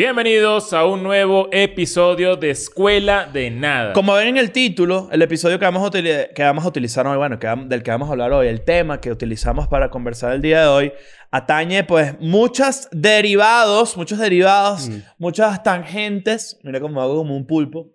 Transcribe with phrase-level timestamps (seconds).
[0.00, 3.94] Bienvenidos a un nuevo episodio de Escuela de Nada.
[3.94, 7.06] Como ven en el título, el episodio que vamos a, utili- que vamos a utilizar
[7.06, 10.34] hoy, bueno, que del que vamos a hablar hoy, el tema que utilizamos para conversar
[10.34, 10.92] el día de hoy,
[11.30, 17.88] atañe pues muchos derivados, muchos derivados, muchas tangentes, mira cómo hago como un pulpo,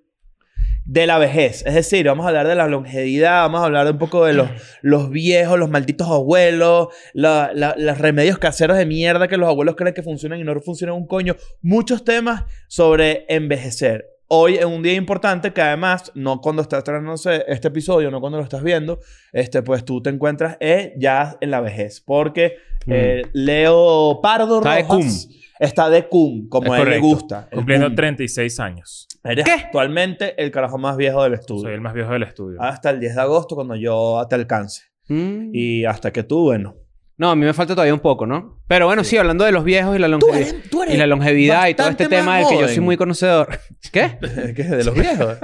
[0.85, 1.63] de la vejez.
[1.65, 4.49] Es decir, vamos a hablar de la longevidad, vamos a hablar un poco de los,
[4.81, 9.75] los viejos, los malditos abuelos, la- la- los remedios caseros de mierda que los abuelos
[9.75, 11.35] creen que funcionan y no funcionan un coño.
[11.61, 14.07] Muchos temas sobre envejecer.
[14.33, 18.37] Hoy es un día importante que además, no cuando estás estrenándose este episodio, no cuando
[18.37, 18.99] lo estás viendo,
[19.33, 21.99] este, pues tú te encuentras eh, ya en la vejez.
[21.99, 22.55] Porque
[22.87, 25.27] eh, Leo Pardo Está de Rojas
[25.59, 27.49] está de cum, como Es a él le gusta.
[27.51, 27.95] Cumpliendo cum.
[27.97, 29.07] 36 años.
[29.23, 31.63] Eres actualmente el carajo más viejo del estudio.
[31.63, 32.61] Soy el más viejo del estudio.
[32.61, 34.83] Hasta el 10 de agosto, cuando yo te alcance.
[35.07, 35.51] Mm.
[35.53, 36.75] Y hasta que tú, bueno.
[37.17, 38.63] No, a mí me falta todavía un poco, ¿no?
[38.67, 40.55] Pero bueno, sí, hablando de los viejos y la, longevidad
[40.87, 43.47] y la longevidad y todo este tema del que yo soy muy conocedor.
[43.91, 44.17] ¿Qué?
[44.55, 44.63] ¿Qué?
[44.63, 45.37] ¿De los viejos?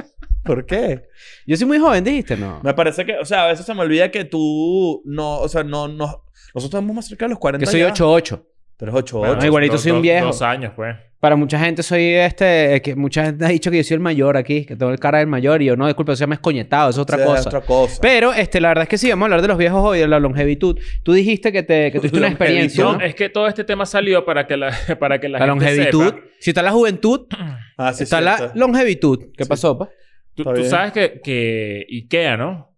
[0.44, 1.04] ¿Por qué?
[1.46, 2.62] Yo soy muy joven, dijiste, no.
[2.64, 5.64] Me parece que, o sea, a veces se me olvida que tú no, o sea,
[5.64, 6.24] no, no.
[6.56, 7.94] Nosotros estamos más cerca de los 40 Que soy ya.
[7.94, 8.44] 8'8".
[8.78, 10.28] Pero es 8 Bueno, No, igualito dos- soy un viejo.
[10.28, 10.96] Dos años, pues.
[11.20, 12.76] Para mucha gente soy este...
[12.76, 14.66] eh, que mucha gente ha dicho que yo soy el mayor aquí.
[14.66, 15.62] Que tengo el cara del mayor.
[15.62, 16.90] Y yo, no, disculpe, eso se llama escoñetado.
[16.92, 17.50] Es otra cosa.
[17.50, 18.00] otra cosa.
[18.02, 19.10] Pero, este, la verdad es que sí.
[19.10, 20.00] Vamos a hablar de los viejos hoy.
[20.00, 20.80] De la longevitud.
[21.04, 24.26] Tú dijiste que, te, que tuviste una experiencia, No, es que todo este tema salió
[24.26, 26.06] para que la, para que la, La gente longevitud.
[26.06, 26.22] sepa.
[26.40, 27.28] Si está la juventud,
[27.78, 28.46] ah, sí, está cierto.
[28.48, 29.32] la longevitud.
[29.36, 29.90] ¿Qué pasó, pa?
[30.36, 32.76] Tú, sabes que, que Ikea, ¿no?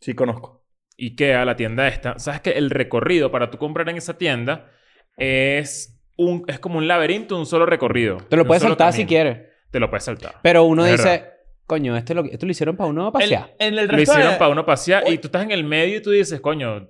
[0.00, 0.66] Sí, conozco.
[0.98, 2.18] Ikea, la tienda esta.
[2.18, 4.70] Sabes que el recorrido para tú comprar en esa tienda
[5.16, 8.18] es un es como un laberinto, un solo recorrido.
[8.28, 9.48] Te lo puedes saltar si quieres.
[9.70, 10.36] Te lo puedes saltar.
[10.42, 11.32] Pero uno Es dice, verdad.
[11.66, 13.54] coño, este lo, esto lo hicieron para uno El- pasear.
[13.58, 16.02] en el Lo hicieron de- para uno pasear y tú estás en el medio y
[16.02, 16.88] tú dices, coño,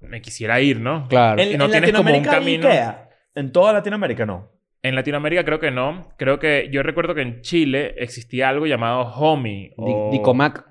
[0.00, 1.08] me quisiera ir, ¿no?
[1.08, 1.40] Claro.
[1.40, 2.68] En, y no en tienes como un camino.
[2.68, 3.08] Ikea.
[3.34, 4.50] En toda Latinoamérica no.
[4.82, 6.10] En Latinoamérica creo que no.
[6.18, 10.66] Creo que yo recuerdo que en Chile existía algo llamado Homie o, Dicomac.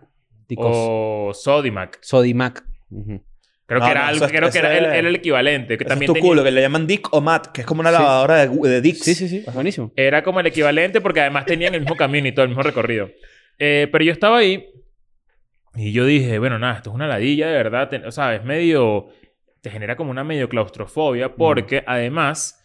[0.47, 0.67] Dicos.
[0.71, 1.97] o Sodimac.
[2.01, 2.63] Sodimac.
[2.91, 3.23] Ujú.
[3.65, 5.77] Creo No, que era no, algo, es- creo que era el, era el equivalente.
[5.77, 7.79] Que también es tu tenía- culo, que le llaman Dick o Matt, que es como
[7.81, 7.97] una Sí.
[7.97, 9.03] lavadora de, de Dicks.
[9.03, 9.43] Sí, sí, sí.
[9.47, 9.91] Es buenísimo.
[9.95, 13.09] Era como el equivalente porque además tenían el mismo camino y todo el mismo recorrido.
[13.59, 14.65] Eh, pero yo estaba ahí
[15.75, 17.89] y yo dije, bueno, nada, esto es una ladilla de verdad.
[17.89, 19.07] Te- o sea, es medio...
[19.61, 22.59] Te genera como una medio claustrofobia porque además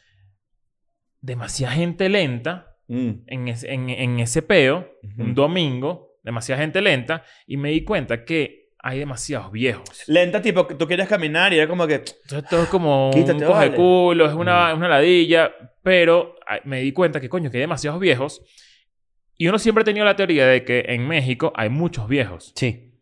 [1.21, 3.11] demasiada gente lenta Mm.
[3.27, 8.25] en, ese- en, en ese peo, un domingo, demasiada gente lenta y me di cuenta
[8.25, 10.05] que hay demasiados viejos.
[10.07, 11.95] Lenta, tipo, que tú quieres caminar y era como que...
[11.95, 13.75] Entonces todo es como Quítate, un coge vale.
[13.75, 15.53] culo, es una, una ladilla.
[15.83, 18.43] Pero ay, me di cuenta que, coño, que hay demasiados viejos.
[19.37, 22.53] Y uno siempre ha tenido la teoría de que en México hay muchos viejos.
[22.57, 22.95] Sí.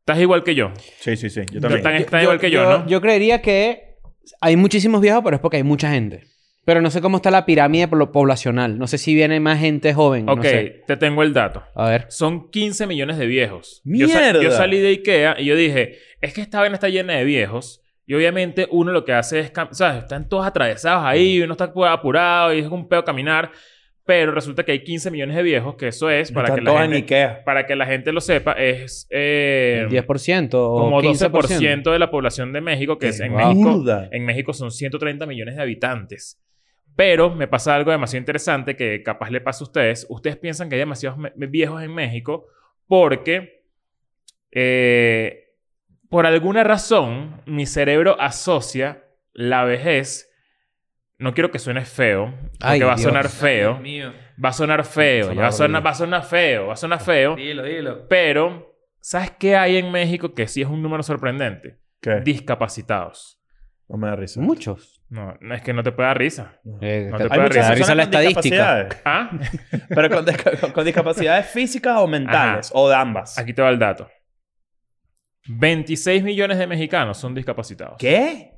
[0.00, 0.72] Estás igual que yo.
[1.00, 1.42] Sí, sí, sí.
[1.50, 1.84] Yo también.
[1.96, 2.86] están igual que yo, ¿no?
[2.86, 3.96] Yo creería que
[4.40, 6.24] hay muchísimos viejos, pero es porque hay mucha gente.
[6.66, 8.76] Pero no sé cómo está la pirámide po- poblacional.
[8.76, 10.28] No sé si viene más gente joven.
[10.28, 10.82] Ok, No sé.
[10.86, 11.62] te tengo el dato.
[11.74, 12.04] A ver.
[12.08, 13.80] Son 15 millones de viejos.
[13.84, 14.42] Yo, sa- ¡Mierda!
[14.42, 17.80] yo salí de Ikea y yo dije, es que esta vaina está llena de viejos.
[18.04, 19.52] Y obviamente uno lo que hace es...
[19.70, 20.02] ¿Sabes?
[20.02, 21.40] Están todos atravesados ahí.
[21.40, 23.50] Uno está apurado y es un pedo caminar.
[24.04, 25.74] Pero resulta que hay 15 millones de viejos.
[25.76, 27.14] Que eso es, para Están que la todos en gente...
[27.14, 27.44] Ikea.
[27.44, 29.06] Para que la gente lo sepa, es...
[29.10, 31.30] eh, El 10% o como 15%.
[31.30, 32.98] 12% de la población de México.
[32.98, 33.54] Que es en Wow.
[33.54, 33.84] México...
[34.12, 36.40] En México son 130 millones de habitantes.
[36.96, 40.06] Pero me pasa algo demasiado interesante que capaz le pasa a ustedes.
[40.08, 42.46] Ustedes piensan que hay demasiados viejos en México
[42.88, 43.64] porque
[44.50, 45.54] eh,
[46.08, 50.32] por alguna razón mi cerebro asocia la vejez.
[51.18, 53.08] No quiero que suene feo, porque Ay, va a Dios.
[53.08, 53.78] sonar feo.
[53.78, 54.12] mío.
[54.42, 57.36] Va a sonar feo, va a sonar, va a sonar feo, va a sonar feo.
[57.36, 58.06] Dilo, dilo.
[58.06, 61.78] Pero, ¿sabes qué hay en México que sí es un número sorprendente?
[62.02, 62.20] ¿Qué?
[62.20, 63.40] Discapacitados.
[63.88, 64.40] No me da risa.
[64.42, 64.95] Muchos.
[65.08, 66.58] No, no, es que no te puede dar risa.
[66.80, 68.82] Eh, No te- puede dar risa personas la estadística.
[68.82, 69.02] discapacidades.
[69.04, 69.30] Ah,
[69.88, 72.70] Pero con, disca- con- con discapacidades físicas o mentales.
[72.74, 73.38] O de ambas.
[73.38, 74.08] aquí te va el dato.
[75.48, 77.96] 26 millones de mexicanos son discapacitados.
[77.98, 78.52] ¿Qué?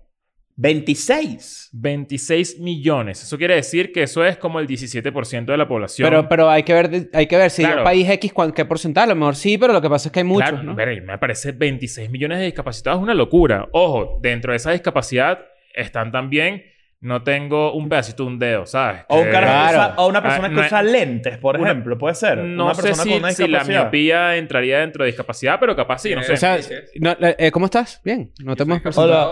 [0.56, 1.68] 26.
[1.72, 3.22] 26 millones.
[3.22, 6.08] Eso quiere decir que eso es como el 17% de la población.
[6.08, 7.78] Pero, pero hay que ver, hay que ver si Claro.
[7.78, 9.04] el país X qué porcentaje.
[9.04, 10.74] A lo mejor sí, pero lo que pasa es que hay muchos, Claro, ¿no?
[10.74, 13.68] ver, me parece 26 millones de discapacitados es una locura.
[13.72, 15.38] Ojo, dentro de esa discapacidad
[15.78, 16.62] están también
[17.00, 19.02] no tengo un pedacito de un dedo, ¿sabes?
[19.08, 19.94] O, un carajo Claro.
[19.98, 21.96] o una persona Ah, que no usa es- lentes, por una- ejemplo.
[21.96, 22.38] Puede ser.
[22.38, 23.82] No una sé persona si, con una si la discapacidad.
[23.82, 26.32] miopía entraría dentro de discapacidad, pero capaz sí, no sé.
[26.32, 26.98] O sea, Sí, sí.
[26.98, 28.00] no, eh, ¿cómo estás?
[28.04, 28.32] Bien.
[28.42, 28.82] No te hemos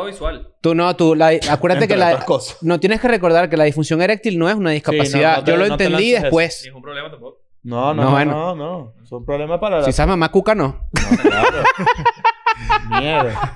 [0.06, 0.48] visual.
[0.60, 2.25] Tú no, tú, la- acuérdate que la,
[2.62, 5.38] no tienes que recordar que la disfunción eréctil no es una discapacidad.
[5.38, 6.60] no te- Yo lo entendí después.
[6.62, 7.40] Ni es un problema tampoco.
[7.64, 8.31] No, no, No, no, bueno.
[8.32, 8.94] no, no.
[9.02, 9.82] Es un problema para la...
[9.84, 10.88] Si sabes mamá cuca, no.
[10.93, 11.64] No, claro.
[12.88, 13.53] Mierda.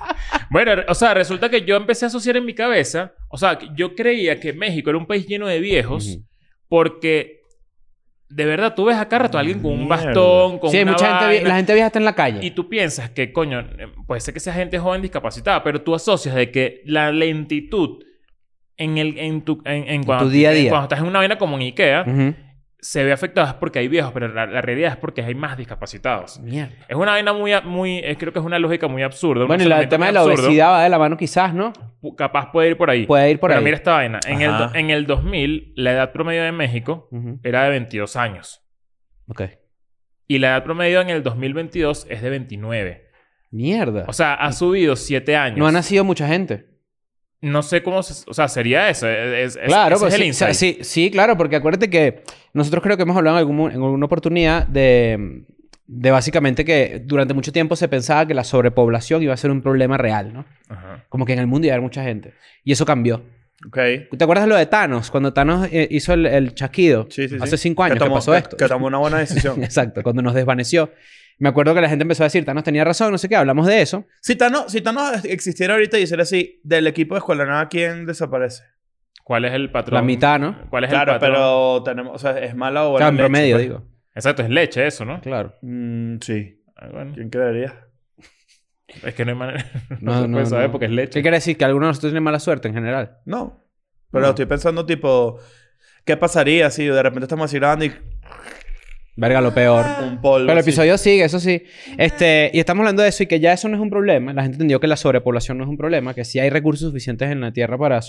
[0.49, 3.95] Bueno, o sea, resulta que yo empecé a asociar en mi cabeza, o sea, yo
[3.95, 6.19] creía que México era un país lleno de viejos
[6.67, 7.41] porque
[8.29, 9.95] de verdad tú ves acá rato a alguien con un Mierda.
[10.05, 12.39] bastón, con Sí, una mucha gente, la gente vieja está en la calle.
[12.45, 13.65] y tú piensas que, coño,
[14.07, 17.99] puede ser que sea gente joven discapacitada, pero tú asocias de que la lentitud
[18.77, 20.69] en el en tu en, en cuando, tu día a día.
[20.69, 22.05] cuando estás en una vaina como en Ikea.
[22.83, 25.55] Se ve afectada es porque hay viejos, pero la, la realidad es porque hay más
[25.55, 26.39] discapacitados.
[26.39, 26.73] Mierda.
[26.89, 29.45] Es una vaina muy, muy eh, creo que es una lógica muy absurda.
[29.45, 30.45] Bueno, y el tema de la absurdo.
[30.45, 31.71] obesidad va de la mano quizás, ¿no?
[32.17, 33.05] Capaz puede ir por ahí.
[33.05, 33.63] Puede ir por Pero ahí.
[33.65, 34.19] mira esta vaina.
[34.25, 37.07] En el, en el 2000, la edad promedio de México
[37.43, 38.63] era de 22 años.
[39.27, 39.43] Ok.
[40.27, 43.05] Y la edad promedio en el 2022 es de 29.
[43.51, 44.05] Mierda.
[44.07, 45.59] O sea, ha subido 7 años.
[45.59, 46.70] no ha nacido mucha gente.
[47.41, 48.03] No sé cómo...
[48.03, 49.07] se- o sea, sería eso.
[49.09, 50.77] Es, Claro, ese pues es el sí, o sea, insight.
[50.77, 52.23] sí, sí, claro, porque acuérdate que
[52.53, 55.43] nosotros creo que hemos hablado en, algún, en alguna oportunidad de,
[55.87, 59.61] de básicamente que durante mucho tiempo se pensaba que la sobrepoblación iba a ser un
[59.61, 60.45] problema real, ¿no?
[60.69, 61.03] Ajá.
[61.09, 62.33] Como que en el mundo iba a haber mucha gente.
[62.63, 63.23] Y eso cambió.
[63.67, 63.77] Ok.
[64.17, 65.09] ¿Te acuerdas de lo de Thanos?
[65.11, 67.37] Cuando Thanos eh, hizo el, el chasquido Sí, sí, sí.
[67.41, 68.57] hace cinco años que, tomó, pasó que- esto.
[68.57, 69.63] Que tomó una buena decisión.
[69.63, 70.91] Exacto, cuando nos desvaneció.
[71.41, 73.65] Me acuerdo que la gente empezó a decir, Thanos tenía razón, no sé qué, hablamos
[73.65, 74.05] de eso.
[74.21, 78.05] si Thanos, si Thanos existiera ahorita y hiciera así, del equipo de Escuela Nada, ¿quién
[78.05, 78.63] desaparece?
[79.23, 79.95] ¿Cuál es el patrón?
[79.95, 80.69] La mitad, ¿no?
[80.69, 81.33] ¿Cuál es Claro, el patrón?
[81.35, 82.15] pero tenemos...
[82.15, 83.63] O sea, es mala o O sea, buena en leche, promedio, pues.
[83.67, 83.83] digo.
[84.13, 85.19] Exacto, es leche eso, ¿no?
[85.21, 85.55] Claro.
[85.63, 86.61] Mm, sí.
[86.75, 87.13] Ah, bueno.
[87.15, 87.87] ¿Quién creería?
[89.03, 89.65] Es que no hay manera...
[89.99, 90.71] No, no, se no, puede saber no.
[90.73, 91.13] porque es leche.
[91.13, 91.57] ¿Qué quiere decir?
[91.57, 93.17] Que algunos de nosotros tienen mala suerte en general.
[93.25, 93.65] No.
[94.11, 94.29] Pero No.
[94.29, 95.39] estoy pensando, tipo...
[96.05, 97.93] ¿Qué pasaría si de repente estamos así grabando y
[99.17, 99.85] Verga, lo peor.
[100.03, 101.63] un polvo Pero el episodio sigue, eso sí.
[101.97, 104.33] Este, y estamos hablando de eso y que ya eso no es un problema.
[104.33, 107.29] La gente entendió que la sobrepoblación no es un problema, que sí hay recursos suficientes
[107.29, 107.99] en la Tierra para,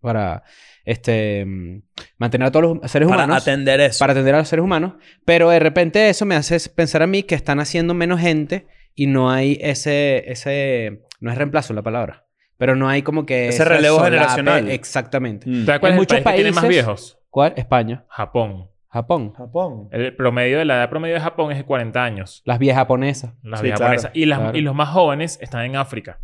[0.00, 0.42] para
[0.84, 1.82] este, mm,
[2.18, 3.42] mantener a todos los seres Para humanos.
[3.42, 3.98] atender eso.
[4.00, 4.94] para atender a los seres humanos.
[5.24, 9.06] Pero de repente eso me hace pensar a mí que están haciendo menos gente y
[9.06, 10.24] no hay ese...
[10.30, 12.26] ese no es reemplazo la palabra.
[12.58, 13.48] Pero no hay como que...
[13.48, 14.16] Ese relevo solape.
[14.16, 14.70] generacional.
[14.70, 15.48] Exactamente.
[15.48, 15.64] Mm.
[15.66, 17.18] ¿Sabes cuál En es el muchos país que tiene más países- viejos?
[17.30, 17.52] ¿Cuál?
[17.56, 18.04] España.
[18.08, 18.68] Japón.
[18.90, 19.32] Japón.
[19.34, 19.88] Japón.
[19.92, 22.42] El promedio de la edad promedio de Japón es de 40 años.
[22.44, 23.34] Las viejas japonesas.
[23.42, 23.90] Las Sí, viejas claro.
[23.92, 24.10] japonesas.
[24.14, 24.56] Y, las- Claro.
[24.58, 26.20] y los más jóvenes están en África.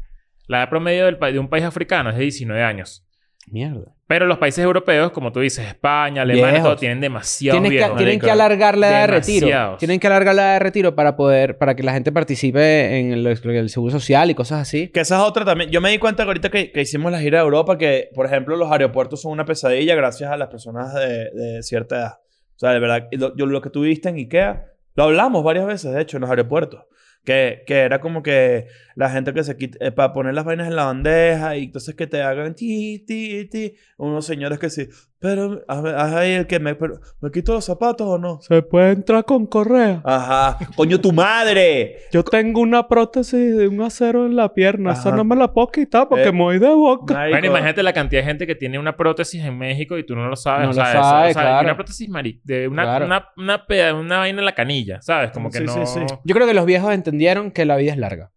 [0.46, 3.06] La edad promedio del de un país africano es de 19 años.
[3.46, 3.92] Mierda.
[4.06, 6.68] Pero los países europeos, como tú dices, España, Alemania, Viejos.
[6.70, 7.96] todo, tienen demasiados Tienen que, viejos.
[7.98, 9.46] tienen que alargar la edad de retiro.
[9.46, 9.78] Demasiados.
[9.78, 11.58] Tienen que alargar la edad de retiro para poder...
[11.58, 14.88] Para que la gente participe en el, el seguro social y cosas así.
[14.88, 15.70] Que esa es otra también.
[15.70, 18.24] Yo me di cuenta que ahorita que, que hicimos la gira de Europa que, por
[18.26, 22.12] ejemplo, los aeropuertos son una pesadilla gracias a las personas de, de cierta edad.
[22.56, 25.66] O sea, de verdad, lo, yo, lo que tú viste en Ikea, lo hablamos varias
[25.66, 26.84] veces, de hecho, en los aeropuertos.
[27.24, 28.66] Que, que era como que
[28.96, 31.94] la gente que se quita, eh, para poner las vainas en la bandeja y entonces
[31.94, 33.76] que te hagan ti, ti, ti.
[33.96, 34.88] Unos señores que sí,
[35.24, 38.42] pero haz, ahí el que me, pero, ¿me quito los zapatos o no?
[38.42, 40.02] Se puede entrar con correa.
[40.04, 41.96] Ajá, coño, tu madre.
[42.12, 44.92] Yo tengo una prótesis de un acero en la pierna.
[44.92, 47.26] Esa no me la puedo quitar porque me voy de boca.
[47.30, 50.28] Bueno, imagínate la cantidad de gente que tiene una prótesis en México y tú no
[50.28, 50.64] lo sabes.
[50.64, 51.64] No o lo sea, eso- sabe, o sea, claro.
[51.68, 53.06] una prótesis mari de una, Claro.
[53.06, 55.30] una, una, peda- una vaina en la canilla, ¿sabes?
[55.30, 55.86] Como que Sí, no...
[55.86, 56.14] sí, sí.
[56.22, 58.30] Yo creo que los viejos entendieron que la vida es larga.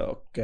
[0.00, 0.38] Ok.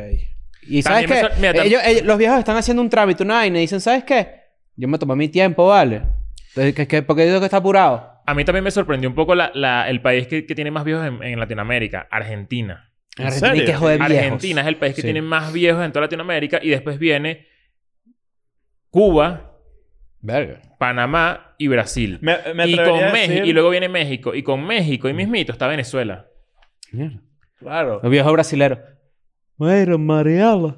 [0.69, 1.29] Y ¿sabes qué?
[1.41, 4.39] mira, Ellos- ellos- los viejos están haciendo un trámite, una vaina y dicen, ¿sabes qué?
[4.81, 6.03] Yo me tomé mi tiempo, ¿vale?
[6.49, 8.11] Entonces, ¿qué, qué, por qué digo que está apurado?
[8.27, 10.85] A mí también me sorprendió un poco la, la- el país que, que tiene más
[10.85, 12.90] viejos en, en Latinoamérica, Argentina.
[13.19, 13.66] ¿En Argentina serio?
[13.66, 14.16] que joder viejos.
[14.25, 15.07] Argentina es el país que Sí.
[15.07, 17.47] tiene más viejos en toda Latinoamérica y después viene
[18.90, 19.57] Cuba,
[20.21, 20.61] Verga.
[20.78, 22.19] Panamá y Brasil.
[22.21, 24.35] Me, me y, con a México, decir- y luego viene México.
[24.35, 26.26] Y con México y mismito está Venezuela.
[26.93, 27.21] Mierda.
[27.59, 28.00] Claro.
[28.02, 28.78] Los viejos brasileros.
[29.61, 30.75] Mira, Mariela,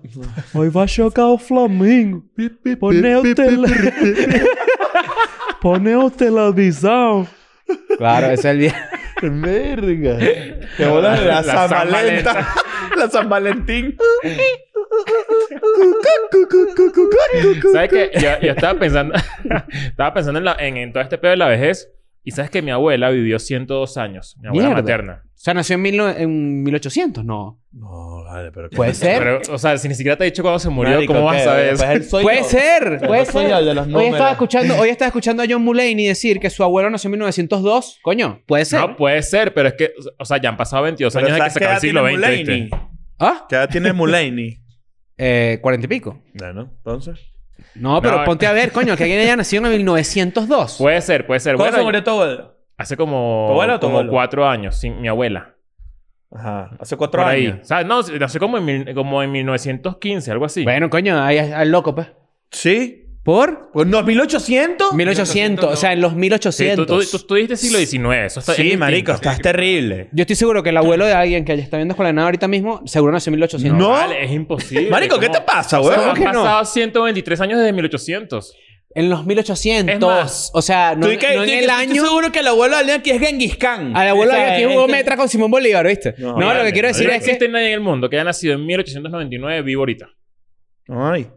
[0.55, 2.25] hoy va a chocar o Flamengo.
[2.81, 3.69] Pone o, tele...
[5.61, 7.27] Pone o televisão.
[7.97, 8.77] Claro, ese es el viejo.
[9.23, 10.19] Verga.
[10.77, 12.33] Qué bola la, La San San Valentín.
[12.97, 13.97] la San Valentín.
[17.73, 18.11] ¿Sabes qué?
[18.21, 19.15] Yo, yo estaba pensando...
[19.87, 21.89] estaba pensando en, la- en, en todo este pedo de la vejez.
[22.25, 24.37] Y sabes que mi abuela vivió 102 años.
[24.41, 24.83] Mi abuela Mierda.
[24.83, 25.23] materna.
[25.43, 27.59] O sea, nació en, mil no- en 1800, no.
[27.73, 28.71] No, vale, pero...
[28.71, 29.19] Puede ser.
[29.19, 31.39] Pero, o sea, si ni siquiera te he dicho cuándo se murió, Marico, ¿cómo vas
[31.39, 31.43] ¿qué?
[31.43, 31.45] a
[31.77, 32.11] saber eso?
[32.11, 32.45] soy Puede yo.
[32.45, 33.55] ser, Yo puede soy ser.
[33.57, 36.63] el de los hoy estaba escuchando, hoy estaba escuchando a John Mulaney decir que su
[36.63, 37.99] abuelo nació en 1902.
[38.03, 38.79] Coño, puede ser.
[38.83, 39.93] No, puede ser, pero es que...
[40.17, 42.25] O sea, ya han pasado 22 Pero años de que ¿sabes se qué acabó el
[42.25, 42.83] siglo XX.
[43.19, 43.47] ¿Ah?
[43.49, 44.59] ¿Qué edad tiene Mulaney?
[45.19, 46.21] Eh, cuarenta y pico.
[46.35, 47.19] Bueno, entonces...
[47.75, 48.25] No, pero No.
[48.25, 50.77] ponte a ver, coño, que alguien haya nacido en 1902.
[50.79, 51.55] Puede ser, puede ser.
[51.57, 52.51] ¿Cuándo Bueno, se murió tu abuelo?
[52.76, 54.12] Hace como, ¿Tu abuela o tu como abuelo?
[54.12, 55.55] cuatro años, sin mi abuela.
[56.35, 56.71] Ajá.
[56.81, 57.47] Hace cuatro Por ahí.
[57.49, 57.59] años.
[57.62, 60.64] O sea, no, nació como en, mil- como en 1915, algo así.
[60.64, 62.09] Bueno, coño, ahí al loco, pues.
[62.50, 62.99] ¿Sí?
[63.23, 63.71] ¿Por?
[63.73, 64.95] Pues no, 1800.
[64.95, 66.87] 1800, o sea, en los Sí, 1800.
[66.87, 68.26] tú, tú, tú, tú dijiste siglo XIX.
[68.26, 69.31] Eso está, Sí, es marico, distinto.
[69.31, 70.09] estás terrible.
[70.11, 72.49] Yo estoy seguro que el abuelo de alguien que está viendo Escuela de Nada ahorita
[72.49, 73.79] mismo, seguro nació en 1800.
[73.79, 73.91] No.
[73.91, 74.91] Vale, es imposible.
[74.91, 76.11] Marico, ¿qué ¿Cómo- te pasa, O sea, weón?
[76.11, 76.33] han que no?
[76.43, 78.57] pasado 123 años desde 1800.
[78.95, 79.95] En los 1800.
[79.95, 82.05] Es más, o sea, no, que- no en que el estoy año...
[82.05, 83.97] seguro que el abuelo de alguien aquí es Genghis Khan.
[83.97, 86.15] Al abuelo O sea, de aquí es jugó que- metra con Simón Bolívar, ¿viste?
[86.19, 88.17] No, No, lo que quiero decir No es que existe nadie en el mundo que
[88.17, 90.09] haya nacido en 1899 vivo ahorita.
[90.89, 91.29] Ay.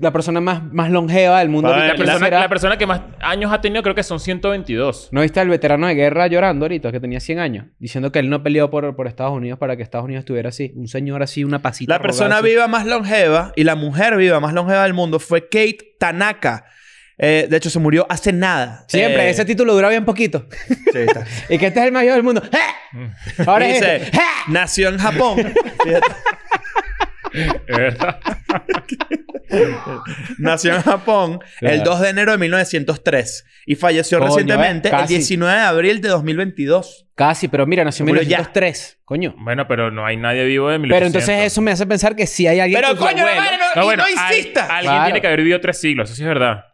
[0.00, 2.40] la persona más, más longeva del mundo ahorita La ¿quién persona, será?
[2.40, 5.10] la persona que más años ha tenido creo que son 122.
[5.12, 7.66] ¿No viste al veterano de guerra llorando ahorita, que tenía 100 años?
[7.78, 10.72] Diciendo que él no peleó por, por Estados Unidos para que Estados Unidos estuviera así.
[10.76, 11.92] Un señor así, una pasita.
[11.92, 12.46] La persona así.
[12.46, 16.64] viva más longeva y la mujer viva más longeva del mundo fue Kate Tanaka.
[17.24, 18.84] Eh, de hecho, se murió hace nada.
[18.88, 20.48] Siempre, Eh, ese título dura bien poquito.
[20.92, 21.24] sí, está.
[21.48, 22.42] y que este es el mayor del mundo.
[22.44, 23.10] ¡Eh!
[23.46, 24.16] Ahora es Dice, este.
[24.16, 24.20] ¡Eh!
[24.48, 25.36] nació en Japón.
[25.84, 26.12] Fíjate.
[27.68, 28.18] Es verdad.
[30.38, 31.90] nació en Japón el Claro.
[31.92, 35.14] 2 de enero de 1903 y falleció Coño, recientemente eh, el casi.
[35.14, 37.06] 19 de abril de 2022.
[37.14, 38.38] Casi, pero mira, nació en Se murió ya.
[38.38, 38.98] 1903.
[39.04, 39.34] Coño.
[39.38, 40.96] bueno, pero no hay nadie vivo de 1800.
[40.98, 43.82] Pero entonces eso me hace pensar que si hay alguien Pero coño, abuelo, no, No,
[43.82, 44.68] y bueno, no al- insistas.
[44.68, 45.04] alguien Claro.
[45.06, 46.64] tiene que haber vivido tres siglos, eso sí es verdad.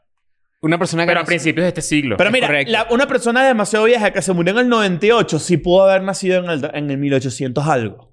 [0.60, 2.16] Una persona que Pero a nació- principios de este siglo.
[2.16, 2.72] Pero mira, correcto.
[2.72, 6.42] la- una persona demasiado vieja que se murió en el 98 sí pudo haber nacido
[6.44, 8.12] en el, en el 1800 algo.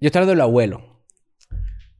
[0.00, 0.90] Yo estoy hablando del abuelo.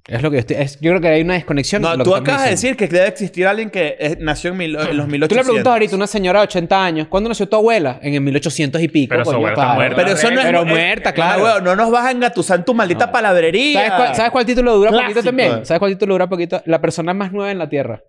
[0.06, 0.56] Es lo que yo estoy...
[0.56, 1.80] es- yo creo que hay una desconexión.
[1.80, 2.76] No, lo tú que acabas de diciendo.
[2.76, 5.28] decir que debe existir alguien que eh, nació en, mil- en los 1800.
[5.28, 7.98] Tú le preguntas ahorita a una señora de 80 años, ¿cuándo nació tu abuela?
[8.02, 9.10] En el 1800 y pico.
[9.10, 9.74] Pero su coño, abuela está claro.
[9.76, 9.96] muerta.
[9.96, 10.46] Pero eso no es...
[10.46, 11.38] Pero eh, muerta, claro.
[11.38, 13.80] No, weón, no nos vas a engatusar en tu maldita palabrería.
[13.88, 15.24] ¿Sabes cuál, sabes cuál título dura poquito Clásico.
[15.24, 15.64] también?
[15.66, 16.62] ¿Sabes cuál título dura poquito?
[16.66, 18.02] La persona más nueva en la Tierra.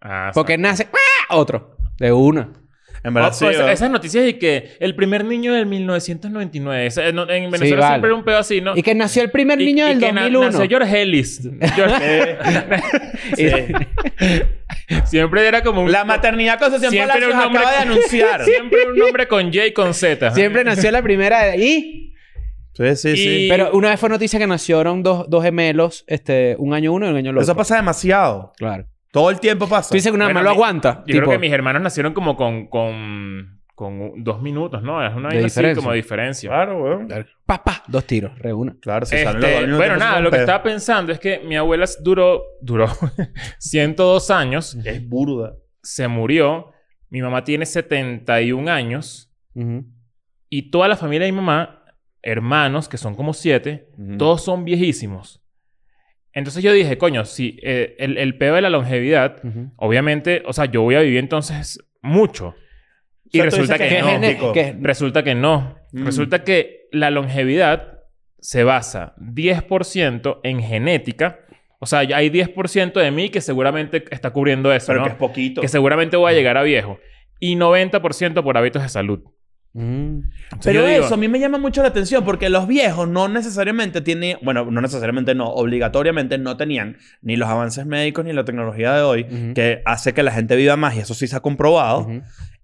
[0.00, 0.88] Ah, Porque nace...
[0.92, 1.36] ¡ah!
[1.36, 1.76] Otro.
[1.98, 2.50] De una.
[3.02, 6.86] En verdad, Oh, sí, pues, esas noticias de que el primer niño del 1999.
[6.86, 7.86] Esa- en, en Venezuela vale.
[7.94, 8.76] siempre era un pedo así, ¿no?
[8.76, 10.50] Y que nació el primer Y- niño y del que na- 2001.
[10.50, 11.48] nació George Ellis.
[11.74, 12.36] George-
[13.36, 13.50] Sí.
[15.04, 15.92] siempre era como un...
[15.92, 18.44] La maternidad Concepción Siempre era Palacios un nombre- acaba de anunciar.
[18.44, 20.30] Siempre un nombre con J y con Z.
[20.34, 21.56] Siempre nació la primera...
[21.56, 22.14] ¿Y?
[22.74, 23.28] Sí, sí, sí.
[23.46, 27.06] Y- Pero una vez fue noticia que nacieron dos, dos gemelos, este, un año uno
[27.06, 27.42] y un año el otro.
[27.44, 28.52] Eso pasa demasiado.
[28.58, 28.86] Claro.
[29.12, 29.88] Todo el tiempo pasa.
[29.90, 30.98] Tú dices que una Bueno, mamá lo aguanta.
[31.00, 32.66] Yo tipo, creo que mis hermanos nacieron como con...
[32.68, 35.02] con con dos minutos, ¿no?
[35.02, 35.82] Es una De vaina así diferencia.
[35.82, 36.50] como diferencia.
[36.50, 37.08] Claro, weón.
[37.46, 38.76] Pa, pa, dos tiros, reúna.
[38.78, 41.56] Claro, si Este, salen los mismo bueno, nada, lo que estaba pensando es que mi
[41.56, 42.88] abuela duró, duró
[43.58, 45.54] 102 años, Es burda.
[45.82, 46.72] se murió,
[47.08, 49.86] mi mamá tiene 71 años Ujú.
[50.50, 51.82] y toda la familia de mi mamá,
[52.20, 54.18] hermanos, que son como siete, Ujú.
[54.18, 55.42] todos son viejísimos.
[56.32, 59.36] Entonces yo dije, coño, si eh, el, el peo de la longevidad,
[59.76, 62.54] obviamente, o sea, yo voy a vivir entonces mucho.
[63.32, 64.00] Y O sea, tú resulta que, que
[64.38, 64.52] no.
[64.52, 65.76] que- Resulta que no.
[65.92, 66.04] Mm.
[66.04, 67.98] Resulta que la longevidad
[68.38, 71.40] se basa 10% en genética.
[71.78, 75.06] O sea, hay 10% de mí que seguramente está cubriendo eso, Pero ¿no?
[75.06, 75.60] que es poquito.
[75.60, 76.98] Que seguramente voy a llegar a viejo.
[77.38, 79.22] Y 90% por hábitos de salud.
[79.72, 80.20] Mm.
[80.64, 84.00] Pero digo, eso a mí me llama mucho la atención porque los viejos no necesariamente
[84.00, 88.94] tienen, bueno, no necesariamente no, obligatoriamente no tenían ni los avances médicos ni la tecnología
[88.94, 89.24] de hoy
[89.54, 92.08] que hace que la gente viva más y eso sí se ha comprobado.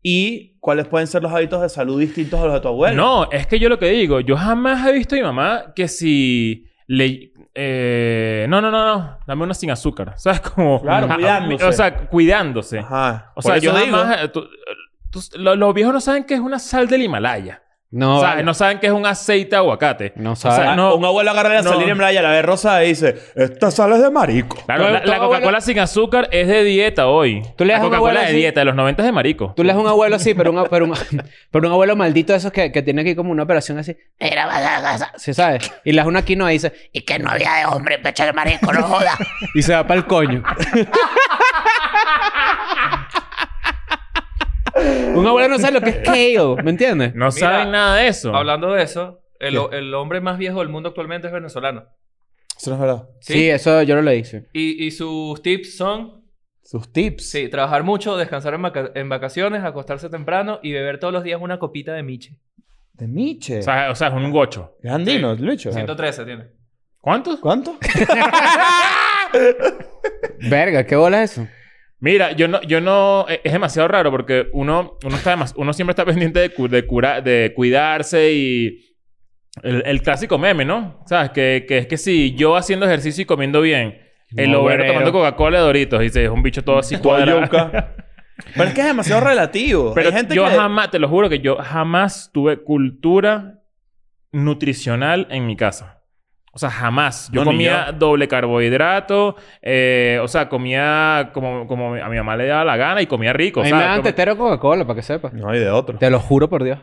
[0.03, 2.97] Y cuáles pueden ser los hábitos de salud distintos a los de tu abuelo.
[2.97, 5.89] No, es que yo lo que digo, yo jamás he visto a mi mamá que
[5.89, 7.33] si le...
[7.55, 9.19] eh, no, no, no, no.
[9.27, 10.15] Dame una sin azúcar.
[10.17, 10.41] ¿Sabes?
[10.41, 10.81] Como...
[10.83, 11.65] Claro, cuidándose.
[11.65, 12.79] O sea, cuidándose.
[12.81, 13.33] Ajá.
[13.35, 14.25] O Por sea, yo digo, jamás...
[14.25, 14.47] eh, tú-
[15.37, 17.63] lo- los viejos no saben que es una sal del Himalaya.
[17.89, 18.43] No, o sea, vale.
[18.43, 20.13] no saben que es un aceite de aguacate.
[20.17, 20.71] No O sea, saben.
[20.71, 21.71] ah, no- un abuelo agarra la no.
[21.71, 24.57] salida en playa, la ve rosa y dice, esta sal es de marico.
[24.67, 27.43] Claro, la, la Coca-Cola abuelo- sin azúcar es de dieta hoy.
[27.57, 29.07] Tú le la das a un Coca-Cola abuelo de así- dieta, de los 90 es
[29.07, 29.55] de marico.
[29.57, 30.95] Tú le das un abuelo así, pero un, pero un,
[31.53, 33.97] pero un abuelo maldito de esos que, que tiene aquí como una operación así.
[34.21, 35.13] Mira, vas a casa.
[35.17, 35.73] ¿Sí sabes?
[35.85, 36.73] Y le das una quinoa y dice...
[36.93, 39.17] Y que no había de hombre, pecho de marico, no joda.
[39.55, 40.43] Y se va para el coño.
[45.15, 46.63] un abuelo no sabe lo que es kale.
[46.63, 47.15] ¿Me entiendes?
[47.15, 48.35] No saben nada de eso.
[48.35, 51.85] Hablando de eso, el, el hombre más viejo del mundo actualmente es venezolano.
[52.59, 53.09] Eso no es verdad.
[53.21, 54.39] Sí, eso yo lo leí, sí.
[54.53, 56.25] Y, y sus tips son,
[56.63, 57.29] Sus tips.
[57.31, 61.41] sí, trabajar mucho, descansar en, vaca- en vacaciones, acostarse temprano y beber todos los días
[61.41, 62.39] una copita de miche.
[62.95, 63.59] De Miche.
[63.59, 64.77] O sea, o sea, es un gocho.
[64.83, 65.71] es andino, el bicho.
[65.71, 66.45] 113 tiene.
[66.99, 67.39] ¿Cuántos?
[67.41, 67.77] ¿Cuánto?
[70.49, 71.47] Verga, ¿qué bola es eso?
[71.99, 75.73] Mira, yo no, yo no, es es demasiado raro porque uno, uno está demas- uno
[75.73, 78.95] siempre está pendiente de, cu- de, cura- de cuidarse y
[79.63, 81.03] el, el clásico meme, ¿no?
[81.07, 81.31] ¿Sabes?
[81.31, 83.99] Que, que es que si yo haciendo ejercicio y comiendo bien
[84.37, 86.03] El No, obrero tomando Coca-Cola de Doritos.
[86.05, 87.41] Y se es un bicho todo así cuadrado.
[88.55, 89.93] Pero es que es demasiado relativo.
[89.95, 90.51] Pero Hay gente yo que...
[90.51, 93.61] jamás, te lo juro que yo jamás tuve cultura
[94.33, 95.96] nutricional en mi casa.
[96.57, 97.29] O sea, jamás.
[97.33, 97.93] Yo No, comía yo.
[97.99, 99.37] doble carbohidrato.
[99.61, 103.35] eh, o sea, comía como, como a mi mamá le daba la gana y comía
[103.35, 103.61] rico.
[103.61, 105.35] A mí me dan como- tetero Coca-Cola, para que sepas.
[105.35, 105.99] No, y de otro.
[105.99, 106.79] Te lo juro por Dios.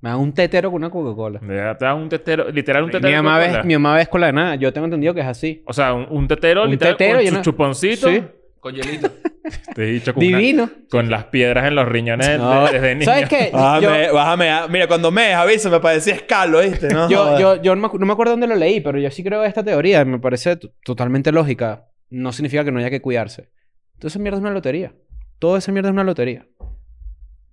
[0.00, 1.40] Me dan un tetero con una Coca-Cola.
[1.42, 3.08] Me daban un tetero, literal un tetero.
[3.08, 3.62] Mi de mamá, Coca-Cola.
[3.62, 4.54] ve, mi mamá ve escuela de nada.
[4.54, 5.64] Yo tengo entendido que es así.
[5.66, 8.08] O sea, un, un tetero, Un literal, tetero con y una- chuponcito.
[8.08, 8.22] Sí.
[8.66, 9.10] Con hielito.
[9.76, 10.70] Te he dicho con, una- Divino.
[10.90, 12.66] con las piedras en los riñones de- No.
[12.66, 13.04] desde niño.
[13.04, 13.50] ¿Sabes qué?
[13.52, 14.50] Bájame, bájame.
[14.50, 16.88] ah, Mira, cuando me avísame para decir escalo, ¿viste?
[16.88, 19.44] No, Yo, yo, yo no, me, me acuerdo dónde lo leí, pero yo sí creo
[19.44, 20.04] esta teoría.
[20.04, 21.86] Me parece totalmente lógica.
[22.10, 23.50] No significa que no haya que cuidarse.
[24.00, 24.94] Toda esa mierda es una lotería.
[25.38, 26.46] Toda esa mierda es una lotería.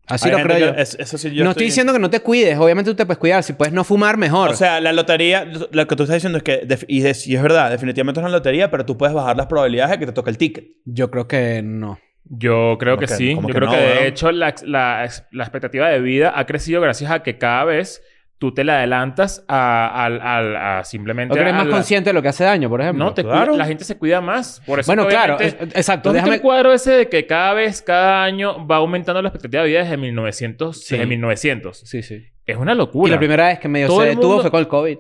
[0.08, 0.76] Así Hay lo creo yo.
[0.76, 2.58] que- es- eso sí, yo no estoy diciendo que no te cuides.
[2.58, 3.42] Obviamente tú te puedes cuidar.
[3.44, 4.50] Si puedes no fumar, mejor.
[4.50, 7.42] O sea, la lotería, lo que tú estás diciendo es que, y es, y es
[7.42, 10.30] verdad, definitivamente es una lotería, pero tú puedes bajar las probabilidades de que te toque
[10.30, 10.66] el ticket.
[10.86, 12.00] yo creo que no.
[12.26, 13.34] Yo creo ¿Cómo que que- sí.
[13.36, 16.80] Yo que creo no, que de hecho la, la, la expectativa de vida ha crecido
[16.82, 18.02] gracias a que cada vez
[18.44, 21.32] tú te la adelantas a, simplemente...
[21.32, 23.06] ¿O que eres a más la- consciente de lo que hace daño, por ejemplo?
[23.06, 23.52] No, te Claro.
[23.54, 24.62] cuida- la gente se cuida más.
[24.66, 25.40] Por eso bueno, claro.
[25.40, 26.10] es- exacto.
[26.10, 26.36] ¿Tú has visto Déjame...
[26.36, 29.80] el cuadro ese de que cada vez, cada año va aumentando la expectativa de vida
[29.84, 30.78] desde 1900?
[30.84, 30.96] Sí.
[30.96, 31.80] Desde 1900.
[31.86, 32.26] Sí, sí.
[32.46, 33.14] Es una Y locura.
[33.14, 34.98] la primera vez que medio Todo se el detuvo mundo- fue con el COVID.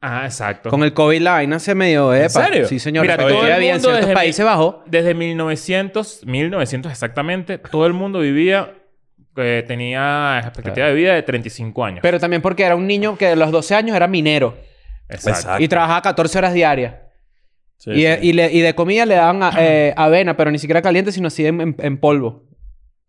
[0.00, 0.70] Ah, exacto.
[0.70, 2.12] Con el COVID la vaina se medio...
[2.12, 2.28] Epa.
[2.30, 2.66] serio?
[2.66, 3.02] Sí, señor.
[3.02, 4.82] Mira, La todo el expectativa de vida en mundo ciertos desde países mi- bajó.
[4.86, 8.74] Desde 1900, 1900 exactamente, todo el mundo vivía...
[9.42, 11.98] eh, tenía expectativa de vida de 35 años.
[12.02, 14.56] Pero también porque era un niño que a los 12 años era minero.
[15.08, 15.62] Exacto.
[15.62, 16.94] Y trabajaba 14 horas diarias.
[17.76, 18.18] Sí, y, sí.
[18.22, 21.28] y le- y de comida le daban a- eh, avena, pero ni siquiera caliente, sino
[21.28, 22.44] así en, en- en polvo.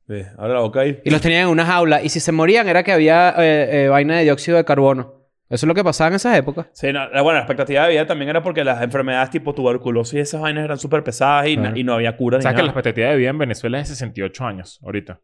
[0.08, 1.00] Sí, abre la boca ahí.
[1.06, 2.02] Y los tenían en una jaula.
[2.02, 5.22] Y si se morían era que había eh, eh, vaina de dióxido de carbono.
[5.50, 6.68] Eso es lo que pasaba en esas épocas.
[6.72, 10.14] Sí, no, la, bueno, la expectativa de vida también era porque las enfermedades tipo tuberculosis
[10.14, 11.78] y esas vainas eran súper pesadas y, na- Claro.
[11.78, 13.96] y no había cura ni ¿Sabes que la expectativa de vida en Venezuela es de
[13.96, 15.20] 68 años ahorita?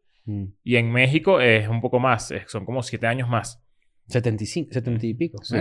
[0.63, 2.31] Y en México es un poco más.
[2.31, 3.63] es- son como 7 años más.
[4.07, 5.43] 75, 70 y pico.
[5.43, 5.55] Sí.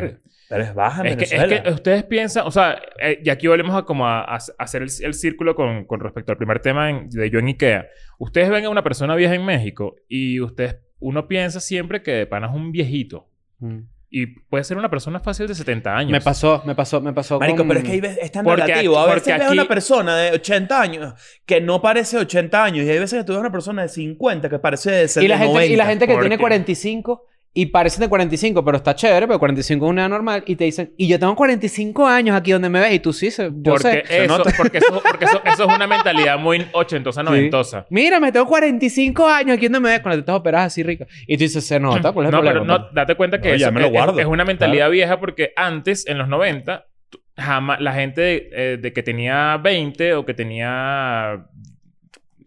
[0.48, 2.46] Pero es baja en Es que, es que ustedes piensan...
[2.46, 5.84] O sea, eh, y aquí volvemos a como a, a hacer el, el círculo con,
[5.86, 7.86] con respecto al primer tema en- de yo en Ikea.
[8.18, 10.76] Ustedes ven a una persona vieja en México y ustedes...
[10.98, 13.28] Uno piensa siempre que de pana es un viejito.
[13.58, 13.80] Mm.
[14.18, 16.10] Y puede ser una persona fácil de 70 años.
[16.12, 17.68] Me pasó, me pasó, me pasó Marico, con...
[17.68, 18.98] pero es que hay veces- es tan Porque relativo.
[18.98, 22.64] aquí- a veces porque ves aquí- una persona de 80 años que no parece 80
[22.64, 22.86] años.
[22.86, 25.36] Y hay veces que tú ves una persona de 50 que parece de, y, la
[25.36, 25.60] 90.
[25.60, 26.40] gente, y la gente que ¿Por tiene qué?
[26.40, 27.26] 45
[27.56, 30.44] y parece de 45, pero está chévere, pero 45 es una edad normal.
[30.46, 32.92] Y te dicen, y yo tengo 45 años aquí donde me ves.
[32.92, 34.24] Y tú sí, se- yo Porque, sé.
[34.24, 37.86] eso, porque, eso, porque eso, eso es una mentalidad muy ochentosa, noventosa.
[37.88, 41.08] Mira, me tengo 45 años aquí donde me ves con las tetas operadas así ricas.
[41.26, 42.64] Y tú dices, se nota, ¿cuál es el No, problema?
[42.66, 44.20] pero no, date cuenta que No, eso me lo es- guardo.
[44.20, 48.92] es, una mentalidad vieja porque antes, en los 90, tú- jamás la gente eh, de
[48.92, 51.46] que tenía 20 o que tenía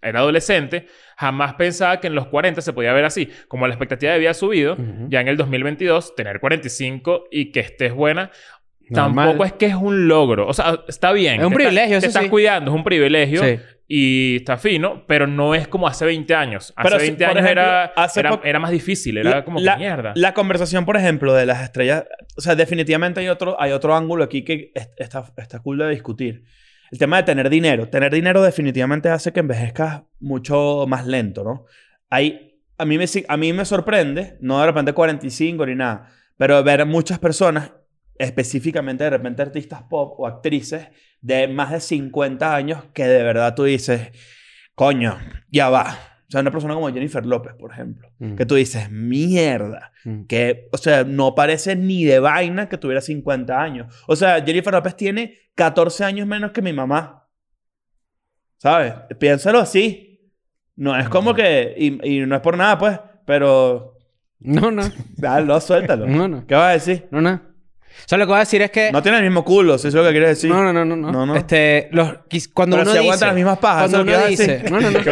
[0.02, 0.88] era adolescente,
[1.19, 3.27] jamás pensaba que en los 40 se podía ver así.
[3.49, 5.08] Como la expectativa de vida ha subido, Ujú.
[5.10, 8.32] ya en el 2022, tener 45 y que estés buena,
[8.89, 9.25] Normal.
[9.27, 10.47] tampoco es que es un logro.
[10.47, 11.41] O sea, está bien.
[11.41, 12.29] Es un Te privilegio, está- Te estás sí.
[12.29, 13.43] cuidando, es un privilegio.
[13.43, 13.60] Sí.
[13.91, 16.71] Y está fino, pero no es como hace 20 años.
[16.75, 19.60] Hace Pero si, 20 por años ejemplo, era, era, era más difícil, era La- como
[19.60, 20.13] la, que mierda.
[20.15, 22.05] La conversación, por ejemplo, de las estrellas...
[22.38, 25.89] O sea, definitivamente hay otro, hay otro ángulo aquí que es- está, está cool de
[25.89, 26.43] discutir.
[26.91, 27.89] El tema de tener dinero.
[27.89, 31.65] Tener dinero definitivamente hace que envejezcas mucho más lento, ¿no?
[32.10, 36.63] Hay, a, mí me, a mí me sorprende, no de repente 45 ni nada, pero
[36.63, 37.71] ver muchas personas,
[38.17, 40.88] específicamente de repente artistas pop o actrices
[41.21, 44.10] de más de 50 años que de verdad tú dices,
[44.73, 45.19] coño,
[45.52, 46.09] ya va.
[46.30, 48.36] O sea, una persona como Jennifer López, por ejemplo, Mm.
[48.36, 50.26] que tú dices, mierda, Mm.
[50.26, 53.92] que, o sea, no parece ni de vaina que tuviera 50 años.
[54.08, 57.28] O sea, Jennifer López tiene 14 años menos que mi mamá.
[58.58, 58.94] ¿Sabes?
[59.20, 60.32] Piénsalo así.
[60.76, 63.96] No es como que, y, y no es por nada, pues, pero,
[64.39, 64.84] No, no.
[65.18, 66.08] dale, suéltalo.
[66.08, 66.46] No, no.
[66.48, 67.08] ¿Qué vas a decir?
[67.12, 67.42] No, no.
[67.99, 68.91] O sea, lo que voy a decir es que...
[68.91, 70.49] No tiene el mismo culo, si eso es lo que quieres decir.
[70.49, 71.12] No, no, no, no, no.
[71.12, 71.35] No, no.
[71.35, 72.13] Este, los,
[72.53, 72.99] cuando Pero uno si dice...
[73.07, 74.47] aguanta las mismas pajas, Cuando uno dice...
[74.47, 74.71] decir.
[74.71, 74.99] No, no, no.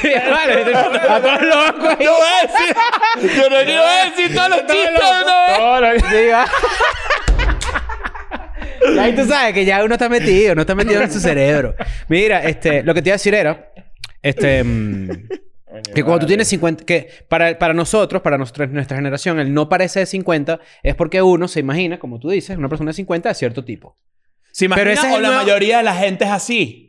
[0.00, 0.74] Sí, vale.
[0.74, 1.98] A todos los.
[1.98, 4.92] Yo voy a decir, yo no quiero decir todos los chistes,
[5.26, 5.56] ¿no?
[5.56, 6.46] Todo lo- Sí, va.
[8.94, 11.74] Y ahí tú sabes que ya uno está metido, no está metido en su cerebro.
[12.08, 13.70] Mira, este, lo que te iba a decir era,
[14.22, 15.08] este, mm,
[15.82, 19.68] que cuando tú tienes 50, que para, para nosotros, para nuestra, nuestra generación, el no
[19.68, 23.28] parece de 50 es porque uno se imagina, como tú dices, una persona de 50
[23.28, 23.96] de cierto tipo.
[24.52, 26.85] ¿Se imagina Pero ese es o la nuevo- mayoría de la gente es así?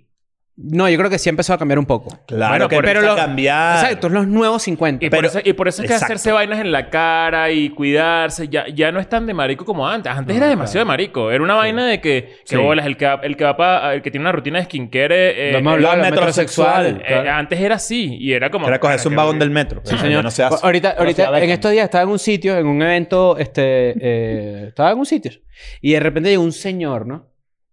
[0.59, 2.17] No, yo creo que sí empezó a cambiar un poco.
[2.25, 3.83] Claro Bueno, que pero empieza lo- a cambiar.
[3.85, 5.05] Exacto, los nuevos 50.
[5.05, 6.13] Y, por eso, y por eso es que exacto.
[6.13, 9.87] hacerse vainas en la cara y cuidarse ya, ya no es tan de marico como
[9.87, 10.11] antes.
[10.11, 11.29] Antes era demasiado de marico.
[11.29, 12.55] Era una vaina de que, que Sí.
[12.55, 15.51] bolas, el que, va- el que va pa- el que tiene una rutina de skincare.
[15.51, 17.01] eh, hablado de la metrosexual.
[17.01, 17.31] eh, claro.
[17.33, 18.17] antes era así.
[18.19, 18.67] Y era como.
[18.67, 19.81] Era cogerse un vagón que- del metro.
[19.83, 20.23] Sí, señor.
[20.23, 20.57] no se hace.
[20.65, 24.65] Ahorita, No ahorita en estos días estaba en un sitio, en un evento, este, eh,
[24.69, 25.33] estaba en un sitio.
[25.81, 27.26] Y de repente llegó un señor, ¿no?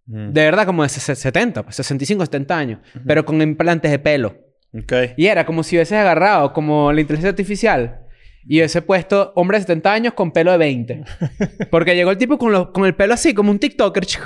[0.07, 0.31] Mm.
[0.33, 2.79] De verdad, como de ses- 70, pues, 65, 70 años.
[3.07, 4.35] Pero con implantes de pelo.
[4.73, 4.93] Ok.
[5.17, 8.01] Y era como si hubieses agarrado como la inteligencia artificial
[8.47, 11.03] y hubiese puesto hombre de 70 años con pelo de 20.
[11.71, 14.25] Porque llegó el tipo con, los- con el pelo así, como un TikToker, chico.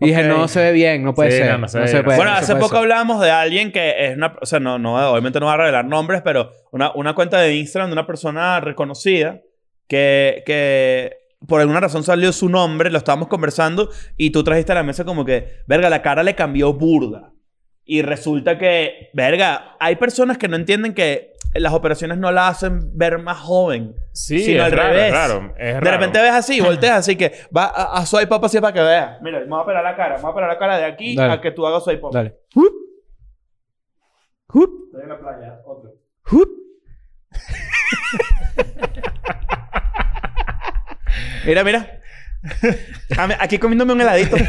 [0.00, 0.36] Y dije, Ok.
[0.36, 1.46] no se ve bien, no puede Sí, ser.
[1.46, 2.04] no, No, no se se, ve bien.
[2.04, 2.16] puede.
[2.16, 2.78] Bueno, no se hace poco ser.
[2.78, 4.34] hablábamos de alguien que es una...
[4.40, 7.54] O sea, no, no, obviamente no va a revelar nombres, pero una, una cuenta de
[7.54, 9.40] Instagram de una persona reconocida
[9.86, 11.12] que, que
[11.46, 15.04] por alguna razón salió su nombre, lo estábamos conversando y tú trajiste a la mesa
[15.04, 17.32] como que, verga, la cara le cambió burda.
[17.84, 22.94] Y resulta que, verga, hay personas que no entienden que las operaciones no la hacen
[22.98, 23.94] ver más joven.
[24.12, 25.06] Sí, sino es al raro, revés.
[25.06, 28.44] es raro, es De repente ves así, volteas así que va a, a swipe up
[28.44, 29.22] así para que veas.
[29.22, 31.16] Mira, me voy a operar la cara, me voy a operar la cara de aquí
[31.16, 31.32] Dale.
[31.32, 32.12] a que tú hagas swipe up.
[32.12, 32.36] Dale.
[32.54, 32.72] Hup.
[34.52, 34.70] Hup.
[34.86, 35.94] Estoy en la playa, otro.
[36.30, 36.48] Hup.
[41.46, 42.00] Mira, mira.
[43.16, 44.36] A mí- Aquí comiéndome un heladito.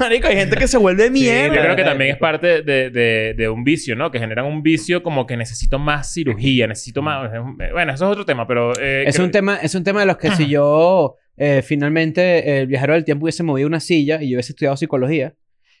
[0.00, 1.54] Marico, hay gente que se vuelve Sí, mierda.
[1.54, 4.10] yo creo que también es parte de, de- de un vicio, ¿no?
[4.10, 7.30] Que generan un vicio como que necesito más cirugía, necesito más...
[7.72, 8.72] Bueno, eso es otro tema, pero...
[8.80, 12.58] eh, Es creo- un, tema, es un tema de los que si yo eh, finalmente
[12.60, 15.34] el viajero del tiempo hubiese movido una silla y yo hubiese estudiado psicología,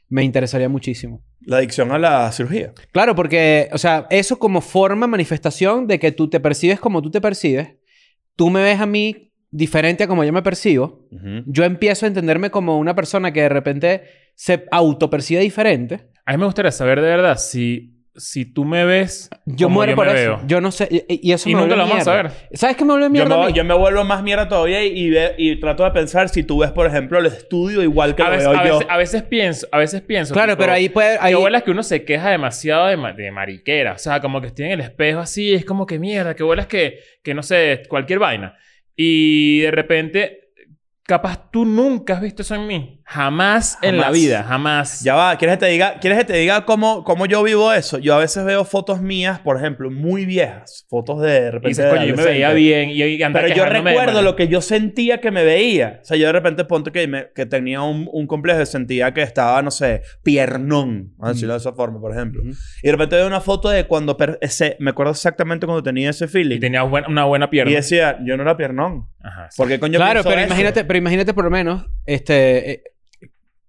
[0.08, 1.22] me interesaría muchísimo.
[1.40, 2.72] La adicción a la cirugía.
[2.92, 7.10] Claro, porque, o sea, eso como forma, manifestación de que tú te percibes como tú
[7.10, 7.68] te percibes,
[8.36, 11.06] tú me ves a mí diferente a como yo me percibo,
[11.46, 14.02] yo empiezo a entenderme como una persona que de repente
[14.34, 16.08] se autopercibe diferente.
[16.24, 19.92] A mí me gustaría saber de verdad si, si tú me ves Yo como muero
[19.92, 20.36] yo por me eso.
[20.36, 20.46] veo.
[20.46, 20.88] Yo no sé.
[21.08, 22.30] Y, y eso Y me nunca lo vamos a saber.
[22.52, 23.34] ¿Sabes qué me vuelve Yo mierda?
[23.34, 23.52] a me, mí?
[23.54, 26.70] yo me vuelvo más mierda todavía y, ve- y trato de pensar si tú ves,
[26.72, 28.74] por ejemplo, el estudio igual que A lo veces, veo a, yo.
[28.74, 30.34] veces, a veces pienso, a veces pienso...
[30.34, 31.16] Claro, tipo, pero ahí puede.
[31.20, 31.32] Ahí...
[31.34, 33.92] Qué bolas que uno se queja demasiado de, ma- de mariquera.
[33.94, 36.66] O sea, como que estoy en el espejo así, es como que mierda, qué bolas
[36.66, 38.56] que, que no sé, cualquier vaina.
[38.94, 40.38] Y de repente,
[41.04, 43.01] capaz tú nunca has visto eso en mí.
[43.12, 44.18] Jamás, en la Jamás.
[44.18, 45.00] vida, jamás.
[45.02, 47.98] Ya va, ¿quieres que te diga, ¿quieres que te diga cómo, cómo yo vivo eso?
[47.98, 50.86] Yo a veces veo fotos mías, por ejemplo, muy viejas.
[50.88, 51.68] Fotos de, de Y repente.
[51.68, 54.48] dices, de coño, yo me veía bien y, y Pero yo de recuerdo lo que
[54.48, 55.98] yo sentía que me veía.
[56.02, 59.12] O sea, yo de repente ponte que, me- que tenía un, un complejo y sentía
[59.12, 61.12] que estaba, no sé, piernón.
[61.16, 62.42] Vamos a decirlo de esa forma, por ejemplo.
[62.44, 64.16] Y de repente veo una foto de cuando...
[64.40, 66.56] ese, me acuerdo exactamente cuando tenía ese feeling.
[66.56, 67.70] Y tenía buen- una buena pierna.
[67.72, 69.06] Y decía, yo no era piernón.
[69.22, 69.48] Ajá.
[69.50, 69.56] sí.
[69.58, 70.46] ¿Por qué coño Claro, pero eso?
[70.46, 72.82] imagínate, pero imagínate por lo menos, este, eh,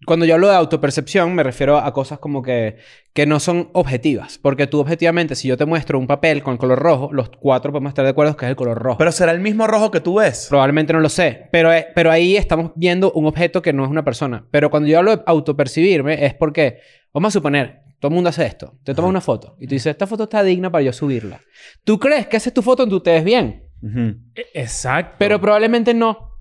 [0.06, 2.78] cuando yo hablo de autopercepción, me refiero a cosas como que,
[3.14, 4.38] que no son objetivas.
[4.38, 7.72] Porque tú objetivamente, si yo te muestro un papel con el color rojo, los cuatro
[7.72, 8.98] podemos estar de acuerdo que es el color rojo.
[8.98, 10.48] Pero será el mismo rojo que tú ves.
[10.50, 11.48] Probablemente no lo sé.
[11.52, 14.46] Pero, eh, pero ahí estamos viendo un objeto que no es una persona.
[14.52, 16.80] Pero cuando yo hablo de autopercibirme es porque,
[17.14, 18.74] vamos a suponer, todo el mundo hace esto.
[18.84, 21.40] Te tomas una foto y tú dices, esta foto está digna para yo subirla.
[21.86, 23.70] ¿Tú crees que esa es tu foto donde tú te ves bien?
[23.82, 24.16] Ujú.
[24.36, 25.16] E- Exacto.
[25.20, 26.33] Pero probablemente no.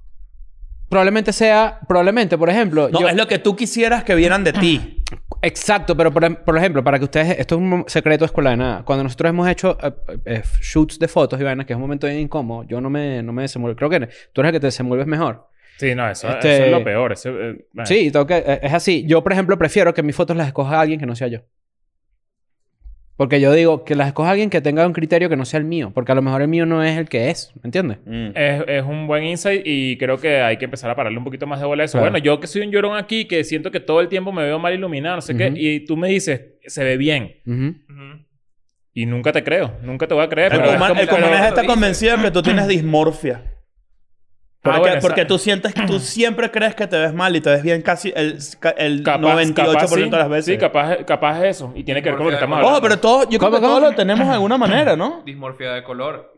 [0.92, 4.52] Probablemente sea, probablemente, por ejemplo, No, yo- es lo que tú quisieras que vieran de
[4.52, 5.02] ti.
[5.40, 8.58] Exacto, pero por, por ejemplo, para que ustedes, esto es un secreto de escuela de
[8.58, 8.82] nada.
[8.84, 9.92] Cuando nosotros hemos hecho eh,
[10.26, 13.22] eh, shoots de fotos y vainas, que es un momento bien incómodo, yo no me,
[13.22, 13.74] no me desenvuelvo.
[13.74, 14.00] Creo que
[14.34, 15.48] tú eres el que te desenvuelves mejor.
[15.78, 17.14] Sí, no, eso, Este- eso es lo peor.
[17.24, 17.86] Eh, bueno.
[17.86, 19.04] Sí, tengo que, eh, es así.
[19.06, 21.40] Yo, por ejemplo, prefiero que mis fotos las escoja alguien que no sea yo.
[23.16, 25.64] Porque yo digo que las escoja alguien que tenga un criterio que no sea el
[25.64, 25.92] mío.
[25.94, 27.52] Porque a lo mejor el mío no es el que es.
[27.56, 27.98] ¿Me entiendes?
[28.06, 28.30] Mm.
[28.34, 31.46] Es, es un buen insight y creo que hay que empezar a pararle un poquito
[31.46, 31.98] más de bola a eso.
[31.98, 32.10] Claro.
[32.10, 34.58] Bueno, yo que soy un llorón aquí, que siento que todo el tiempo me veo
[34.58, 35.56] mal iluminado, no sé qué, Ujú.
[35.56, 37.36] y tú me dices, se ve bien.
[37.46, 37.74] Ujú.
[37.92, 38.24] Ujú.
[38.94, 40.52] Y nunca te creo, nunca te voy a creer.
[40.52, 43.51] El pero es como- el lo está convencido de que tú tienes dismorfia.
[44.62, 47.40] Porque, Ah, bueno, porque tú sientes que tú siempre crees que te ves mal y
[47.40, 48.38] te ves bien casi el,
[48.76, 50.00] el capaz, 98% capaz sí.
[50.02, 50.44] de las veces.
[50.54, 51.72] Sí, capaz, capaz es eso.
[51.74, 52.76] Y tiene que ver con lo que estamos hablando.
[52.78, 55.22] Ojo, pero todo, yo creo ¿Cómo, que todos lo tenemos de alguna manera, ¿no?
[55.26, 56.31] Dismorfia de color.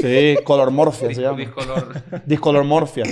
[0.00, 1.36] Sí, colormorfia se llama.
[1.38, 1.94] discolor.
[2.26, 3.04] Discolormorfia.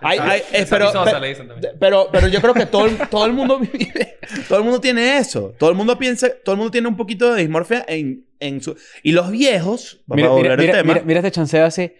[0.00, 1.72] Ay, ay, eh, Esa pero, rizosa pe- le dicen también.
[1.78, 5.18] pero, pero yo creo que todo el, todo el mundo vive, todo el mundo tiene
[5.18, 5.54] eso.
[5.58, 8.76] Todo el mundo piensa, todo el mundo tiene un poquito de dismorfia en, en su...
[9.02, 10.92] Y los viejos, vamos Mira, a volver mira, al mira, tema.
[10.94, 11.92] mira, mira este chanceo así.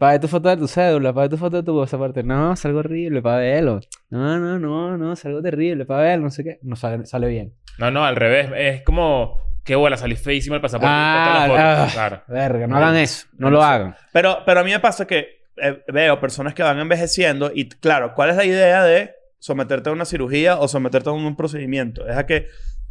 [0.00, 0.20] A ver.
[0.20, 2.22] Tu foto de tu cédula, para ver tu foto de tu pasaporte.
[2.22, 3.80] No, salgo horrible, para verlo.
[4.10, 6.58] No, no, no, no, salgo terrible, para verlo, no sé qué.
[6.62, 7.54] No sale, sale bien.
[7.78, 8.50] No, no, al revés.
[8.56, 10.92] Es como, qué bola, salí feísimo el pasaporte.
[10.94, 11.62] Ah, la foto.
[11.62, 11.88] ah.
[11.92, 12.22] Claro.
[12.28, 13.26] Verga, no hagan eso.
[13.38, 13.96] No lo hagan.
[14.12, 18.14] Pero, pero a mí me pasa que eh, veo personas que van envejeciendo y claro,
[18.14, 22.06] ¿cuál es la idea de someterte a una cirugía o someterte a un procedimiento.
[22.06, 22.46] Es a que,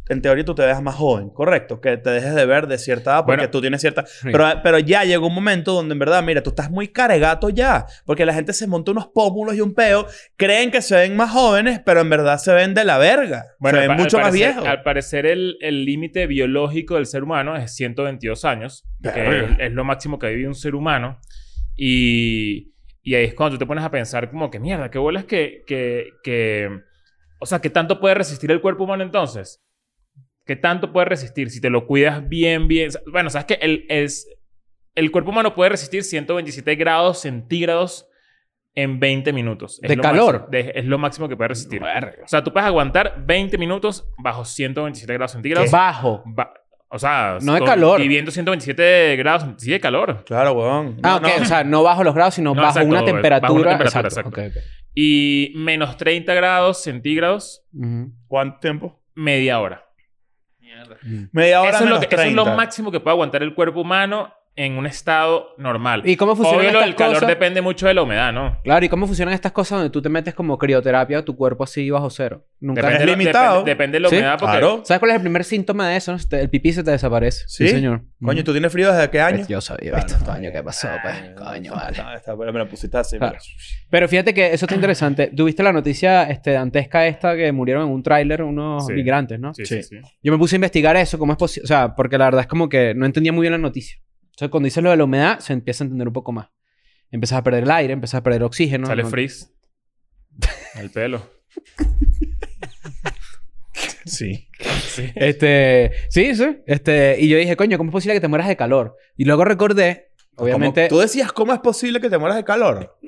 [0.08, 1.80] en teoría, tú te veas más joven, ¿correcto?
[1.80, 3.50] Que te dejes de ver de cierta edad porque Bueno.
[3.50, 4.04] tú tienes cierta...
[4.22, 7.86] Pero, pero ya llegó un momento donde, en verdad, mira, tú estás muy caregato ya.
[8.04, 10.06] Porque la gente se monta unos pómulos y un peo.
[10.36, 13.44] Creen que se ven más jóvenes, pero en verdad se ven de la verga.
[13.62, 14.66] se ven mucho más parecer- viejos.
[14.66, 19.84] Al parecer, el límite biológico del ser humano es 122 años, que es, es lo
[19.84, 21.20] máximo que vive un ser humano.
[21.76, 25.24] Y, y ahí es cuando tú te pones a pensar, como que mierda, qué bolas
[25.24, 26.68] que, que, que.
[27.40, 29.60] O sea, ¿qué tanto puede resistir el cuerpo humano entonces?
[30.44, 32.90] ¿Qué tanto puede resistir si te lo cuidas bien, bien?
[33.10, 34.28] Bueno, sabes que el, es,
[34.94, 38.08] el cuerpo humano puede resistir 127 grados centígrados
[38.74, 39.78] en 20 minutos.
[39.82, 40.48] Es ¿De lo calor?
[40.50, 41.80] de- es lo máximo que puede resistir.
[41.80, 42.24] Verga.
[42.24, 45.70] O sea, tú puedes aguantar 20 minutos bajo 127 grados centígrados.
[45.70, 46.22] Bajo.
[46.26, 46.54] Ba-
[46.94, 48.00] o sea, No de calor.
[48.00, 50.24] Viviendo 127 grados, sí de calor.
[50.26, 50.98] Claro, weón.
[51.02, 51.36] Ah, No, ok.
[51.38, 51.42] no.
[51.42, 53.70] O sea, no bajo los grados, sino No, bajo, exacto, una bajo una temperatura.
[53.70, 54.40] temperatura, exacto.
[54.40, 54.60] exacto.
[54.94, 57.64] Y menos 30 grados centígrados.
[58.26, 58.98] ¿Cuánto tiempo?
[59.14, 59.86] media hora.
[61.02, 61.28] Mierda.
[61.32, 62.56] Media hora Eso es, lo que- eso es lo 30.
[62.56, 66.02] máximo que puede aguantar el cuerpo humano en un estado normal.
[66.04, 67.28] ¿Y cómo funcionan Obvio, lo estas del calor cosas?
[67.28, 68.58] depende mucho de la humedad, ¿no?
[68.64, 71.88] Claro, ¿y cómo funcionan estas cosas donde tú te metes como crioterapia tu cuerpo así
[71.88, 72.44] bajo cero?
[72.60, 72.82] Nunca.
[72.82, 73.64] Depende, Es de lo- limitado.
[73.64, 74.58] Depende, depende de la Sí, humedad porque...
[74.58, 74.82] Claro.
[74.84, 76.16] ¿Sabes cuál es el primer síntoma de eso?
[76.32, 77.44] El pipí se te desaparece.
[77.46, 77.66] ¿Sí?
[77.68, 78.02] señor.
[78.22, 79.44] Coño, ¿tú tienes frío desde qué año?
[79.48, 80.06] Yo sabía, Claro.
[80.06, 80.24] ¿viste?
[80.24, 81.14] Coño, ¿qué pasó, pues?
[81.36, 81.96] Coño, vale.
[82.04, 83.16] Ah, está, pero me la pusiste así.
[83.18, 83.38] Claro.
[83.90, 85.32] Pero fíjate que eso está interesante.
[85.34, 88.92] ¿Tuviste la noticia este, dantesca esta que murieron en un tráiler unos Sí.
[88.92, 89.54] migrantes, no?
[89.54, 89.96] Sí, sí, sí.
[90.22, 91.64] Yo me puse a investigar eso, cómo es posible.
[91.64, 93.96] O sea, porque la verdad es como que no entendía muy bien la noticia.
[94.32, 96.48] Entonces, cuando dices lo de la humedad, se empieza a entender un poco más.
[97.10, 98.86] Empiezas a perder el aire, empiezas a perder oxígeno.
[98.86, 99.10] Sale ¿no?
[99.10, 99.50] frizz.
[100.74, 101.30] El pelo.
[104.04, 104.48] Sí.
[104.82, 105.10] Sí.
[105.14, 106.58] Este, sí, sí.
[106.66, 108.96] Este, y yo dije, coño, ¿cómo es posible que te mueras de calor?
[109.16, 112.98] Y luego recordé, obviamente, ¿Cómo- Tú decías, ¿cómo es posible que te mueras de calor?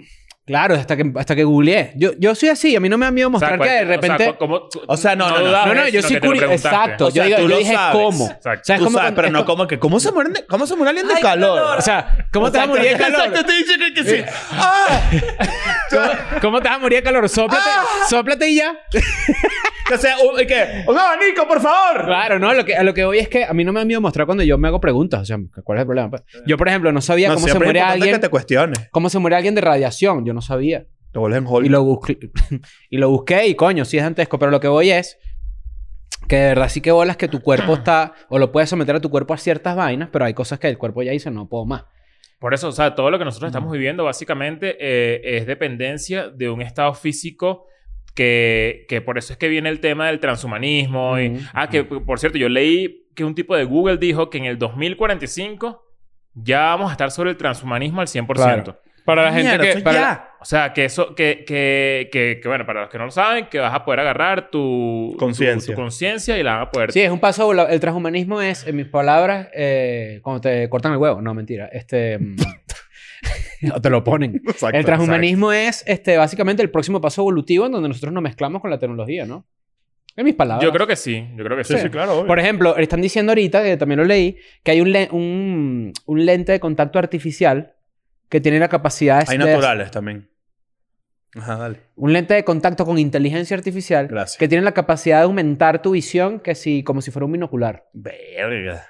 [0.46, 1.92] Claro, hasta que, hasta que googleé.
[1.96, 3.84] Yo, yo soy así, a mí no me da miedo O sea, mostrar que de
[3.86, 4.38] cual- o sea, repente.
[4.38, 5.66] como- O sea, no, no, no.
[5.66, 6.52] no, no, yo lo curioso.
[6.52, 7.06] Exacto.
[7.06, 7.96] O yo sea, digo, tú yo lo dije, sabes.
[8.04, 8.24] ¿cómo?
[8.26, 8.60] Exacto.
[8.64, 9.78] ¿Sabes Tú cómo sabes, con- pero no co- como que...
[9.78, 11.78] ¿Cómo se mueren de, cómo se muere alguien de calor?
[11.78, 13.20] O sea, ¿cómo te vas a morir de calor?
[13.26, 14.24] Exacto, te dije que, que sí.
[14.52, 15.00] ¡Ah!
[16.40, 17.28] ¿Cómo te vas a morir de calor?
[17.28, 17.70] Sóplate,
[18.08, 18.74] sóplate y ya.
[19.86, 22.04] Que sea, un, y que, un abanico, por favor.
[22.06, 23.84] Claro, no, lo que, a lo que voy es que a mí no me da
[23.84, 25.20] miedo mostrar cuando yo me hago preguntas.
[25.20, 26.10] O sea, ¿cuál es el problema?
[26.10, 26.22] pues?
[26.46, 28.14] Yo, por ejemplo, no sabía No, cómo se es muere importante alguien.
[28.14, 28.88] que te cuestiones.
[28.90, 30.24] ¿Cómo se muere alguien de radiación?
[30.24, 30.86] Yo no sabía.
[31.12, 31.66] Te vuelves en Hulk.
[31.66, 32.18] Y lo busqué.
[32.90, 34.38] y lo busqué y coño, sí es dantesco.
[34.38, 35.18] Pero lo que voy es
[36.28, 38.14] que de verdad sí que bolas que tu cuerpo está...
[38.30, 40.78] O lo puedes someter a tu cuerpo a ciertas vainas, pero hay cosas que el
[40.78, 41.84] cuerpo ya dice, no puedo más.
[42.40, 46.50] Por eso, o sea, todo lo que nosotros estamos viviendo básicamente eh, es dependencia de
[46.50, 47.66] un estado físico
[48.14, 51.18] que, que por eso es que viene el tema del transhumanismo.
[51.18, 51.40] y, Ujú.
[51.52, 54.58] ah, que por cierto, yo leí que un tipo de Google dijo que en el
[54.58, 55.82] 2045
[56.34, 58.26] ya vamos a estar sobre el transhumanismo al 100%.
[58.34, 58.80] Claro.
[59.04, 59.80] Para la gente Mierda, que...
[59.82, 60.28] para- ya.
[60.40, 63.46] O sea, que eso, que, que, que, que, bueno, para los que no lo saben,
[63.50, 65.74] que vas a poder agarrar tu Conciencia.
[65.74, 66.92] tu- tu conciencia y la van a poder...
[66.92, 67.50] Sí, es un paso.
[67.68, 71.20] El transhumanismo es, en mis palabras, eh, cuando te cortan el huevo.
[71.22, 71.66] No, mentira.
[71.72, 72.18] Este.
[73.74, 74.40] o te lo ponen.
[74.46, 78.60] Exacto, el transhumanismo es este, básicamente el próximo paso evolutivo en donde nosotros nos mezclamos
[78.62, 79.46] con la tecnología, ¿no?
[80.16, 80.64] En mis palabras.
[80.64, 81.74] Yo creo que sí, yo creo que sí.
[81.74, 82.18] Sí, sí, claro.
[82.18, 82.26] obvio.
[82.28, 86.24] Por ejemplo, están diciendo ahorita, que también lo leí, que hay un, le- un, un
[86.26, 87.74] lente de contacto artificial
[88.28, 90.28] que tiene la capacidad Hay de- naturales también.
[91.36, 91.80] Ajá, dale.
[91.96, 94.38] Un lente de contacto con inteligencia artificial Gracias.
[94.38, 97.88] que tiene la capacidad de aumentar tu visión que si, como si fuera un binocular.
[97.92, 98.86] Verga.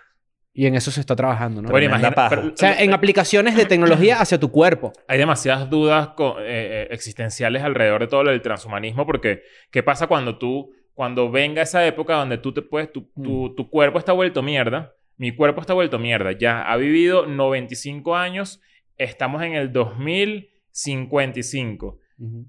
[0.57, 1.69] Y en eso se está trabajando, ¿no?
[1.69, 2.31] Bueno, imagina- paja.
[2.31, 4.93] pero- O sea, en aplicaciones de tecnología hacia tu cuerpo.
[5.09, 9.83] hay demasiadas dudas co- eh, eh, existenciales alrededor de todo lo del transhumanismo porque ¿qué
[9.83, 13.99] pasa cuando tú, cuando venga esa época donde tú te puedes, tu, tu, tu cuerpo
[13.99, 18.61] está vuelto mierda, mi cuerpo está vuelto mierda, ya ha vivido 95 años,
[18.97, 21.99] estamos en el 2055,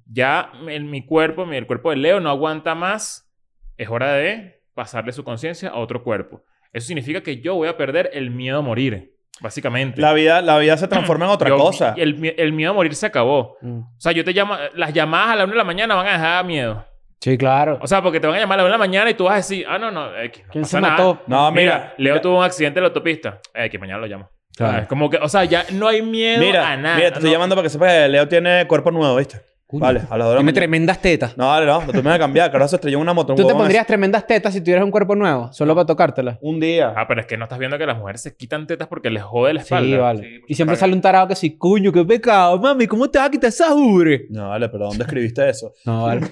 [0.06, 3.32] ya el- mi cuerpo, mi- el cuerpo de Leo no aguanta más,
[3.78, 6.44] es hora de pasarle su conciencia a otro cuerpo.
[6.76, 10.02] Eso significa que yo voy a perder el miedo a morir, básicamente.
[10.02, 11.94] La vida, la vida se transforma en otra Yo- cosa.
[11.98, 13.58] El, el miedo a morir se acabó.
[13.62, 13.80] Mm.
[13.80, 14.56] O sea, yo te llamo...
[14.74, 16.86] Las llamadas a la una de la mañana van a dejar miedo.
[17.22, 17.80] Sí, claro.
[17.82, 19.24] O sea, porque te van a llamar a la una de la mañana y tú
[19.24, 19.66] vas a decir...
[19.70, 20.16] Ah, no, no.
[20.24, 20.94] X, no ¿Quién pasa se nada.
[20.98, 21.24] mató?
[21.28, 21.94] No, Mira, mira.
[21.98, 23.40] Leo mira, tuvo un accidente en la autopista.
[23.54, 24.30] Eh, que mañana lo llamo.
[24.56, 24.82] Claro.
[24.84, 25.18] Es como que...
[25.18, 26.96] O sea, ya no hay miedo Mira, a nada.
[26.98, 27.36] mira, te estoy No.
[27.36, 29.42] llamando para que sepas que Leo tiene cuerpo nuevo, ¿viste?
[29.72, 30.54] Vale, a las dos de la mañana.
[30.54, 31.36] tremendas tetas.
[31.38, 31.82] No, vale, no.
[31.82, 32.52] Me vas a cambiar.
[32.52, 33.34] Que ahora se estrelló en una moto.
[33.34, 35.52] un ¿Tú te huevón pondrías tremendas tetas si tuvieras un cuerpo nuevo?
[35.54, 36.36] Solo para tocártelas.
[36.36, 36.46] así.
[36.46, 36.94] Un día.
[36.96, 39.24] Ah, pero es que no estás viendo que las mujeres se quitan tetas porque les
[39.24, 39.98] jode la Sí, espalda.
[39.98, 40.20] vale.
[40.22, 40.80] Sí, y siempre vale.
[40.80, 43.74] sale un tarado que sí, coño, qué pecado, mami, ¿cómo te vas a quitar esa
[43.74, 44.28] ubre?
[44.30, 45.74] No, vale, pero ¿dónde escribiste eso?
[45.84, 46.22] No, vale.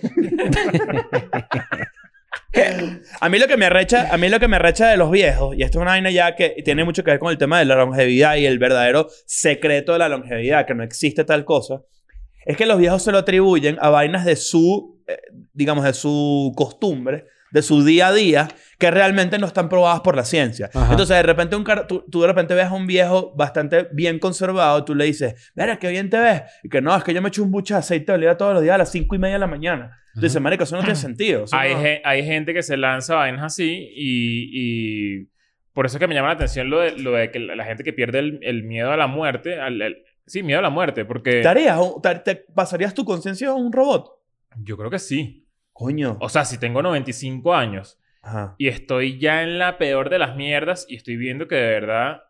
[3.19, 5.55] A mí lo que me arrecha, a mí lo que me arrecha de los viejos,
[5.57, 7.65] y esto es una vaina ya que tiene mucho que ver con el tema de
[7.65, 11.81] la longevidad y el verdadero secreto de la longevidad, que no existe tal cosa,
[12.45, 15.17] es que los viejos se lo atribuyen a vainas de su, eh,
[15.53, 18.47] digamos, de su costumbre, de su día a día,
[18.79, 20.69] que realmente no están probadas por la ciencia.
[20.73, 20.91] Ajá.
[20.91, 24.17] Entonces, de repente, un car- tú, tú de repente ves a un viejo bastante bien
[24.17, 26.41] conservado, tú le dices, mira, qué bien te ves.
[26.63, 28.53] Y que no, es que yo me echo un buche de aceite de oliva todos
[28.55, 29.99] los días a las cinco y media de la mañana.
[30.15, 31.45] Tú dices, marico, eso no tiene sentido.
[31.51, 34.49] Hay, no- ge- hay gente que se lanza vainas así y,
[35.21, 35.27] y
[35.73, 37.65] por eso es que me llama la atención lo de, lo de que la la
[37.65, 39.59] gente que pierde el, el miedo a la muerte.
[39.59, 43.03] al- el- sí, miedo a la muerte, porque ¿Te harías un- te, te pasarías tu
[43.05, 44.11] conciencia a un robot?
[44.61, 45.47] yo creo que sí.
[45.71, 46.17] Coño.
[46.21, 48.53] O sea, si tengo 95 años Ajá.
[48.59, 52.21] y estoy ya en la peor de las mierdas y estoy viendo que de verdad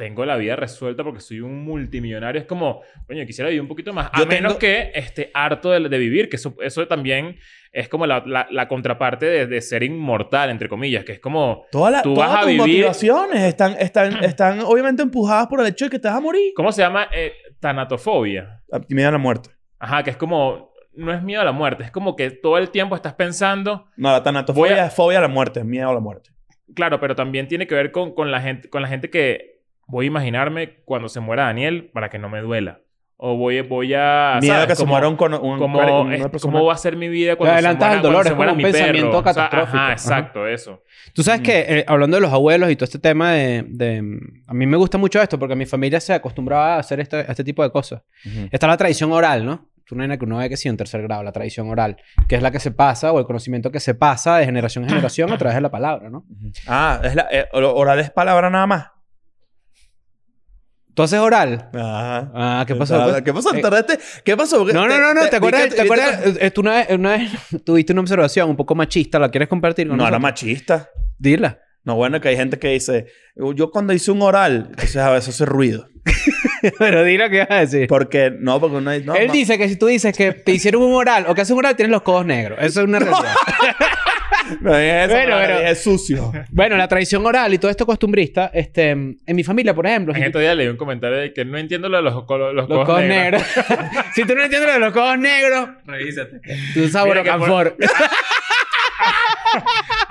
[0.00, 3.92] tengo la vida resuelta porque soy un multimillonario, es como, coño, quisiera vivir un poquito
[3.92, 4.08] más.
[4.12, 7.36] A menos tengo- que esté harto de, de vivir, que eso, eso también
[7.70, 11.66] es como la, la- la contraparte de, de ser inmortal, entre comillas, que es como,
[11.70, 15.60] Todas las Tú todas vas a tus vivir- motivaciones están, están, están obviamente empujadas por
[15.60, 16.52] el hecho de que te vas a morir.
[16.56, 17.06] ¿cómo se llama?
[17.12, 18.62] Eh, tanatofobia.
[18.72, 19.50] A ti me da la muerte.
[19.78, 22.70] Ajá, que es como, no es miedo a la muerte, es como que todo el
[22.70, 25.94] tiempo estás pensando, No, la tanatofobia a- es fobia a la muerte, es miedo a
[25.94, 26.30] la muerte.
[26.74, 29.49] Claro, pero también tiene que ver con, con la gente, con la gente que
[29.90, 32.80] voy a imaginarme cuando se muera Daniel para que no me duela.
[33.22, 34.38] O voy, voy a.
[34.40, 34.68] miedo a ¿sabes?
[34.68, 36.26] que se Como- muera un, un, como, un- es-.
[36.40, 38.36] ¿Cómo va a ser mi vida cuando se adelantas muera, el dolor, cuando se es
[38.36, 39.08] muera como mi un pensamiento?
[39.10, 39.76] O sea, catastrófico.
[39.76, 39.92] Ajá.
[39.92, 40.82] exacto, eso.
[41.12, 44.54] Tú sabes que, eh, hablando de los abuelos y todo este tema de, de- A
[44.54, 47.44] mí me gusta mucho esto porque mi familia se acostumbraba a hacer este, a este
[47.44, 48.00] tipo de cosas.
[48.24, 48.48] Ujú.
[48.50, 49.68] Está la tradición oral, ¿no?
[49.92, 51.96] Una que uno ve que sí en tercer grado, la tradición oral,
[52.28, 54.90] que es la que se pasa o el conocimiento que se pasa de generación en
[54.90, 56.24] generación a través de la palabra, ¿no?
[56.68, 58.86] Ah, es la, eh, oral es palabra nada más.
[61.00, 61.70] ¿Tú haces oral?
[61.72, 62.30] Ajá.
[62.34, 63.02] Ah, ¿qué pasó?
[63.02, 63.22] pues?
[63.22, 63.54] ¿Qué pasó?
[63.54, 63.98] Eh, ¿Tardaste?
[64.22, 64.66] ¿Qué pasó?
[64.66, 65.28] No, no, no, no.
[65.30, 65.70] ¿Te acuerdas?
[65.70, 66.20] ¿Te acuerdas?
[66.52, 67.30] Tú una vez, una vez
[67.64, 69.18] tuviste una observación un poco machista.
[69.18, 70.90] ¿La quieres compartir con No, era machista.
[71.18, 71.58] Dila.
[71.84, 73.06] No, bueno, que hay gente que dice,
[73.54, 75.88] yo cuando hice un oral, entonces a veces hace ruido.
[76.78, 77.86] Pero dila qué vas a decir.
[77.88, 80.82] Porque, no, porque uno no, Él ma- dice que si tú dices que te hicieron
[80.82, 82.58] un oral o que haces un oral, tienes los codos negros.
[82.60, 83.34] Eso es una realidad.
[84.60, 86.32] No dije eso, Bueno, pero dije sucio.
[86.50, 90.18] bueno, la tradición oral y todo esto costumbrista, este, en mi familia, por ejemplo, si
[90.18, 92.52] En tú- estos días leí un comentario de que no entiendo lo de los, colo-
[92.52, 93.42] los, los codos negros.
[94.14, 96.40] si tú no entiendes lo de los codos negros, Revísate.
[96.74, 97.76] tú sabes Mira que por-.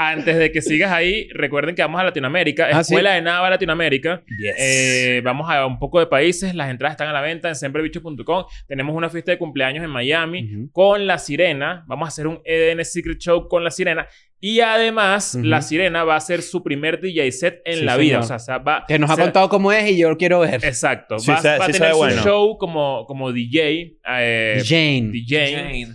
[0.02, 2.68] Antes de que sigas ahí, recuerden que vamos a Latinoamérica.
[2.72, 2.94] Ah, ¿sí?
[2.94, 4.24] Escuela de Nava Latinoamérica.
[4.40, 4.56] Yes.
[4.58, 6.56] Eh, vamos a un poco de países.
[6.56, 8.46] Las entradas están a la venta en semprebichos.com.
[8.66, 11.84] Tenemos una fiesta de cumpleaños en Miami con La Sirena.
[11.86, 14.08] Vamos a hacer un EDN Secret Show con La Sirena.
[14.40, 15.36] Y además.
[15.36, 18.06] La Sirena va a hacer su primer DJ set en Sí, la señor.
[18.06, 18.20] vida.
[18.20, 18.86] O sea, se va...
[18.88, 20.64] Que nos ha contado cómo es y yo lo quiero ver.
[20.64, 21.20] Exacto.
[21.20, 22.24] Sí va, a tener su bueno.
[22.24, 23.98] show como, como DJ.
[24.18, 25.10] eh, Jane.
[25.12, 25.54] DJ.
[25.56, 25.88] Jane.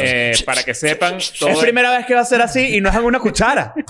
[0.00, 1.50] Eh, para que sepan todo.
[1.50, 3.74] Es primera vez que va a ser así y no es en una cuchara.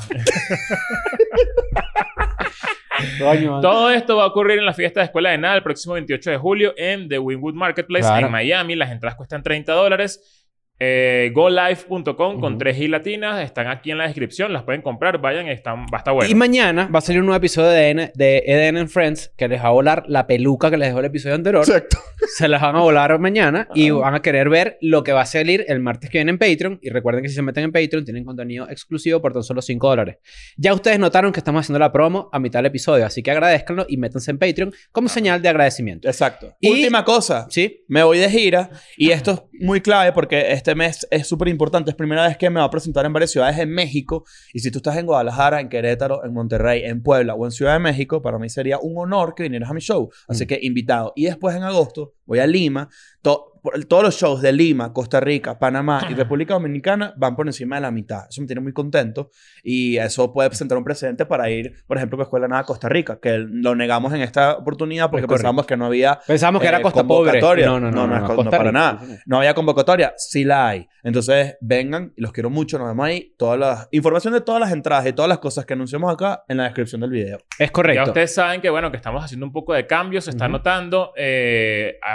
[3.63, 6.31] Todo esto va a ocurrir en la fiesta de Escuela de Nada el próximo 28
[6.33, 8.27] de julio en The Winwood Marketplace Claro.
[8.27, 8.75] en Miami.
[8.75, 10.48] Las entradas cuestan 30 dólares.
[10.81, 12.59] Eh, GoLive.com con Ujú.
[12.59, 13.43] 3 i latinas.
[13.45, 14.53] Están aquí en la descripción.
[14.53, 15.19] Las pueden comprar.
[15.21, 15.49] Vayan.
[15.49, 16.31] Están, va a estar bueno.
[16.31, 19.49] Y mañana va a salir un nuevo episodio de, EDN de EDN and Friends que
[19.49, 21.65] les va a volar la peluca que les dejó el episodio anterior.
[21.65, 21.99] Exacto.
[22.37, 25.27] Se las van a volar mañana y van a querer ver lo que va a
[25.27, 26.79] salir el martes que viene en Patreon.
[26.83, 29.89] Y recuerden que si se meten en Patreon tienen contenido exclusivo por tan solo 5
[29.89, 30.17] dólares.
[30.57, 33.87] Ya ustedes notaron que estamos haciendo la promo a mitad del episodio, así que agradezcanlo
[33.89, 36.09] y métanse en Patreon como señal de agradecimiento.
[36.09, 36.55] Exacto.
[36.61, 37.47] Y- Última cosa.
[37.51, 37.85] ¿Sí?
[37.89, 41.91] Me voy de gira y esto es muy clave porque este mes es súper importante.
[41.91, 44.25] Es primera vez que me va a presentar en varias ciudades en México.
[44.53, 47.75] Y si tú estás en Guadalajara, en Querétaro, en Monterrey, en Puebla o en Ciudad
[47.75, 50.11] de México, para mí sería un honor que vinieras a mi show.
[50.29, 50.47] Así Mm.
[50.49, 51.13] que invitado.
[51.17, 52.89] Y después en agosto voy a Lima.
[53.23, 57.49] To- por- todos los shows de Lima, Costa Rica, Panamá y República Dominicana van por
[57.49, 58.27] encima de la mitad.
[58.31, 59.31] Eso me tiene muy contento.
[59.65, 62.65] Y eso puede presentar un precedente para ir, por ejemplo, a Escuela de Nada a
[62.65, 66.69] Costa Rica, que lo negamos en esta oportunidad porque pensamos que no había Pensamos que
[66.69, 67.33] era eh, Costa Pobre.
[67.33, 67.67] convocatoria.
[67.67, 68.07] No, no, no.
[68.07, 69.01] No, para nada.
[69.27, 70.87] no había convocatoria, sí la hay.
[71.03, 72.79] Entonces, vengan y los quiero mucho.
[72.79, 73.35] Nos vemos ahí.
[73.37, 76.59] Toda la información de todas las entradas y todas las cosas que anunciamos acá en
[76.59, 77.39] la descripción del video.
[77.59, 78.05] Es Ya correcto.
[78.11, 80.21] ustedes saben que, bueno, que estamos haciendo un poco de cambio.
[80.21, 81.13] Se está notando.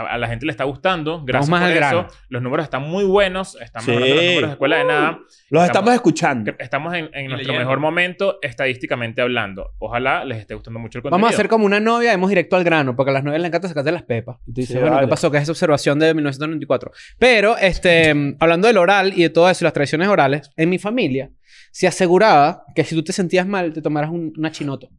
[0.06, 1.24] A, a la gente le está gustando.
[1.26, 1.80] Gracias más por al eso.
[1.80, 2.08] grano.
[2.30, 3.56] Los números están muy buenos.
[3.62, 3.92] Están Sí.
[3.92, 5.10] mejorando los números de Escuela de Nada.
[5.12, 5.20] Los
[5.64, 6.56] Estamos- estamos, escuchando.
[6.58, 7.60] Que Estamos en, en nuestro leyendo.
[7.60, 9.72] mejor momento estadísticamente hablando.
[9.80, 11.22] Ojalá les esté gustando mucho el contenido.
[11.24, 13.50] Vamos a hacer como una novia, hemos directo al grano, porque a las novias les
[13.50, 14.38] encanta sacarte las pepas.
[14.48, 15.08] Y tú dices, Sí, bueno, vale.
[15.08, 15.30] ¿qué pasó?
[15.32, 16.92] Que es esa observación de 1994.
[17.20, 20.70] Pero, este, mm, hablando del oral y de todo eso, y las tradiciones orales, en
[20.70, 21.30] mi familia
[21.72, 24.90] se aseguraba que si tú te sentías mal, te tomaras un- una chinoto.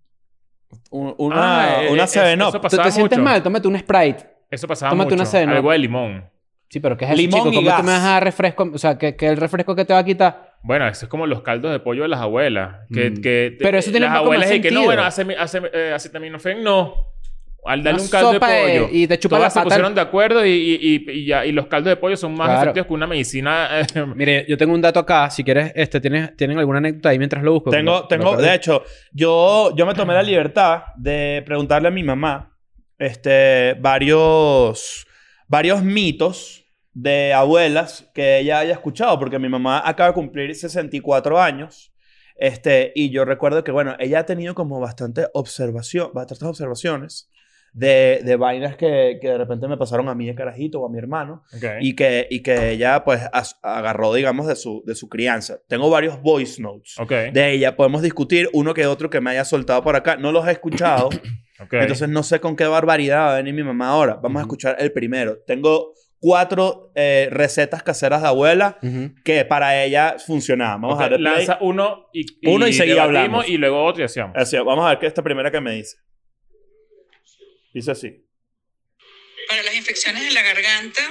[0.90, 2.52] Un- Una, Ah, eh, una eh, 7 eso Up.
[2.54, 3.30] Tú pasaba te sientes mucho.
[3.30, 4.33] mal, tómate un Sprite.
[4.50, 5.22] Eso pasaba Tómate mucho.
[5.22, 5.52] una cena.
[5.52, 6.24] Algo de limón.
[6.68, 7.52] Sí, pero ¿qué es eso, Limón chico?
[7.62, 8.68] y ¿Cómo tú me vas a dar refresco?
[8.74, 10.54] O sea, que, que el refresco que te va a quitar...
[10.62, 12.80] Bueno, eso es como los caldos de pollo de las abuelas.
[12.92, 13.20] Que, Mm.
[13.20, 15.60] que Pero eso tiene las un poco abuelas más y que no, bueno, hace, hace,
[15.72, 16.94] eh, acetaminofén no.
[17.66, 18.88] al darle Una un caldo de sopa de- pollo.
[18.92, 20.74] y te chupa todas la se pusieron de acuerdo y, y,
[21.06, 22.60] y, y ya, y los caldos de pollo son más Claro.
[22.62, 23.68] efectivos que una medicina.
[23.80, 25.30] eh, Mire, yo tengo un dato acá.
[25.30, 27.70] Si quieres, este, ¿tienes, ¿tienen alguna anécdota ahí mientras lo busco?
[27.70, 28.82] Tengo, tengo, de hecho,
[29.12, 32.50] yo, yo me tomé la libertad de preguntarle a mi mamá
[33.04, 35.06] este, varios,
[35.48, 41.40] varios mitos de abuelas que ella haya escuchado, porque mi mamá acaba de cumplir 64
[41.40, 41.92] años.
[42.36, 47.30] Este, y yo recuerdo que, bueno, ella ha tenido como bastante observación, bastantes observaciones
[47.72, 50.90] de, de vainas que, que de repente me pasaron a mí de carajito o a
[50.90, 51.42] mi hermano
[51.80, 55.58] y que, y que ella pues as- agarró, digamos, de su, de su crianza.
[55.68, 56.94] Tengo varios voice notes
[57.32, 57.74] de ella.
[57.76, 60.16] Podemos discutir uno que otro que me haya soltado por acá.
[60.16, 61.10] No los he escuchado,
[61.58, 64.18] entonces no sé con qué barbaridad va a venir mi mamá ahora.
[64.22, 65.38] Vamos a escuchar el primero.
[65.46, 68.78] Tengo cuatro eh, recetas caseras de abuela
[69.24, 70.80] que para ella funcionaban.
[70.80, 71.20] Vamos a play.
[71.20, 73.48] Lanza uno y, Uno y seguí debatimos hablamos.
[73.48, 74.36] Y luego otro y hacíamos.
[74.36, 75.98] Así, vamos a ver qué es esta primera que me dice.
[77.72, 78.24] Dice así.
[79.48, 81.02] Para las infecciones de la garganta,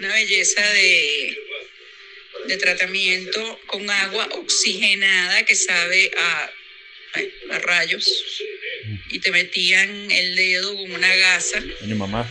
[0.00, 1.36] una belleza de,
[2.48, 6.50] de tratamiento con agua oxigenada que sabe a,
[7.50, 8.42] a rayos.
[9.10, 12.28] Y te metían el dedo con una gasa Mi mamá.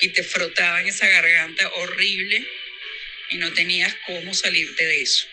[0.00, 2.46] y te frotaban esa garganta horrible
[3.30, 5.26] y no tenías cómo salirte de eso.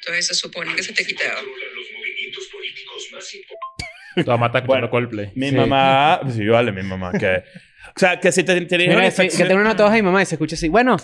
[0.00, 1.40] Entonces se supone que se te quitaba.
[4.24, 4.86] Toma mata Bueno.
[4.86, 5.30] escuchando Coldplay.
[5.34, 5.54] Mi Sí.
[5.56, 6.20] mamá...
[6.34, 7.12] Sí, vale, mi mamá.
[7.18, 7.44] Que,
[7.94, 10.22] o sea, que si te, te dijeron Mira, infección- que tengo una toja y mamá
[10.22, 10.68] y se escucha así.
[10.68, 10.96] Bueno,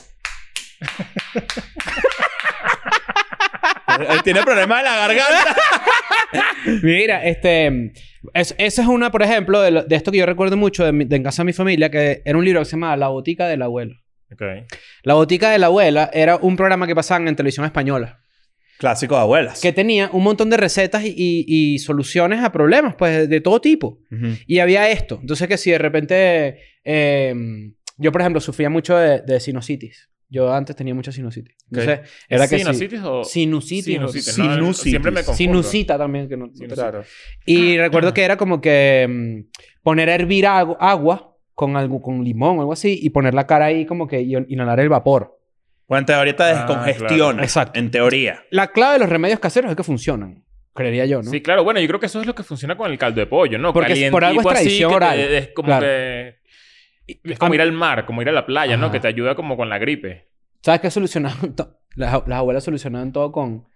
[4.24, 5.56] tiene problemas de la garganta.
[6.82, 7.92] mira, este...
[8.34, 10.92] es- Esa es una, por ejemplo, de, lo- de esto que yo recuerdo mucho de,
[10.92, 13.08] mi- de en casa de mi familia, que era un libro que se llamaba La
[13.08, 13.94] Botica de la Abuela.
[14.32, 14.42] Ok.
[15.04, 18.20] La Botica de la Abuela era un programa que pasaban en televisión española.
[18.78, 19.60] Clásico de abuelas.
[19.60, 21.44] Que tenía un montón de recetas y, y-
[21.74, 23.98] y soluciones a problemas, pues, de todo tipo.
[24.12, 24.34] Ujú.
[24.46, 25.18] Y había esto.
[25.20, 26.58] Entonces, que si de repente...
[26.84, 27.34] eh,
[28.00, 30.08] yo, por ejemplo, sufría mucho de, de sinusitis.
[30.30, 31.54] Yo antes tenía mucha sinusitis.
[31.70, 32.58] Entonces, era que...
[32.58, 33.24] sí- ¿Sinusitis o...?
[33.24, 33.84] Sinusitis.
[33.84, 34.38] Sinusitis.
[34.38, 34.90] o- no, Sinusitis.
[34.90, 35.36] Siempre me confundo.
[35.62, 36.28] Sinusita también.
[36.28, 36.74] Que no, Sinusita.
[36.74, 37.04] Claro.
[37.46, 42.22] Y recuerdo que era como que mm, poner a hervir agu- agua con algo, con
[42.22, 45.38] limón o algo así, y poner la cara ahí como que y inhalar el vapor.
[45.88, 47.16] Bueno, en teoría te Ah, descongestiona.
[47.16, 47.42] claro.
[47.42, 47.78] Exacto.
[47.80, 48.44] En teoría.
[48.50, 50.44] La clave de los remedios caseros es que funcionan.
[50.74, 51.30] Creería yo, ¿no?
[51.30, 51.64] Sí, claro.
[51.64, 53.72] Bueno, yo creo que eso es lo que funciona con el caldo de pollo, ¿no?
[53.72, 55.18] Porque es- por algo es tradición que te- oral.
[55.18, 55.86] Es como Claro.
[55.86, 56.37] que...
[57.24, 58.86] Es como ir al mar, como ir a la playa, ¿no?
[58.86, 58.92] Ajá.
[58.92, 60.28] Que te ayuda como con la gripe.
[60.62, 61.54] ¿Sabes qué solucionaban?
[61.96, 63.66] Las, las abuelas solucionaban todo con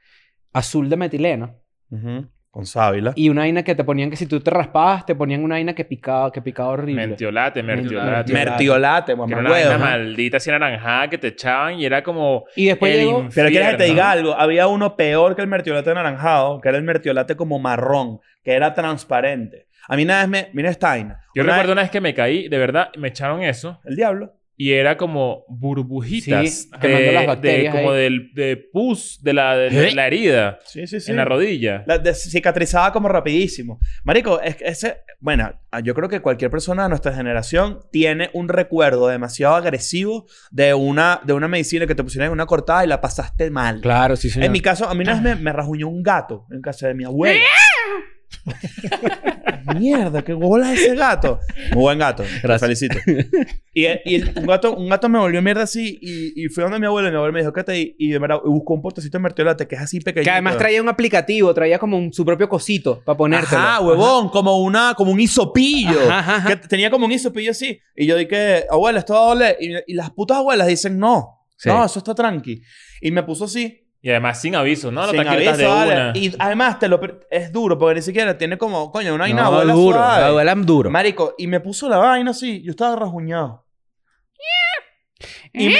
[0.52, 1.56] azul de metileno
[1.90, 2.28] Ujú.
[2.50, 3.14] Con sábila.
[3.16, 5.74] y una vaina que te ponían que si tú te raspabas, te ponían una vaina
[5.74, 7.06] que picaba, que picaba horrible.
[7.06, 8.32] Mentiolate, mertiolate.
[8.32, 8.32] Mertiolate.
[8.32, 12.44] Mertiolate, Que era mamá una vaina maldita así naranjada que te echaban y era como...
[12.54, 13.28] Y después el llegó...
[13.34, 14.34] Pero quieres que te diga algo.
[14.34, 18.74] Había uno peor que el mertiolate anaranjado, que era el mertiolate como marrón, que era
[18.74, 19.66] transparente.
[19.92, 20.48] A mí una vez me...
[20.54, 21.20] Mira esta vaina.
[21.34, 23.94] Yo Una recuerdo vez- una vez que me caí, de verdad, me echaron eso El
[23.96, 24.32] diablo.
[24.56, 26.50] y era como burbujitas.
[26.50, 28.00] Sí, quemando eh, las de- bacterias como ahí.
[28.00, 29.94] del de pus de la, de, de ¿Eh?
[29.94, 31.10] la herida Sí, sí, sí.
[31.10, 31.84] en la rodilla.
[31.86, 33.78] La de- cicatrizaba como rapidísimo.
[34.04, 35.02] Marico, es ese...
[35.20, 35.52] Bueno,
[35.84, 41.20] yo creo que cualquier persona de nuestra generación tiene un recuerdo demasiado agresivo de una,
[41.24, 43.80] de una medicina que te pusieron en una cortada y la pasaste mal.
[43.82, 44.46] Claro, sí, señor.
[44.46, 46.94] En mi caso, a mí una vez me, me rajuñó un gato en casa de
[46.94, 47.38] mi abuela.
[49.78, 51.38] Mierda, qué bola ese gato.
[51.72, 52.22] Muy buen gato.
[52.24, 52.60] Te Gracias.
[52.60, 52.98] felicito.
[53.74, 56.78] Y, y el- un, gato, un gato me volvió mierda así y, y fui donde
[56.78, 57.96] mi abuela y mi abuela me dijo, ¿qué te di?
[57.98, 60.26] Y de verdad, y buscó un potecito de mertiolate que es así pequeñito.
[60.26, 63.58] Que además traía un aplicativo, traía como un- su propio cosito para ponértelo.
[63.62, 66.02] Ajá, huevón, como una, como un hisopillo.
[66.02, 66.48] Ajá, ajá, ajá.
[66.50, 67.80] Que tenía como un hisopillo así.
[67.96, 69.56] Y yo dije, abuela, esto va a doler.
[69.58, 71.46] Y, y las putas abuelas dicen, no.
[71.56, 71.70] Sí.
[71.70, 72.60] No, eso está tranqui.
[73.00, 73.81] Y me puso así.
[74.04, 75.02] Y además sin aviso, ¿no?
[75.06, 75.94] No sin de aviso, vale.
[75.94, 76.12] una.
[76.16, 77.00] Y además te lo
[77.30, 79.96] es duro porque ni siquiera tiene como, coño, una vaina No, abuela duro.
[79.98, 80.20] suave.
[80.20, 80.90] La abuela duro.
[80.90, 82.60] Marico, y me puso la vaina así.
[82.62, 83.64] Yo estaba rajuñado.
[85.52, 85.76] Y me-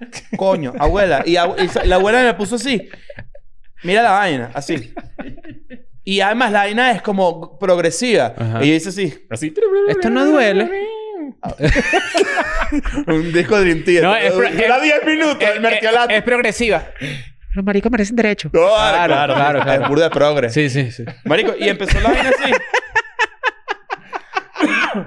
[0.36, 1.22] Coño, abuela.
[1.24, 2.88] Y, abu- y la abuela me puso así.
[3.82, 4.92] Mira la vaina, así.
[6.04, 8.34] Y además la vaina es como progresiva.
[8.36, 8.62] Ajá.
[8.64, 9.26] Y yo hice así.
[9.30, 9.54] Así.
[9.88, 10.70] Esto no duele.
[13.06, 14.02] Un disco de Dream Theater.
[14.04, 16.16] No, es pro- Dura 10 minutos el Es, mertiolate.
[16.16, 16.84] es progresiva.
[17.54, 18.50] Los maricos merecen derecho.
[18.52, 19.82] No, vale, Claro, claro, claro, claro.
[19.82, 20.52] Es burda de progres.
[20.54, 21.04] Sí, sí, sí.
[21.24, 22.52] Marico, y empezó la vaina así.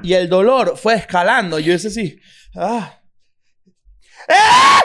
[0.03, 1.59] y el dolor fue escalando.
[1.59, 2.19] Yo hice así.
[2.55, 2.99] Ah.
[4.30, 4.82] ¡Ah!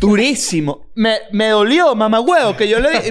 [0.00, 0.90] Durísimo.
[0.94, 3.10] Me, me dolió, mamá huevo, que yo le di.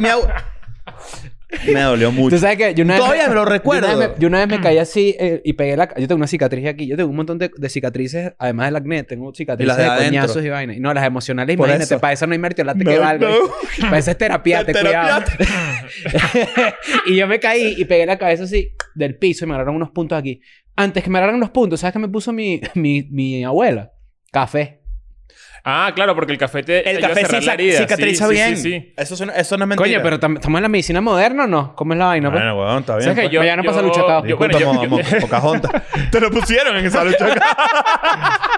[1.74, 2.36] Me dolió mucho.
[2.36, 3.88] Tú sabes que yo una vez Todavía me lo recuerdo.
[3.88, 5.88] Yo una vez me, yo una vez me caí así eh, y pegué la...
[5.98, 6.88] Yo tengo una cicatriz aquí.
[6.88, 9.04] Yo tengo un montón de, de cicatrices, además del acné.
[9.04, 10.78] Tengo cicatrices Y las de de, coñazos y vainas.
[10.78, 11.94] Y no, las emocionales, Por imagínate.
[11.96, 12.02] eso.
[12.02, 13.30] Para eso no hay mertiolate No, que valga.
[13.30, 13.36] no.
[13.82, 15.24] Para eso es terapia, Te- cuidado.
[17.06, 18.72] y yo me caí y pegué la cabeza así.
[18.96, 20.42] del piso y me agarraron unos puntos aquí.
[20.76, 23.92] Antes que me agarraran los puntos, ¿sabes qué me puso mi, mi, mi abuela?
[24.32, 24.81] Café.
[25.64, 27.78] Ah, claro, porque el café te El ayuda a café cerrar la herida.
[27.80, 28.58] cicatriza Sí, sí, bien.
[28.58, 28.94] Sí, sí.
[28.98, 29.90] Eso, es una- eso no es mentira.
[29.90, 31.76] Coño, pero tam- ¿estamos en la medicina moderna o no?
[31.76, 32.32] ¿Cómo es la vaina?
[32.32, 32.42] pues?
[32.42, 33.04] Bueno, weón, está bien.
[33.04, 33.22] ¿Sabes qué?
[33.24, 33.32] pues.
[33.34, 34.28] Yo, Mañana yo- pasa lucha acá.
[34.28, 35.72] yo- bueno, Disculpa, yo- Mo- yo- Mo- Pocahontas.
[36.12, 37.42] Te lo pusieron en esa lucha acá.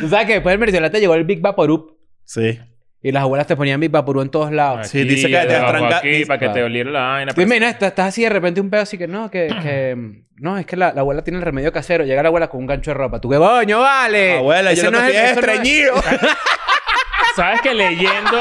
[0.00, 2.58] Tú sabes que después del merciolate llegó el Big Vaporub Sí.
[3.00, 4.88] Y las abuelas te ponían Big Vaporub en todos lados.
[4.88, 7.32] Sí, dice que te aquí dice- para que te oliera la vaina.
[7.32, 9.96] Pero- imaginas, estás, estás así de repente un pedo así que no, que, que
[10.36, 12.04] no, es que la, la abuela tiene el remedio casero.
[12.04, 13.20] Llega la abuela con un gancho de ropa.
[13.20, 14.38] Tú, qué coño, vale.
[14.38, 15.94] Abuela, yo Ese que es- estoy es eso no estreñido.
[17.36, 18.38] ¿Sabes que leyendo...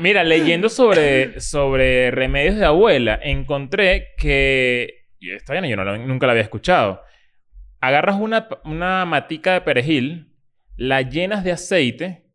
[0.00, 5.06] Mira, leyendo sobre, sobre remedios de abuela, encontré que...
[5.20, 7.02] y Esta vaina yo no nunca la había escuchado.
[7.80, 10.34] Agarras una, una matica de perejil,
[10.76, 12.29] la llenas de aceite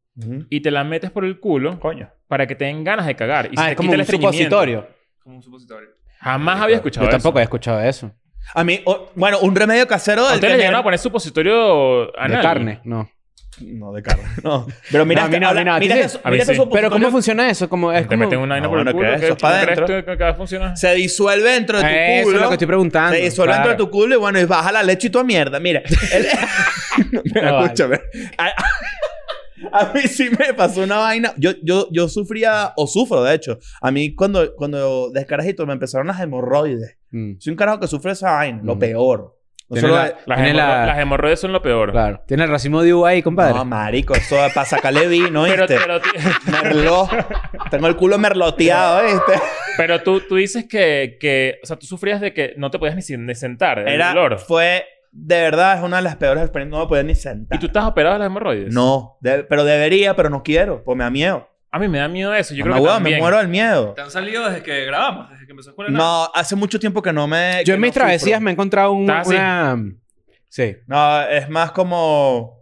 [0.50, 2.10] Y te la metes por el culo Coño.
[2.28, 3.48] para que te den ganas de cagar.
[3.52, 4.88] Y Ah, es como un supositorio.
[5.22, 5.90] Como un supositorio.
[6.20, 7.18] Jamás había escuchado Yo eso.
[7.18, 8.12] tampoco he escuchado eso.
[8.54, 12.38] A mí, o- bueno, un remedio casero ¿A del ustedes llegaron a poner supositorio anal?
[12.38, 13.10] De carne, no.
[13.62, 14.24] No, de carne.
[14.44, 14.68] No.
[14.92, 16.02] Pero mira, No, a mí no, mí no, mira sí.
[16.02, 16.58] este- mí mira este sí.
[16.58, 16.72] supositorio.
[16.74, 17.70] Pero ¿cómo funciona eso?
[17.70, 18.20] Como, es Te como...
[18.20, 19.08] meten una vaina Ah, por el culo.
[19.08, 19.20] ¿qué es?
[19.20, 20.06] ¿qué- Eso es para ¿tú crees adentro.
[20.12, 20.78] que- que va a funcionar?
[20.78, 22.36] Se disuelve dentro de tu Eso culo.
[22.38, 23.16] es lo que estoy preguntando.
[23.16, 23.70] Se disuelve claro.
[23.70, 25.60] dentro de tu culo y bueno, y baja la leche y tu mierda.
[25.60, 25.82] Mira.
[26.14, 26.28] el-
[27.24, 27.66] Mira, No, vale.
[27.74, 28.00] escúchame.
[28.38, 28.48] A,
[29.72, 31.34] a mí sí me pasó una vaina.
[31.38, 33.58] Yo, yo, yo sufría, o sufro de hecho.
[33.82, 36.98] A mí cuando, cuando de carajito me empezaron las hemorroides.
[37.12, 38.62] Mm, Soy un carajo que sufre esa vaina.
[38.64, 38.80] Lo Mm.
[38.80, 39.32] peor.
[39.68, 41.92] No Tiene solo la- de- Las, Tiene hemorro- la- las hemorroides son lo peor.
[41.92, 42.22] Claro.
[42.28, 43.56] Tiene el racimo de uva ahí, compadre.
[43.56, 45.78] No, marico, eso es para sacarle vino, Pero, ¿viste?
[45.82, 46.10] pero, ti-
[46.52, 47.10] Merlot.
[47.72, 49.42] Tengo el culo merloteado, ¿viste?
[49.78, 51.56] pero tú, tú dices que, que...
[51.64, 53.80] O sea, tú sufrías de que no te podías ni, sentar.
[53.80, 54.38] El Era, dolor.
[54.38, 54.86] fue,
[55.18, 56.78] de verdad, es una de las peores experiencias.
[56.78, 57.56] No me podía ni sentar.
[57.56, 58.74] ¿Y tú estás operado de las hemorroides?
[58.74, 61.50] No, de- pero debería, pero no quiero, pues me da miedo.
[61.72, 62.54] A mí me da miedo eso.
[62.54, 63.94] Yo Mamá creo que huevo, me muero del miedo.
[63.94, 65.30] ¿Te han salido desde que grabamos?
[65.32, 67.64] ¿Desde que empezó Escuela de No, hace mucho tiempo que no me.
[67.66, 68.02] Yo en mis no sufro.
[68.06, 69.36] travesías me he encontrado un- ¿Estás así?
[69.36, 69.84] una...
[70.50, 70.78] Sí.
[70.88, 72.56] No, es más como.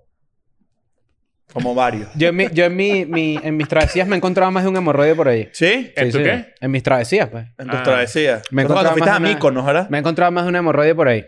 [1.54, 2.10] Como varios.
[2.16, 4.70] Yo en, mi, yo en, mi, mi- en mis travesías me he encontrado más de
[4.70, 5.50] un hemorroide por ahí.
[5.52, 5.92] ¿Sí?
[5.96, 6.24] ¿En Sí, tu sí.
[6.24, 6.54] qué?
[6.60, 7.46] En mis travesías, pues.
[7.60, 7.84] En tus Ah.
[7.84, 8.42] travesías.
[8.50, 9.90] Me Tú cuando encontraba fuiste a más una- Mykonos, ¿verdad?
[9.90, 11.24] Me he encontrado más de un hemorroide por ahí.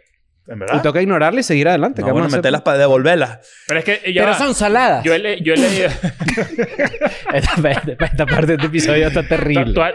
[0.48, 0.82] En Y verdad.
[0.84, 2.02] toca ignorarle y seguir adelante.
[2.02, 2.40] No, ¿qué bueno, vamos a hacer?
[2.40, 3.40] meterlas para devolverlas.
[3.68, 4.14] Pero es que...
[4.14, 4.38] ya Pero va.
[4.38, 5.04] son saladas.
[5.04, 5.90] Yo he, le- yo he leído...
[7.34, 9.74] esta, esta- esta parte de este episodio está tú, terrible.
[9.74, 9.94] tú, has,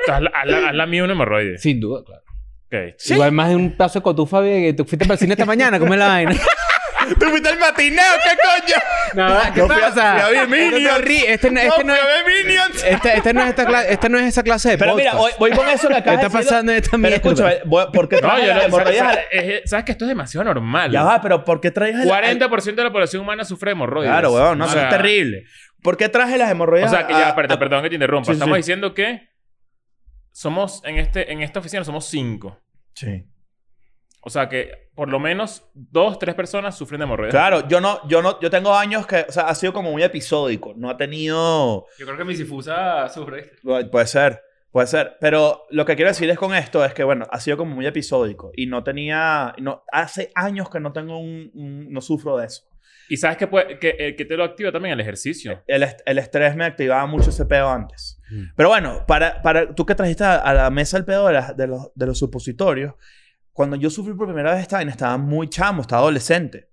[0.74, 1.58] lamido un hemorroide.
[1.58, 2.22] Sin duda, claro.
[2.66, 2.94] Ok.
[3.10, 5.78] Igual más de un paso de cotufa que tú fuiste para el cine esta mañana.
[5.78, 6.32] ¿Cómo es la vaina?
[7.18, 8.04] ¡Tú fuiste al matineo!
[8.24, 8.76] ¿Qué coño?
[9.28, 10.26] No, ¿qué No fui a- pasa?
[10.28, 11.04] fui a Este Minions.
[11.28, 12.00] Este, no- este no ¡No, es...
[12.00, 12.84] fui a ver Minions!
[12.84, 15.32] Este, este no es esta cla- esta no es esa clase de Pero mira, voy,
[15.38, 17.16] voy con eso que ¿Qué acabas está pasando en esta Pero mierda?
[17.16, 18.98] escúchame, voy- ¿por qué No, traes yo las lo- hemorroides
[19.66, 20.90] ¿sabes, que esto es demasiado normal.
[20.90, 22.08] Ya va, pero ¿por qué traes el...
[22.08, 24.10] 40% de la población humana sufre hemorroides.
[24.10, 25.44] Claro, weón, no, O eso es terrible.
[25.82, 27.94] ¿Por qué traje las hemorroides O sea, que ya, a- espérate, a- perdón que te
[27.96, 28.30] interrumpa.
[28.32, 28.58] Estamos sí.
[28.58, 29.28] diciendo que
[30.32, 32.60] somos, en, este, en esta oficina somos cinco.
[32.94, 33.24] Sí.
[34.22, 37.32] O sea que por lo menos dos, tres personas sufren de hemorroides.
[37.32, 40.02] Claro, yo no, yo no, yo tengo años que, o sea, ha sido como muy
[40.02, 40.74] episódico.
[40.76, 43.52] No ha tenido, Yo creo que mi sifusa sufre.
[43.62, 45.16] Pu- puede ser, puede ser.
[45.20, 48.50] Pero lo que quiero decirles con esto es que, bueno, ha sido como muy episódico
[48.54, 52.64] y no tenía, no, hace años que no tengo un, un- no sufro de eso.
[53.08, 55.62] Y sabes que, puede, que, eh, que te lo activa también el ejercicio.
[55.66, 58.20] El, est- el estrés me activaba mucho ese pedo antes.
[58.30, 58.42] Mm.
[58.54, 61.56] Pero bueno, para, para tú que trajiste a, a la mesa el pedo de, las-
[61.56, 62.94] de los, de los supositorios,
[63.60, 66.69] cuando yo sufrí por primera vez esta vaina, estaba muy chamo, estaba adolescente.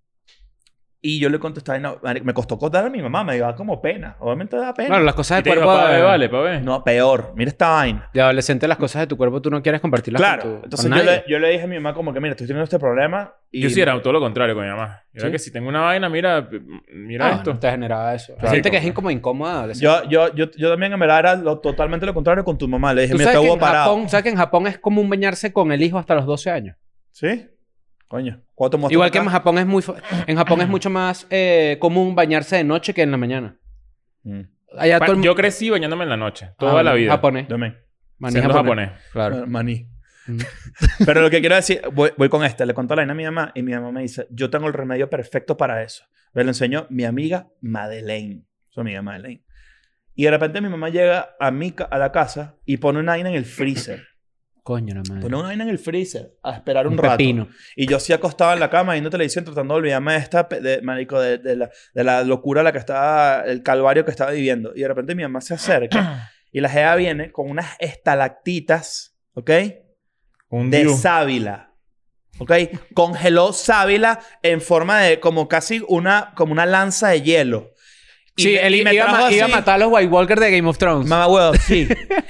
[0.99, 4.15] Y yo le contestaba, no, me costó contar a mi mamá, me daba como pena.
[4.19, 4.89] Obviamente da pena.
[4.89, 5.79] Claro, las cosas de digo, cuerpo...
[5.79, 6.63] pa' de- ver, vale, pa' ver.
[6.63, 7.33] No, peor.
[7.35, 8.09] Mira esta vaina.
[8.13, 10.41] De adolescente, las cosas de tu cuerpo tú no quieres compartirlas Claro.
[10.41, 10.63] con tu...
[10.65, 11.23] Entonces con yo nadie.
[11.27, 13.31] le, yo le dije a mi mamá como que, mira, estoy teniendo este problema.
[13.51, 15.03] Y Yo sí era todo lo contrario con mi mamá.
[15.13, 15.31] Yo era ¿Sí?
[15.33, 16.49] que si tengo una vaina, mira,
[16.91, 17.53] mira Ah, esto.
[17.53, 18.33] no te generaba eso.
[18.35, 18.55] Claro.
[18.55, 19.71] gente que es como incómoda.
[19.73, 22.93] yo, yo, yo, yo también en verdad era lo, totalmente lo contrario con tu mamá.
[22.95, 23.85] Le dije, ¿Tú mira, sabes te que, hubo en parado.
[23.93, 26.75] Japón, ¿Sabes que en Japón es común bañarse con el hijo hasta los 12 años?
[27.11, 27.47] ¿Sí?
[28.07, 28.41] Coño.
[28.55, 29.25] ¿Cuándo te muestro Igual que acá?
[29.27, 29.83] en Japón es muy...
[30.27, 33.57] En Japón es mucho más eh, común bañarse de noche que en la mañana.
[34.23, 34.41] Mm.
[34.77, 36.51] Allá todo el Yo crecí bañándome en la noche.
[36.57, 37.11] Toda Ah, la vida.
[37.11, 37.47] Japonés.
[37.47, 37.75] Dame.
[38.19, 38.55] Maní japonés.
[38.55, 38.91] japonés.
[39.11, 39.47] Claro.
[39.47, 39.89] Maní.
[40.27, 40.37] Mm.
[41.05, 42.65] Pero lo que quiero decir, voy, voy con esta.
[42.65, 45.09] Le conté la a mi mamá y mi mamá me dice, yo tengo el remedio
[45.09, 46.03] perfecto para eso.
[46.33, 48.43] Me lo enseñó mi amiga Madeleine.
[48.69, 49.43] Su amiga Madeleine.
[50.15, 53.29] Y de repente mi mamá llega a, mi, a la casa y pone una vaina
[53.29, 54.05] en el freezer.
[54.67, 55.21] Coño, la madre.
[55.21, 57.15] Pone una vaina en el freezer a esperar un, un rato.
[57.15, 57.47] pepino.
[57.73, 60.81] Y yo así acostado en la cama viendo televisión tratando de olvidarme de esta, de,
[60.81, 64.73] marico, de, de la, de la locura la que estaba, el calvario que estaba viviendo.
[64.75, 69.51] Y de repente mi mamá se acerca y la jeva viene con unas estalactitas, ¿ok?
[70.49, 71.71] Un De sábila.
[72.39, 72.51] ¿Ok?
[72.93, 77.71] Congeló sábila en forma de como casi una, como una lanza de hielo.
[78.37, 80.07] Sí, me- él y me iba, a trajo ma- iba a matar a los White
[80.11, 81.07] Walkers de Game of Thrones.
[81.07, 81.87] Mamá huevo, sí.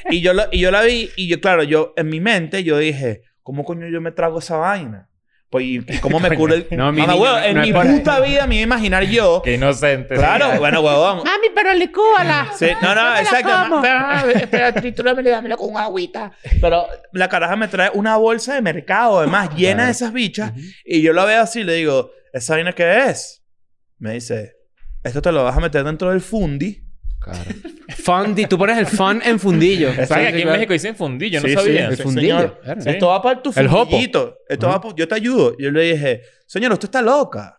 [0.09, 2.77] y, yo lo- y yo la vi y yo, claro, yo en mi mente yo
[2.77, 5.09] dije, ¿cómo coño yo me trago esa vaina?
[5.49, 6.67] Pues, ¿y cómo me cura el...?
[6.71, 9.03] No, mi Mamá, niño, huevo, no en es mi puta vida me iba a imaginar
[9.05, 9.41] yo...
[9.41, 10.15] Qué inocente.
[10.15, 11.19] Claro, bueno, huevón.
[11.19, 12.49] Mami, pero licúala.
[12.59, 13.79] Sí, no, no, exacto.
[13.81, 16.33] Pero, ah, pero tritúramelo y dámelo con agüita.
[16.59, 20.51] Pero la caraja me trae una bolsa de mercado, además, llena de esas bichas.
[20.83, 23.41] Y yo la veo así y le digo, ¿esa vaina qué es?
[23.99, 24.56] Me dice,
[25.03, 26.83] esto te lo vas a meter dentro del fundi.
[27.19, 27.39] Claro.
[28.03, 28.45] Fundi.
[28.45, 29.89] Tú pones el fun en fundillo.
[29.93, 31.41] ¿Sabes que aquí en México dicen fundillo?
[31.41, 31.87] No Sí, sabía.
[31.87, 32.57] sí, El fundillo.
[32.79, 32.89] Sí.
[32.89, 33.85] Esto va para tu El jopo.
[33.91, 34.37] fundillito.
[34.47, 35.55] Esto va pa- yo te ayudo.
[35.57, 37.57] Yo le dije, señor, usted está loca.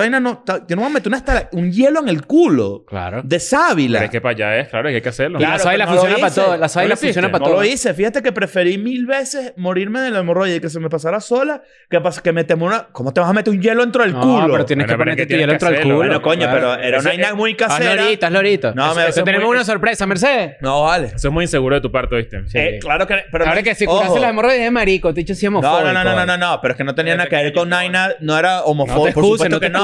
[0.00, 0.42] Vaina no...
[0.68, 2.84] Yo no voy a meter una estala- un hielo en el culo.
[2.86, 3.22] Claro.
[3.24, 3.98] De sábila.
[4.00, 5.38] Pero es que para allá es, claro, y hay que hacerlo.
[5.38, 6.56] Claro, la sábila no funciona para todo.
[6.56, 7.60] La sábila ¿No lo funciona para No todo.
[7.60, 7.94] lo hice.
[7.94, 11.62] Fíjate que preferí mil veces morirme de la hemorroide y que se me pasara sola
[11.88, 12.88] que, que meterme una...
[12.92, 14.48] ¿Cómo te vas a meter un hielo dentro del No, culo?
[14.52, 15.96] pero tienes Bueno, que ponerte que tu hielo dentro del culo.
[15.96, 16.54] Bueno, coño, Claro.
[16.54, 18.02] pero era una vaina muy casera.
[18.02, 18.72] ahorita, hazlo ahorita.
[18.74, 20.56] No, Eso- me- eso eso es tenemos muy- una sorpresa, Mercedes.
[20.60, 21.06] No, vale.
[21.14, 22.42] Eso es muy inseguro de tu parte, ¿viste?
[22.48, 22.58] Sí.
[22.58, 23.14] Eh, claro que...
[23.30, 23.96] Pero Ahora no- que si ojo.
[23.98, 25.84] curarse las hemorroides es marico, te he dicho No, homofóbico.
[25.88, 27.68] no, no, no, no, no, no, pero es que no tenía nada que ver con
[27.68, 29.83] Naina, no era No homofóbico, por supuesto no que no.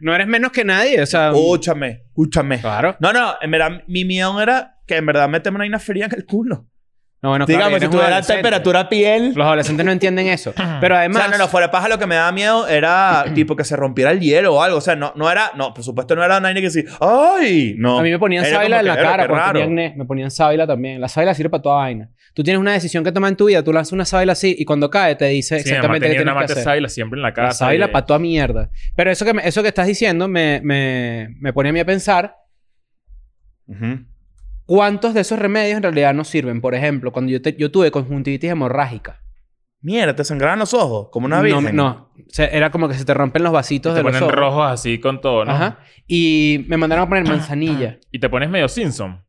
[0.00, 1.28] No eres menos que nadie, o sea...
[1.34, 2.60] Escúchame, escúchame.
[2.60, 2.96] Claro.
[3.00, 6.14] No, no, en verdad, mi miedo era que en verdad meterme una vaina fría en
[6.14, 6.66] el culo.
[7.22, 9.32] No, bueno, claro, Digamos, si tuviera temperatura piel.
[9.34, 10.52] Los adolescentes no entienden eso.
[10.82, 11.22] Pero O además...
[11.22, 13.76] sea, no, no, fuera de paja lo que me daba miedo era tipo que se
[13.76, 14.76] rompiera el hielo o algo.
[14.76, 17.76] O sea, no, no era, no, por supuesto no era una vaina que decía, ¡ay!
[17.78, 17.98] No.
[17.98, 19.94] A mí me ponían sábila en la cara cuando tenía acné.
[19.96, 21.00] Me ponían sábila también.
[21.00, 22.10] La sábila sirve para toda vaina.
[22.34, 24.64] Tú tienes una decisión que tomar en tu vida, tú lanzas una sábila así y
[24.64, 26.64] cuando cae te dice Sí, exactamente qué tienes una que hacer.
[26.64, 27.46] sábila siempre en la casa.
[27.46, 28.70] La sábila y- para toda mierda.
[28.96, 31.84] Pero eso que, me- eso que estás diciendo me, me, me pone a mí a
[31.84, 32.34] pensar
[34.66, 36.60] cuántos de esos remedios en realidad no sirven.
[36.60, 39.20] Por ejemplo, cuando yo, te- yo tuve conjuntivitis hemorrágica.
[39.80, 41.76] Mierda, te sangraban los ojos, como una no, virgen.
[41.76, 42.10] no.
[42.16, 44.34] O sea, era como que se te rompen los vasitos te de los ponen ojos.
[44.34, 45.52] rojos así con todo, ¿no?
[45.52, 45.78] Ajá.
[46.06, 47.98] Y me mandaron a poner manzanilla.
[48.10, 49.22] Y te pones medio Simpson.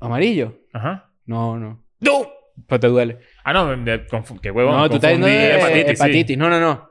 [0.00, 0.56] ¿Amarillo?
[0.72, 1.10] Ajá.
[1.26, 1.84] No, no.
[2.00, 2.28] ¡No!
[2.66, 3.18] Pues te duele.
[3.44, 3.70] Ah, no,
[4.08, 4.76] confu- qué huevón.
[4.76, 6.34] no, tú estás diciendo de hepatitis, hepatitis.
[6.34, 6.36] sí.
[6.36, 6.90] No, no, no.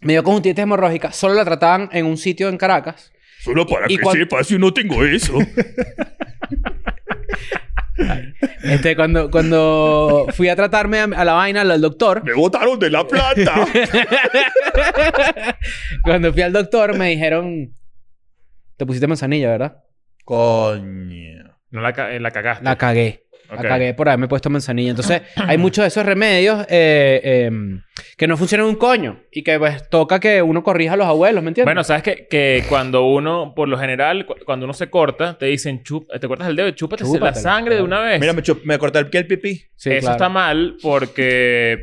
[0.00, 1.12] Me dio conjuntivitis hemorrágica.
[1.12, 3.12] Solo la trataban en un sitio en Caracas.
[3.40, 5.34] Solo para Y cuan- sepas, yo no tengo eso.
[8.62, 12.90] Este, cuando, cuando fui a tratarme a, a la vaina, al doctor, me botaron de
[12.90, 13.66] la plata.
[16.04, 17.72] cuando fui al doctor me dijeron,
[18.76, 19.78] te pusiste manzanilla, ¿verdad?
[20.24, 21.56] Coño.
[21.70, 22.64] No la, eh, la cagaste.
[22.64, 23.24] La cagué.
[23.50, 23.62] Ok.
[23.62, 24.90] La cagué por haberme puesto manzanilla.
[24.90, 27.50] Entonces, hay muchos de esos remedios eh, eh,
[28.16, 29.20] que no funcionan un coño.
[29.32, 31.66] Y que pues toca que uno corrija a los abuelos, ¿me entiendes?
[31.66, 35.46] Bueno, sabes que, que cuando uno, por lo general, cu- cuando uno se corta, te
[35.46, 38.20] dicen, Chup, te cortas el dedo, chúpate la sangre de una vez.
[38.20, 39.62] Mira, me, chup- me corté el pie el pipí.
[39.76, 40.16] Sí, Eso claro.
[40.16, 41.78] está mal porque eh,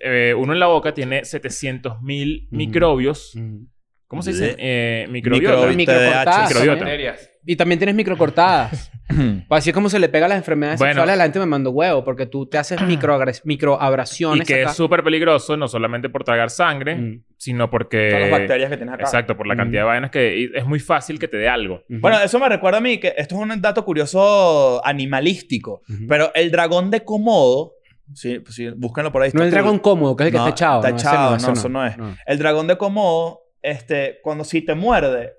[0.00, 3.32] eh, uno en la boca tiene 700 mil microbios.
[3.34, 3.64] Mm.
[4.06, 4.56] ¿Cómo se dice?
[4.58, 5.56] Eh, microbiota.
[5.56, 6.48] Microbi- Microcortadas.
[6.50, 6.84] Microbiota.
[7.46, 8.92] Y también tienes microcortadas.
[9.50, 10.92] Así es como se le pega a las enfermedades Bueno.
[10.92, 11.16] sexuales.
[11.16, 14.46] La gente me mandó huevo porque tú te haces microagres- Y microabrasiones.
[14.46, 14.70] que acá.
[14.70, 17.24] es súper peligroso, no solamente por tragar sangre, Mm.
[17.36, 18.08] sino porque...
[18.10, 19.02] Todas las bacterias que tienes acá.
[19.04, 19.58] Exacto, por la Mm.
[19.58, 20.50] cantidad de vainas que...
[20.54, 21.82] es muy fácil que te dé algo.
[21.88, 25.82] Bueno, eso me recuerda a mí que esto es un dato curioso animalístico.
[26.08, 27.72] Pero el dragón de Komodo,
[28.14, 29.30] sí, pues sí, búsquenlo por ahí.
[29.32, 30.78] no el dragón cómodo, que es el que No, está echado.
[30.80, 31.96] está no, echado, ese no, eso no es.
[31.98, 32.16] no.
[32.26, 35.34] El dragón de Komodo, este, cuando si te muerde,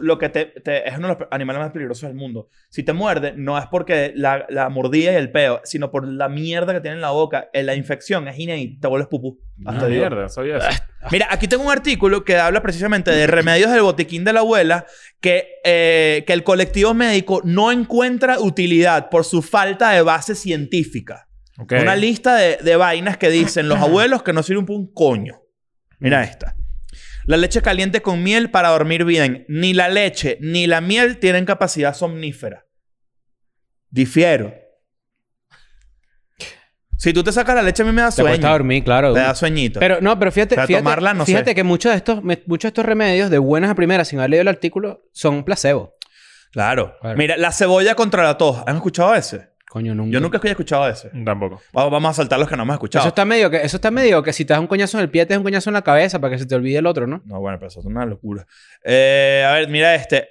[0.00, 2.48] lo que te, te- es uno de los animales más peligrosos del mundo.
[2.70, 6.28] Si te muerde, no es porque la, la mordida y el peo, sino por la
[6.28, 7.48] mierda que tiene en la boca.
[7.52, 9.38] Eh, La infección es inédita, te vuelves pupú.
[9.66, 9.98] Ah, Hasta Dios.
[10.00, 10.68] mierda, sabía eso.
[11.10, 14.86] Mira, aquí tengo un artículo que habla precisamente de remedios del botiquín de la abuela
[15.20, 21.28] que, eh, que el colectivo médico no encuentra utilidad por su falta de base científica.
[21.58, 21.72] Ok.
[21.80, 25.40] Una lista de, de vainas que dicen los abuelos que no sirven un coño.
[25.98, 26.54] Mira esta.
[27.26, 29.44] La leche caliente con miel para dormir bien.
[29.48, 32.66] Ni la leche ni la miel tienen capacidad somnífera.
[33.90, 34.54] Difiero.
[36.98, 38.52] Si tú te sacas la leche, a mí me da Te cuesta sueño.
[38.52, 39.12] dormir, claro.
[39.12, 39.80] Me da sueñito.
[39.80, 41.54] Pero no, pero fíjate, fíjate, tomarla, no fíjate sé.
[41.54, 44.42] que muchos de estos, muchos de estos remedios de buenas a primeras, sin haber leído
[44.42, 45.92] el artículo, son placebo.
[46.52, 46.96] Claro.
[47.00, 47.18] Claro.
[47.18, 48.62] Mira, la cebolla contra la tos.
[48.66, 49.50] ¿Han escuchado ese?
[49.68, 50.12] Coño, nunca.
[50.12, 51.10] Yo nunca había escuchado ese.
[51.24, 51.60] Tampoco.
[51.72, 53.02] Vamos vamos a saltar los que no hemos escuchado.
[53.02, 55.10] Eso está medio que, eso está medio que si te das un coñazo en el
[55.10, 57.06] pie, te das un coñazo en la cabeza para que se te olvide el otro,
[57.06, 57.22] ¿no?
[57.26, 58.46] No, bueno, pero eso es una locura.
[58.84, 60.28] Eh, a ver, mira este.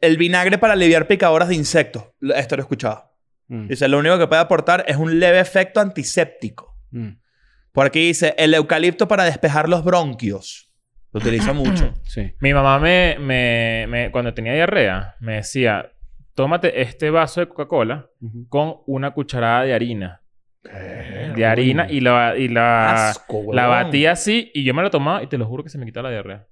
[0.00, 2.04] El vinagre para aliviar picadoras de insectos.
[2.36, 3.10] Esto lo he escuchado.
[3.48, 6.76] Mm, Dice, lo único que puede aportar es un leve efecto antiséptico.
[6.90, 7.08] mm,
[7.72, 10.70] Por aquí dice, el eucalipto para despejar los bronquios.
[11.12, 11.94] Lo utiliza mucho.
[12.04, 12.34] sí.
[12.40, 15.90] Mi mamá me, me, me- cuando tenía diarrea, me decía,
[16.34, 18.08] tómate este vaso de Coca-Cola
[18.48, 20.20] con una cucharada de harina.
[20.62, 25.22] De harina y la, y la, Asco, la batía así y yo me la tomaba
[25.22, 26.46] y te lo juro que se me quitaba la diarrea.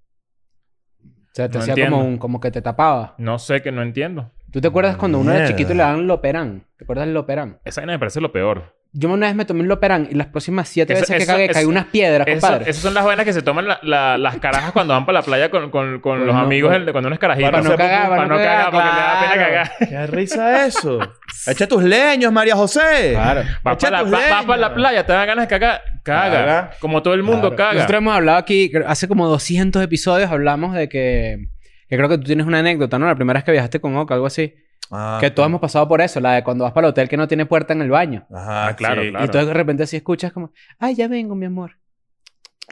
[1.05, 1.97] O sea, te No hacía entiendo.
[1.97, 3.15] como, un, como que te tapaba.
[3.17, 4.31] No sé, que no entiendo.
[4.51, 6.67] ¿Tú te acuerdas cuando uno era chiquito y le daban Loperan?
[6.77, 7.59] ¿Te acuerdas del Loperan?
[7.65, 8.77] Esa vaina me parece lo peor.
[8.95, 11.33] Yo una vez me tomé un Loperán y las próximas siete Eso- veces que eso-
[11.33, 12.71] cagué, caí unas piedras, Eso- compadre.
[12.71, 15.25] esas son las vainas que se toman la- la- las carajas cuando van para la
[15.25, 17.51] playa con, con- con Pues los no, amigos pues- el- cuando uno es carajito.
[17.51, 19.51] Para no cagar, para no cagar, porque le da pena claro.
[19.79, 19.89] cagar.
[19.89, 20.99] Qué risa eso.
[21.47, 23.13] Echa tus leños, María José.
[23.15, 23.43] Claro.
[23.63, 25.83] Vas para, va- para la playa, te dan ganas de cagar.
[26.03, 26.31] Caga.
[26.31, 26.71] Caga.
[26.79, 27.57] Como todo el mundo Claro.
[27.57, 27.73] caga.
[27.75, 31.47] Nosotros hemos hablado aquí, hace como 200 episodios hablamos de que...
[31.89, 33.07] Que creo que tú tienes una anécdota, ¿no?
[33.07, 34.55] La primera vez que viajaste con Oca, algo así.
[34.93, 36.21] Ah, que todos hemos pasado por eso.
[36.21, 38.27] La de cuando vas para el hotel que no tiene puerta en el baño.
[38.33, 39.09] Ajá, Ah, claro, sí.
[39.11, 39.25] claro.
[39.25, 40.53] Y tú de repente así escuchas como...
[40.79, 41.79] Ay, ya vengo, mi amor.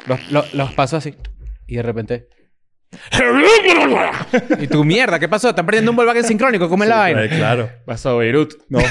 [0.07, 1.17] Los, los, los pasos así.
[1.67, 2.29] Y de repente...
[4.59, 5.49] y tu mierda, ¿qué pasó?
[5.51, 6.69] Están perdiendo un Volkswagen sincrónico.
[6.69, 7.25] ¿Cómo es la vaina?
[7.25, 7.71] Eh, claro.
[7.87, 8.55] Vas a Beirut.
[8.69, 8.81] No.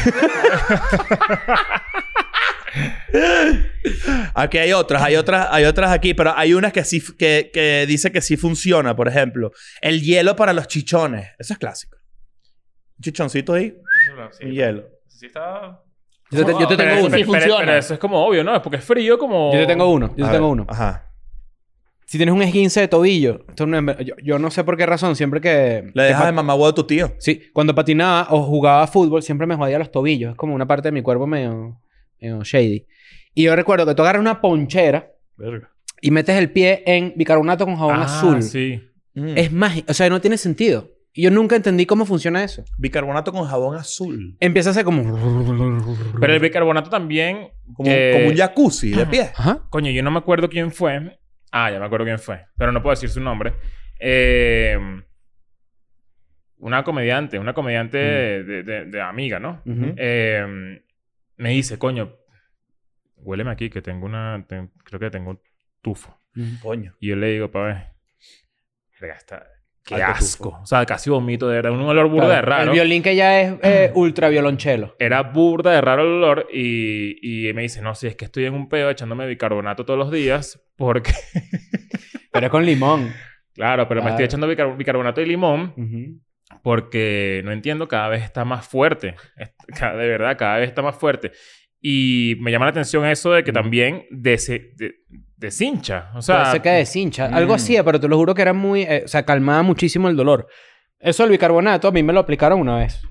[4.34, 7.86] aquí hay otras, hay otras, hay otras aquí, pero hay unas que sí, que, que
[7.88, 8.96] dice que sí funciona.
[8.96, 9.52] Por ejemplo,
[9.82, 11.30] el hielo para los chichones.
[11.38, 11.98] Eso es clásico.
[13.00, 13.76] Un chichoncito ahí,
[14.38, 14.84] Sí, un hielo.
[15.08, 15.82] sí está...
[16.32, 17.18] Yo te, yo te Pero tengo eso- uno.
[17.18, 17.66] sí pero- funciona.
[17.66, 18.56] pero eso es como obvio, ¿no?
[18.56, 19.52] Es porque es frío como...
[19.54, 20.10] Yo te tengo uno.
[20.10, 20.66] Yo te tengo ver, uno.
[20.70, 21.06] Ajá.
[22.06, 23.46] Si tienes un esguince de tobillo...
[23.50, 25.16] Esto no es- yo, yo no sé por qué razón.
[25.16, 25.84] Siempre que...
[25.94, 27.14] Le que dejas de mamá a tu tío.
[27.20, 27.42] Sí.
[27.54, 30.32] Cuando patinaba o jugaba fútbol, siempre me jodía los tobillos.
[30.32, 31.80] Es como una parte de mi cuerpo medio...
[32.20, 32.86] medio shady.
[33.34, 35.12] Y yo recuerdo que tú agarras una ponchera
[36.02, 38.44] y metes el pie en bicarbonato con jabón Ah, azul.
[38.44, 38.82] sí.
[39.16, 39.38] Mm.
[39.38, 39.90] Es mágico.
[39.90, 40.92] O sea, no tiene sentido.
[41.14, 42.64] Y yo nunca entendí cómo funciona eso.
[42.78, 44.38] Bicarbonato con jabón azul.
[44.40, 45.04] Empieza a ser como...
[46.20, 47.50] Pero el bicarbonato también...
[47.74, 49.32] Como, eh, como un jacuzzi de pie.
[49.36, 49.64] Ajá.
[49.70, 51.20] Coño, yo no me acuerdo quién fue.
[51.52, 52.46] Ah, ya me acuerdo quién fue.
[52.58, 53.54] Pero no puedo decir su nombre.
[54.00, 54.78] Eh,
[56.58, 57.40] una comediante.
[57.40, 57.98] Una comediante
[58.44, 58.48] Mm.
[58.48, 59.62] de, de- de amiga, ¿no?
[59.66, 60.82] Eh,
[61.38, 62.16] me dice, coño,
[63.18, 64.46] huéleme aquí que tengo una...
[64.48, 65.40] ten- creo que tengo un
[65.82, 66.20] tufo.
[66.62, 66.96] Coño.
[67.00, 67.88] Y yo le digo, pa' ver.
[69.02, 69.44] Está...
[69.86, 70.60] Qué asco.
[70.62, 71.72] O sea, casi vomito de verdad.
[71.72, 72.48] Un olor burda de Claro.
[72.48, 72.64] raro.
[72.66, 74.96] El violín que ya es eh, ultra violonchelo.
[75.00, 78.46] Era burda de raro el olor y, y me dice, no, si es que estoy
[78.46, 81.12] en un pedo echándome bicarbonato todos los días porque...
[82.32, 83.12] Pero es con limón.
[83.56, 84.16] claro, pero me Claro.
[84.16, 86.22] estoy echando bicar- bicarbonato y limón Ujú.
[86.62, 89.16] porque, no entiendo, cada vez está más fuerte.
[89.68, 91.32] De verdad, cada vez está más fuerte.
[91.82, 94.96] Y me llama la atención eso de que también dese- de-
[95.38, 96.12] deshincha.
[96.16, 97.26] O sea, Puede ser que deshincha.
[97.28, 97.56] Algo mm.
[97.56, 98.82] así, pero te lo juro que era muy...
[98.84, 100.48] eh, o sea, calmaba muchísimo el dolor.
[101.00, 103.02] Eso del bicarbonato a mí me lo aplicaron una vez.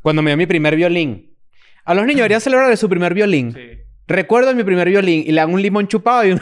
[0.00, 1.36] Cuando me dio mi primer violín.
[1.84, 3.52] A los niños deberían celebrar de su primer violín.
[3.52, 3.60] Sí.
[4.08, 6.40] Recuerdo mi primer violín y le dan un limón chupado y un,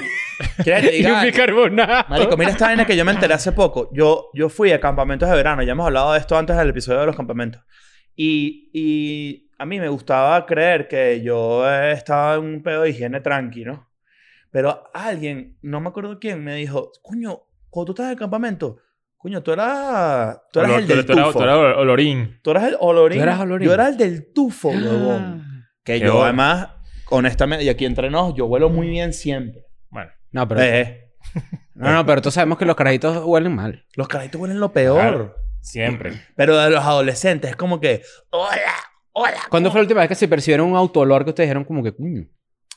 [0.63, 2.09] ¿Quieres que te y un bicarbonato.
[2.11, 3.91] Marico, mira esta vaina que yo me enteré hace poco.
[3.95, 5.63] Yo, yo fui a campamentos de verano.
[5.63, 7.63] Ya hemos hablado de esto antes del episodio de los campamentos.
[8.17, 12.91] Y, y a mí me gustaba creer que yo eh, estaba en un pedo de
[12.91, 13.89] higiene tranqui, ¿no?
[14.51, 17.41] Pero alguien, no me acuerdo quién, me dijo, coño,
[17.71, 18.79] cuando tú estás en el campamento,
[19.17, 21.39] coño, tú eras, tú eras olor- el del tú eras- tufo.
[21.39, 22.39] tú eras olorín.
[22.43, 23.19] Tú eras el olorín.
[23.19, 23.69] Tú eras olorín.
[23.69, 25.67] Yo era el del tufo, huevón.
[25.83, 26.25] Que Qué yo, bueno.
[26.27, 26.69] además,
[27.11, 29.63] honestamente, y aquí entre nos, yo huelo muy bien siempre.
[29.91, 30.61] Bueno, No, pero...
[30.63, 31.11] Eh,
[31.75, 33.85] No, no, pero todos sabemos que los carajitos huelen mal.
[33.97, 35.01] los carajitos huelen lo peor.
[35.01, 35.35] Claro.
[35.61, 36.13] siempre.
[36.37, 38.61] Pero de los adolescentes es como que, hola,
[39.15, 39.39] hola.
[39.49, 41.95] ¿Cuándo fue la última vez que se percibieron un autoolor que ustedes dijeron como que...
[41.95, 42.27] "Coño"?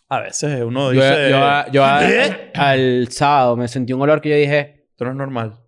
[0.10, 2.00] A veces uno dice, yo, a- yo a-
[2.54, 4.86] al sábado me sentí un olor que yo dije...
[4.92, 5.60] esto no es normal.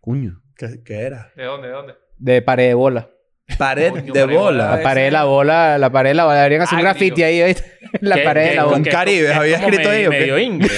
[0.00, 0.42] Coño.
[0.56, 1.30] ¿Qué, qué era?
[1.36, 1.68] ¿De dónde?
[1.68, 1.94] ¿De dónde?
[2.18, 3.10] De pared de bola.
[3.58, 4.76] Pared Coño, de pared bola.
[4.76, 5.78] La pared de la bola...
[5.78, 6.36] La pared de la bola.
[6.38, 7.78] Deberían hacer un graffiti ahí, ¿oíste?
[8.00, 8.78] La ¿Qué- pared de qué- la con bola.
[8.78, 10.18] Un qué- Caribe, es ¿había como escrito me- ahí o qué?
[10.20, 10.70] Medio ingle.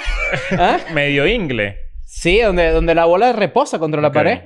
[0.58, 0.78] ¿Ah?
[0.94, 1.76] medio ingle.
[2.04, 4.14] Sí, donde, donde la bola reposa contra la Ok.
[4.14, 4.40] pared.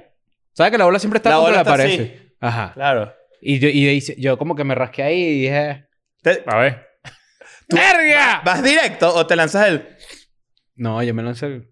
[0.53, 1.85] ¿Sabes que la bola siempre está La contra bola la está pared?
[1.87, 1.97] así.
[1.99, 2.37] sí.
[2.41, 2.71] Ajá.
[2.75, 3.13] Claro.
[3.47, 5.87] Y yo, y yo, hice- yo como que me rasqué ahí y dije...
[6.23, 6.87] Te- A ver.
[7.69, 8.41] ¡Verga!
[8.45, 9.87] ¿Vas directo o te lanzas el...?
[10.77, 11.47] No, yo me lancé...
[11.47, 11.69] el-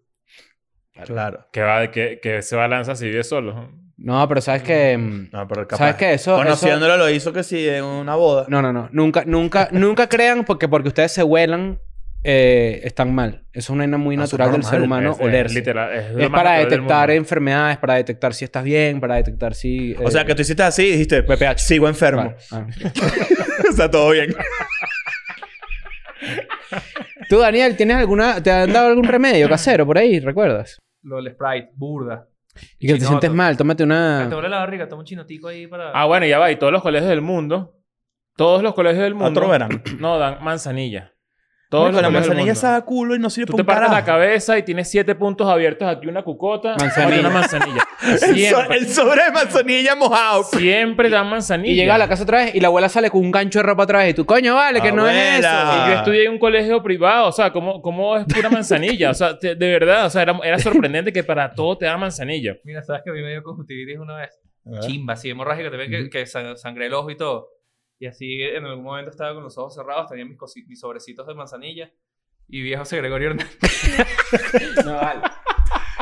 [1.07, 1.47] Claro.
[1.53, 3.73] Que, va, que, que se balanza si vive solo.
[3.97, 4.97] No, pero sabes que...
[4.99, 5.79] mm, No, pero capaz.
[5.79, 6.13] ¿Sabes qué?
[6.13, 6.37] Eso...
[6.37, 8.45] Conociéndolo lo hizo que sí en una boda.
[8.49, 8.89] No, no, no.
[8.93, 11.81] Nunca, nunca, nunca crean porque porque ustedes se huelan
[12.25, 13.45] eh, están mal.
[13.53, 17.11] Eso es una vaina muy Ah, natural del ser humano Es- es literal, para detectar
[17.11, 19.95] enfermedades, para detectar si estás bien, para detectar si...
[20.03, 21.59] O sea, que tú hiciste así y dijiste, VPH.
[21.59, 22.35] sigo enfermo.
[22.51, 22.67] Ah.
[23.75, 24.35] sea, todo bien.
[27.29, 28.43] Tú, Daniel, ¿tienes alguna...
[28.43, 30.21] ¿Te han dado algún remedio casero por ahí?
[30.21, 30.79] ¿Recuerdas?
[31.03, 32.29] Lo del Sprite, burda.
[32.79, 33.57] Y que te sientes mal.
[33.57, 34.27] Tómate una...
[34.29, 35.91] Te duele la barriga, toma un chinotico ahí para...
[35.93, 36.51] Ah, bueno, ya va.
[36.53, 37.79] Y todos los colegios del mundo.
[38.37, 39.31] Todos los colegios del mundo.
[39.41, 39.83] Otro verán.
[39.99, 41.12] No, dan manzanilla.
[41.73, 43.67] Todos Todos los la manzanilla sabe a culo y no sirve Tú para te un
[43.67, 44.19] partes la carajo.
[44.21, 46.77] cabeza y tienes siete puntos abiertos aquí, una cucota.
[46.79, 47.21] Manzanilla.
[47.21, 47.83] una manzanilla.
[48.03, 48.77] El, so- Siempre.
[48.77, 50.45] el sobre de manzanilla mojado.
[50.45, 51.73] Siempre dan manzanilla.
[51.73, 53.63] Y llega a la casa otra vez y la abuela sale con un gancho de
[53.63, 54.11] ropa otra vez.
[54.11, 55.49] Y tú, coño, vale, que no es eso.
[55.49, 55.85] Abuela.
[55.87, 57.29] Y yo estudié en un colegio privado.
[57.29, 59.11] O sea, ¿cómo, cómo es pura manzanilla?
[59.11, 60.05] O sea, te- de verdad.
[60.07, 62.55] O sea, era, era sorprendente que para todo te da manzanilla.
[62.65, 64.39] Mira, ¿sabes que a mí me dio conjuntivitis una vez?
[64.81, 67.49] Chimba, así, hemorrágica también, que, que sang- sangré el ojo y todo.
[68.03, 71.25] Y así en algún momento estaba con los ojos cerrados, tenía mis, cosi- mis sobrecitos
[71.25, 71.89] de manzanilla.
[72.49, 73.57] Y vi a José Gregorio Hernández.
[74.85, 75.21] No vale.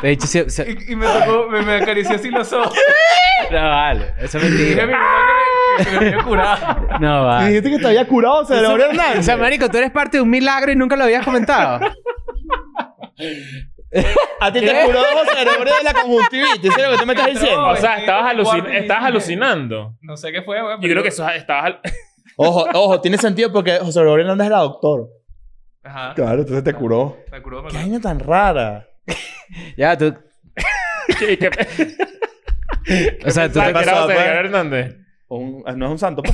[0.01, 2.75] De hecho, sí- sí- Y, y me, tocó, me, me acarició así los ojos.
[3.51, 4.15] no vale.
[4.19, 6.25] Eso es mentira.
[6.25, 6.99] curado.
[7.01, 7.49] No vale.
[7.49, 9.27] Dijiste que te había curado Cerebro O Hernández.
[9.27, 11.81] sea, marico, tú eres parte de un milagro y nunca lo habías comentado.
[14.41, 15.03] A ti te curó
[15.35, 16.77] Cerebro de la conjuntivitis.
[16.77, 17.69] ¿Es lo que tú me estás diciendo?
[17.69, 19.97] O sea, estabas, alucin- estabas alucinando.
[20.01, 20.75] No sé qué fue, güey.
[20.81, 21.65] Yo creo que eso estabas...
[21.67, 21.81] al-
[22.37, 25.09] Ojo, ojo, tiene sentido porque José Gregorio Hernández era doctor.
[25.83, 26.15] Ajá.
[26.15, 27.19] Claro, entonces te curó.
[27.33, 28.87] Me curó, Qué vaina tan rara.
[29.77, 30.15] ya, tú...
[31.19, 31.51] ¿Qué- qué-
[33.27, 33.85] O sea, tú ¿Sabes te...
[33.85, 34.17] pasó, José pues?
[34.25, 34.97] Gregorio Hernández?
[35.29, 36.23] Un- no es un santo.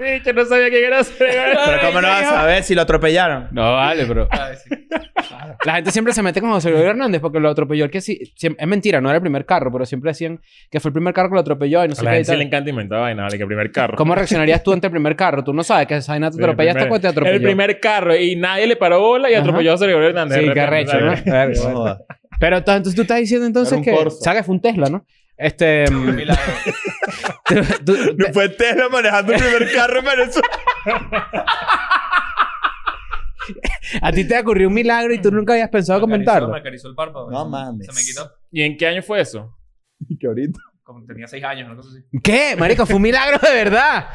[0.00, 3.48] Sí, yo no sabía quién era Pero ¿cómo no vas a saber si lo atropellaron?
[3.50, 4.28] No vale, bro.
[4.30, 4.70] Ay, sí.
[5.66, 8.18] La gente siempre se mete con José Gregorio Hernández porque lo atropelló el que sí...
[8.40, 10.40] Es mentira, no era el primer carro, pero siempre decían
[10.70, 12.18] que fue el primer carro que lo atropelló y no sé A la qué y
[12.20, 13.96] gente sí le encanta inventar vaina, vale, que el primer carro.
[13.96, 15.44] ¿Como reaccionarías tú ante el primer carro?
[15.44, 17.36] Tú no sabes que esa vaina te atropella hasta cuando te atropelló.
[17.36, 19.42] El primer carro y nadie le paró bola y Ajá.
[19.42, 20.40] atropelló a José Gregorio Hernández.
[20.40, 21.98] Sí, qué arrecho, ¿no?
[22.38, 23.94] Pero entonces, tú estás diciendo entonces que...
[24.22, 25.04] ¿Sabes que fue un Tesla, no?
[25.40, 25.86] Este...
[25.90, 26.42] Un milagro.
[27.46, 27.54] tú-
[27.86, 30.48] tú- No fue Tesla manejando el primer carro en Venezuela.
[34.02, 36.48] a ti te ocurrió un milagro y tú nunca habías pensado Me comentarlo.
[36.50, 37.30] Me acarició el párpado.
[37.30, 37.86] No mames.
[37.86, 38.30] Se me quitó.
[38.52, 39.56] ¿Y en qué año fue eso?
[40.18, 40.60] que ahorita.
[40.82, 42.04] Como tenía seis años, una cosa así.
[42.22, 42.56] ¿Qué?
[42.58, 44.08] Marico, fue un milagro de verdad.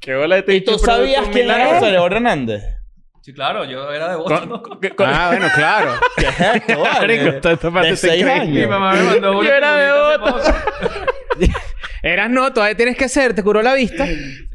[0.00, 2.64] ¿Qué bola de ¿Y tú sabías quién era José Hernández?
[3.26, 4.62] Sí, claro, yo era de Boston.
[5.00, 5.94] Ah, bueno, claro.
[6.16, 6.40] ¿Qué es
[7.48, 7.90] esto, vale?
[7.90, 8.24] De seis.
[8.46, 10.40] Mi mamá me mandó una Yo era de poco.
[12.04, 14.06] Eras no, todavía tienes que ser, te curó la vista.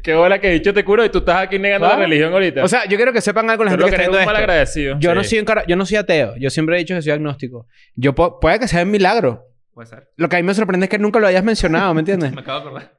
[0.02, 2.64] ¿Qué bola que dicho te curó y tú estás aquí negando la religión ahorita?
[2.64, 4.36] O sea, yo quiero que sepan algo la gente que que está viendo esto.
[4.38, 4.96] agradecido.
[4.98, 5.28] Yo no Sí.
[5.28, 6.34] soy un cara- yo no soy ateo.
[6.38, 7.66] Yo siempre he dicho que soy agnóstico.
[7.94, 9.44] Yo po- puede que sea un milagro.
[9.74, 10.08] Puede ser.
[10.16, 12.32] Lo que a mí me sorprende es que nunca lo hayas mencionado, ¿me entiendes?
[12.34, 12.92] Me acabo de acordar.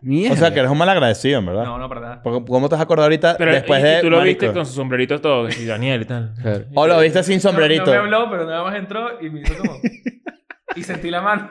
[0.00, 0.34] Mierda.
[0.34, 1.64] O sea, que eres un mal agradecido, en verdad.
[1.64, 2.22] No, no, para nada.
[2.22, 4.40] Porque, ¿Cómo te has acordado ahorita Pero después y, de y tú lo marico?
[4.40, 6.34] viste con su sombrerito todo, que sí, Daniel y tal.
[6.40, 6.64] Claro.
[6.74, 7.86] O lo viste sin sombrerito.
[7.86, 9.78] No, no me habló, pero nada más entró y me hizo como...
[10.76, 11.48] y sentí la mano.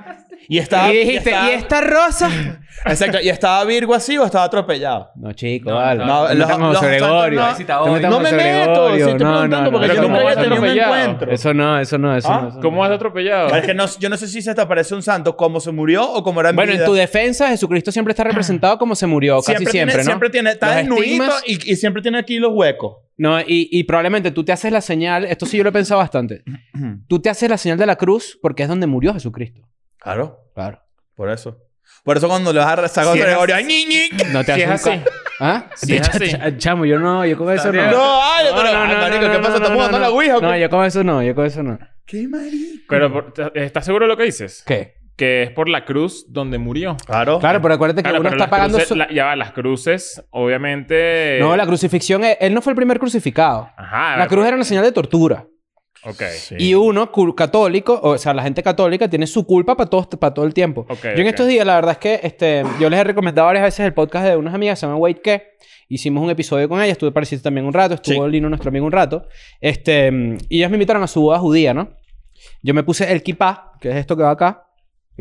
[0.49, 0.93] Y estaba...
[0.93, 2.29] Y dijiste, estaba- ¿y esta rosa?
[2.85, 3.17] Exacto.
[3.21, 5.09] ¿Y estaba Virgo así o estaba atropellado?
[5.15, 6.05] No, chico, No, vale.
[6.05, 7.41] no, los- Gregorio.
[7.41, 8.37] no- me meto.
[8.37, 9.05] Gregorio.
[9.05, 11.31] Si estoy No, preguntando no, porque yo nunca ¿cómo había vas tenido un encuentro.
[11.31, 12.41] Eso no, eso no, eso ¿Ah?
[12.43, 12.49] no.
[12.49, 12.59] eso.
[12.61, 13.55] ¿Cómo has atropellado?
[13.55, 16.09] Es que no, yo no sé si se te parece un santo como se murió
[16.09, 16.83] o como era en Bueno, vida.
[16.83, 20.03] en tu defensa, Jesucristo siempre está representado como se murió, casi siempre siempre, tiene, ¿no?
[20.09, 20.51] Siempre tiene...
[20.51, 22.97] Está desnudito y siempre tiene aquí los huecos.
[23.17, 25.99] No, y, y probablemente tú te haces la señal, esto sí yo lo he pensado
[25.99, 26.43] bastante.
[27.07, 29.61] Tú te haces la señal de la cruz porque es donde murió Jesucristo.
[30.07, 30.39] Claro.
[30.55, 30.81] Claro.
[31.15, 31.57] Por eso.
[32.03, 33.55] Por eso cuando le vas a a Si es Gregorio...
[33.55, 34.09] así- ¡ay, ñi, ñi!
[34.33, 35.01] No te Si haces así.
[35.39, 35.65] ¿Ah?
[35.75, 36.25] Si es así.
[36.25, 37.91] Ch- Chamo, yo no, yo con eso no.
[37.91, 38.63] No, vale, pero...
[38.71, 39.49] no, ah, no, marico, no, ¿qué no, pasa?
[39.49, 40.13] no, ¿Estamos no, jugando a la no.
[40.13, 41.79] Ouija No, yo con eso no, yo con eso no.
[42.05, 42.85] ¡Qué marico!
[42.89, 44.63] Pero, ¿estás seguro de lo que dices?
[44.65, 44.95] ¿Qué?
[45.15, 46.95] Que es por la cruz donde murió.
[47.05, 47.39] Claro.
[47.39, 48.77] Claro, pero acuérdate que Claro, uno está pagando...
[48.77, 51.37] cruces- su- la- ya va, las cruces, obviamente...
[51.39, 53.69] No, la crucifixión, él, él no fue el primer crucificado.
[53.77, 54.17] Ajá.
[54.17, 55.45] La cruz era una señal de tortura.
[56.03, 56.21] Ok.
[56.57, 60.45] Y uno, católico, o sea, la gente católica tiene su culpa para todo, para todo
[60.45, 60.85] el tiempo.
[60.89, 63.63] Ok, yo en estos días, la verdad es que este, yo les he recomendado varias
[63.63, 65.57] veces el podcast de unas amigas, se llama Wait ¿Qué?
[65.89, 68.31] Hicimos un episodio con ellas, estuve pareciste también un rato, estuvo Sí.
[68.31, 69.27] Lino, nuestro amigo, un rato.
[69.61, 70.11] Este,
[70.49, 71.95] y ellas me invitaron a su boda judía, ¿no?
[72.61, 74.67] Yo me puse el kippah, que es esto que va acá,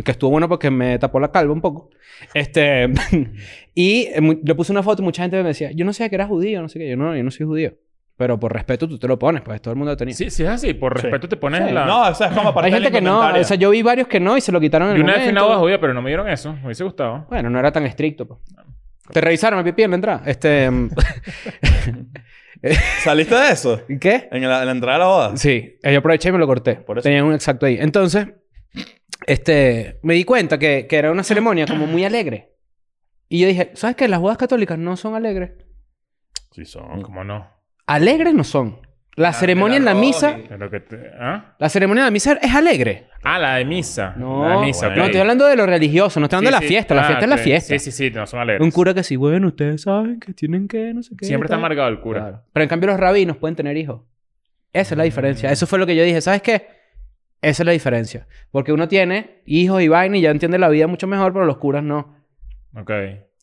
[0.05, 1.91] que estuvo bueno porque me tapó la calva un poco.
[2.35, 2.89] Este,
[3.74, 6.14] y eh, le puse una foto y mucha gente me decía, yo no sabía que
[6.16, 6.89] era judío, no sé qué.
[6.89, 7.74] Yo no, yo no soy judío.
[8.19, 10.14] Pero por respeto tú te lo pones, pues todo el mundo lo tenía.
[10.14, 10.73] Sí, sí es así.
[10.73, 11.03] Por Sí.
[11.03, 11.73] respeto te pones Sí.
[11.75, 11.85] la...
[11.85, 14.19] No, eso es como parte Hay gente que no, o sea, yo vi varios que
[14.21, 15.47] no y se lo quitaron en el vez a una momento.
[15.49, 16.55] boda judía, pero no me dieron eso.
[16.55, 17.27] Me hubiese gustado.
[17.29, 18.27] Bueno, no era tan estricto.
[18.27, 18.41] pues.
[19.12, 20.23] ¿Te revisaron el pipí en la entrada?
[20.27, 20.71] Este...
[20.71, 20.91] mm,
[23.05, 23.83] ¿Saliste de eso?
[24.01, 24.29] ¿Qué?
[24.33, 25.37] En la, en la entrada de la boda.
[25.37, 25.77] Sí.
[25.83, 26.77] Yo aproveché y me lo corté.
[26.77, 27.05] Por eso.
[27.05, 27.77] Tenía un exacto ahí.
[27.81, 28.29] Entonces,
[29.27, 30.01] este...
[30.03, 32.55] Me di cuenta que, que era una ceremonia como muy alegre.
[33.29, 34.09] Y yo dije, ¿sabes qué?
[34.09, 35.53] Las bodas católicas no son alegres.
[36.53, 37.03] Sí son.
[37.03, 37.47] ¿Cómo no?
[37.87, 38.78] Alegres no son.
[39.14, 40.37] La Ah, ceremonia en la misa...
[40.39, 41.55] y- Pero que te- ¿Ah?
[41.59, 43.07] La ceremonia en la misa es alegre.
[43.24, 44.14] Ah, la de misa.
[44.18, 44.97] No, La de misa, bueno.
[45.03, 46.20] no, estoy hablando de lo religioso.
[46.20, 46.74] No estoy hablando Sí, de la sí.
[46.74, 46.95] fiesta.
[46.95, 47.78] La Ah, fiesta es la fiesta.
[47.78, 48.11] Sí, sí, sí.
[48.11, 48.62] No son alegres.
[48.62, 51.24] Un cura que sí, bueno, ustedes saben que tienen que, no sé qué.
[51.24, 52.20] Siempre está amargado el cura.
[52.20, 52.43] Claro.
[52.53, 54.03] Pero en cambio los rabinos pueden tener hijos.
[54.74, 55.51] Esa es la diferencia.
[55.51, 56.20] Eso fue lo que yo dije.
[56.20, 56.68] ¿Sabes qué?
[57.41, 58.26] Esa es la diferencia.
[58.51, 61.57] Porque uno tiene hijos y vaina y ya entiende la vida mucho mejor, pero los
[61.57, 62.16] curas no.
[62.76, 62.91] Ok.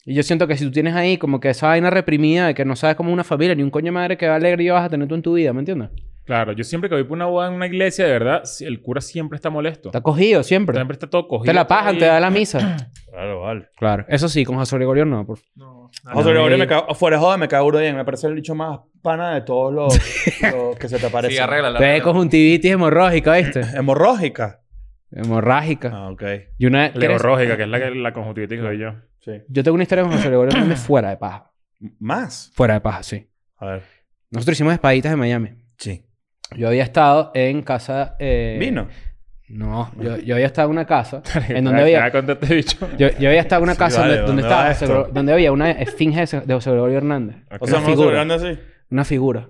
[0.05, 2.65] Y yo siento que si tú tienes ahí como que esa vaina reprimida de que
[2.65, 4.85] no sabes cómo una familia ni un coño de madre que va alegre y vas
[4.85, 5.89] a tener tú en tu vida, ¿me entiendes?
[6.25, 9.01] Claro, yo siempre que voy por una boda en una iglesia, de verdad, el cura
[9.01, 9.89] siempre está molesto.
[9.89, 10.75] Está cogido siempre.
[10.75, 11.45] Siempre está todo cogido.
[11.51, 12.77] Te la pajan, te da la misa.
[13.13, 13.67] Claro, vale.
[13.77, 14.05] claro.
[14.07, 15.23] Eso sí, con José Gregorio no.
[15.23, 15.37] Por...
[15.55, 16.95] No, José no, Gregorio me cago...
[16.95, 17.95] Fuera de joda me cago bien.
[17.95, 19.93] Me parece el dicho más pana de todos los,
[20.51, 21.37] los que se te aparecen.
[21.37, 23.59] Sí, arregla la Te conjuntivitis hemorrágica, ¿viste?
[23.77, 24.61] Hemorrógica.
[25.11, 25.91] hemorrágica.
[25.93, 26.23] Ah, ok.
[26.57, 26.91] Y una...
[26.91, 28.93] ¿quieres- Levorrógica, que es la, la conjuntivitis que doy yo.
[29.23, 29.31] Sí.
[29.47, 31.51] Yo tengo una historia con José Gregorio Hernández fuera de paja.
[31.99, 32.51] ¿Más?
[32.53, 33.27] Fuera de paja, sí.
[33.57, 33.83] A ver.
[34.31, 35.49] Nosotros hicimos espaditas en Miami.
[35.77, 36.05] Sí.
[36.57, 38.15] Yo había estado en casa...
[38.19, 38.87] eh, ¿Vino?
[39.49, 42.09] No, yo, yo había estado en una casa en donde había...
[42.49, 42.77] bicho.
[42.97, 45.51] Yo, yo había estado en una Sí, casa vale, donde, donde ¿dónde estaba donde había
[45.51, 47.37] una esfinge de, José Gregorio Hernández.
[47.59, 48.21] O sea, Una no figura.
[48.35, 48.59] así.
[48.89, 49.49] Una figura.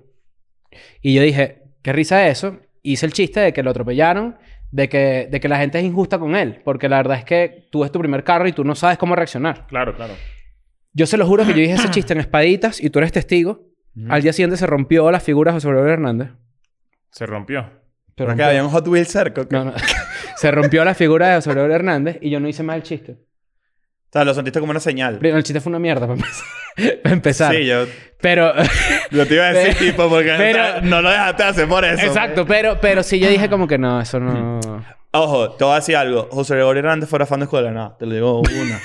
[1.00, 2.58] Y yo dije, qué risa eso.
[2.82, 4.36] Hice el chiste de que lo atropellaron,
[4.74, 6.60] de que, de que la gente es injusta con él.
[6.64, 9.14] Porque la verdad es que tú es tu primer carro y tú no sabes cómo
[9.14, 9.68] reaccionar.
[9.68, 10.14] Claro, claro.
[10.92, 13.68] Yo se lo juro que yo dije ese chiste en espaditas y tú eres testigo.
[14.08, 16.30] Al día siguiente se rompió la figura de José Gregorio Hernández.
[17.10, 17.62] Se rompió.
[17.62, 17.68] Se
[18.16, 18.46] Pero que rompió.
[18.46, 19.42] había un Hot Wheels cerca.
[19.42, 19.54] ¿o qué?
[19.56, 19.74] No, no.
[20.36, 23.18] se rompió la figura de José Gregorio Hernández y yo no hice más el chiste.
[24.14, 25.18] O sea, lo sentiste como una señal.
[25.18, 26.46] Primero, el chiste fue una mierda para empezar.
[27.02, 27.52] para empezar.
[27.54, 27.84] Sí, yo,
[28.20, 28.52] Pero...
[29.10, 32.06] yo te iba a decir, Pero- tipo, porque pero- no lo dejaste hacer por eso.
[32.06, 34.60] Exacto, pero, pero sí yo dije como que no, eso no...
[35.10, 36.28] Ojo, te voy a decir algo.
[36.30, 37.70] José Gregorio Hernández fuera fan de escuela.
[37.72, 38.80] No, te lo digo una.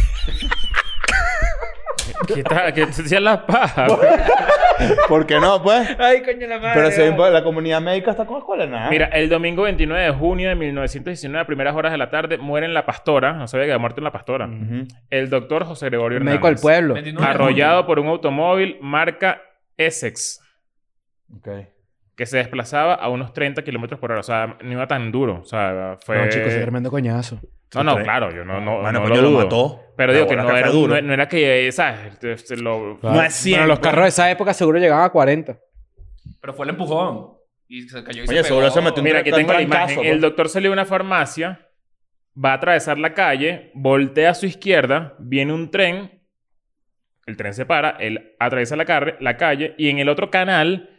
[2.28, 2.74] ¿Qué tal?
[2.74, 3.92] ¿Qué te hacían las pajas?
[5.08, 5.96] ¿Por qué no, pues?
[6.00, 6.72] Ay, coño la madre.
[6.76, 8.90] Pero si hay- la comunidad médica está con escuela, nada.
[8.90, 12.66] Mira, el domingo 29 de junio de 1919, a primeras horas de la tarde, muere
[12.66, 13.34] en La Pastora.
[13.34, 14.48] No sabía que había muerto en La Pastora.
[14.48, 14.86] Ujú.
[15.10, 16.34] El doctor José Gregorio El Hernández.
[16.42, 16.94] médico del pueblo.
[16.96, 19.42] 29 de Arrollado por un automóvil marca
[19.78, 20.40] Essex.
[21.38, 21.48] Ok.
[22.16, 24.20] Que se desplazaba a unos 30 kilómetros por hora.
[24.20, 25.40] O sea, no iba tan duro.
[25.42, 26.18] O sea, fue...
[26.18, 27.40] No, chicos, es tremendo coñazo.
[27.76, 28.32] No, no, claro.
[28.34, 29.44] Yo no, no, Bueno, no coño, lo lo dudo.
[29.44, 29.82] mató.
[29.96, 31.72] Pero digo que no era, no, no era que...
[31.72, 32.18] ¿Sabes?
[32.24, 33.60] Este, lo- No es 100.
[33.60, 35.58] Bueno, los carros de esa época seguro llegaban a 40.
[36.42, 37.34] Pero fue el empujón.
[37.68, 38.74] Y se cayó y Oye, se seguro pegó.
[38.76, 39.98] se metió un Mira, aquí tengo la imagen.
[39.98, 40.08] pues.
[40.10, 41.68] El doctor salió de una farmacia,
[42.44, 46.22] va a atravesar la calle, voltea a su izquierda, viene un tren,
[47.28, 50.90] el tren se para, él atraviesa la, la calle y en el otro canal,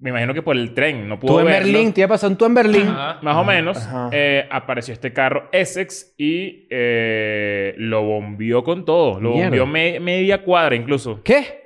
[0.00, 2.36] me imagino que por el tren, no pudo Tú en verlo, Berlín, te iba pasando
[2.38, 2.88] tú en Berlín.
[2.88, 3.18] Ajá.
[3.22, 9.20] más o menos, eh, apareció este carro Essex y eh, lo bombió con todo.
[9.20, 9.44] Lo Mierda.
[9.48, 11.22] bombió me- media cuadra incluso.
[11.22, 11.60] ¿Qué?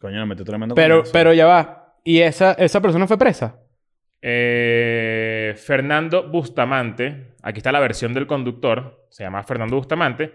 [0.00, 1.94] Coño, le metió tremendo Pero, pero ya va.
[2.04, 3.56] ¿Y esa, esa persona fue presa?
[4.20, 10.32] Eh, Fernando Bustamante, aquí está la versión del conductor, se llama Fernando Bustamante,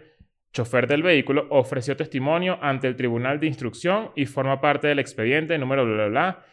[0.53, 5.57] chofer del vehículo, ofreció testimonio ante el Tribunal de Instrucción y forma parte del expediente
[5.57, 6.45] número bla, bla, bla.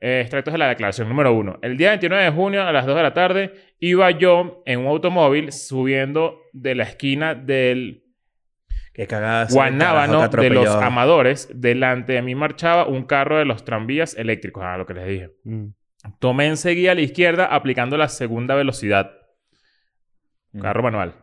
[0.00, 1.58] Eh, extractos de la declaración número uno.
[1.60, 4.86] El día 29 de junio a las 2 de la tarde iba yo en un
[4.86, 8.04] automóvil subiendo de la esquina del
[8.94, 9.42] Qué cagada.
[9.42, 10.68] ese carajo Guanábano de los.
[10.68, 11.50] Amadores.
[11.54, 15.30] Delante de mí marchaba un carro de los tranvías eléctricos, a lo que les dije.
[15.44, 15.66] Mm.
[16.18, 19.12] Tomé enseguida a la izquierda aplicando la segunda velocidad.
[20.52, 20.60] Mm.
[20.60, 21.14] Carro manual.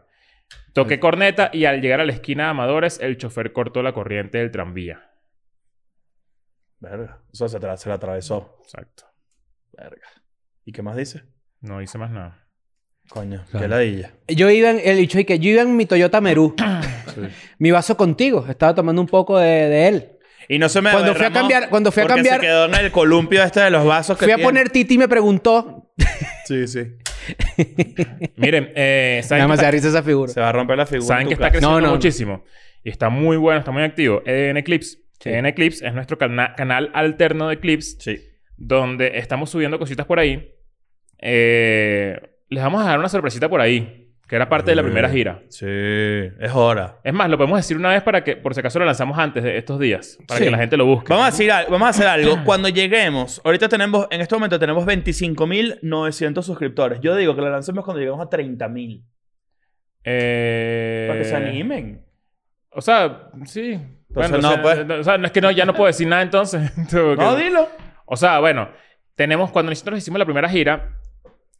[0.74, 4.38] Toqué corneta y al llegar a la esquina de Amadores, el chofer cortó la corriente
[4.38, 5.07] del tranvía.
[6.80, 7.20] Verga.
[7.34, 8.58] Eso se, tra- se la atravesó.
[8.64, 9.04] Exacto.
[9.74, 10.08] Verga.
[10.66, 11.24] ¿Y qué más dice?
[11.62, 12.44] No hice más nada.
[13.10, 13.64] Coño, Claro.
[13.64, 14.12] qué ladilla.
[14.28, 16.56] Yo iba en, el dicho y que yo iba en mi Toyota Merú.
[17.58, 18.46] Mi vaso contigo.
[18.48, 20.12] Estaba tomando un poco de, de él.
[20.50, 22.76] Y no se me Cuando fui a cambiar- cuando fui a cambiar- se quedó en
[22.76, 25.92] el columpio este de los vasos que Fui a poner Titi y me preguntó.
[26.46, 26.84] Sí, sí.
[28.38, 30.32] Miren, eh, ¿saben, Nada más se risa esa figura.
[30.32, 31.08] Se va a romper la figura.
[31.08, 31.94] saben en que está creciendo No, no.
[31.94, 32.44] muchísimo?
[32.84, 34.22] Y está muy bueno, está muy activo.
[34.26, 35.00] En Eclipse.
[35.20, 35.30] Sí.
[35.30, 37.98] En Eclipse es nuestro cana- canal alterno de Eclipse.
[38.00, 38.24] Sí.
[38.60, 40.52] donde estamos subiendo cositas por ahí.
[41.20, 45.10] Eh, les vamos a dar una sorpresita por ahí, que era parte de la primera
[45.10, 45.44] gira.
[45.50, 45.66] Sí.
[45.68, 47.00] Es hora.
[47.04, 49.44] Es más, lo podemos decir una vez para que, por si acaso lo lanzamos antes
[49.44, 50.46] de estos días, para Sí.
[50.46, 51.10] que la gente lo busque.
[51.14, 52.36] Vamos a, decir, vamos a hacer algo.
[52.46, 57.00] Cuando lleguemos, ahorita tenemos, en este momento tenemos 25.900 suscriptores.
[57.00, 59.04] Yo digo que lo lancemos cuando lleguemos a 30.000.
[60.04, 62.06] Eh, Para que se animen.
[62.72, 63.80] O sea, sí.
[64.18, 64.86] Bueno, no, o sea, pues.
[64.86, 66.72] no, o sea, no es que no, ya no puedo decir nada entonces.
[66.94, 67.70] No, dilo.
[68.06, 68.70] O sea, bueno,
[69.16, 70.92] tenemos, cuando nosotros hicimos la primera gira,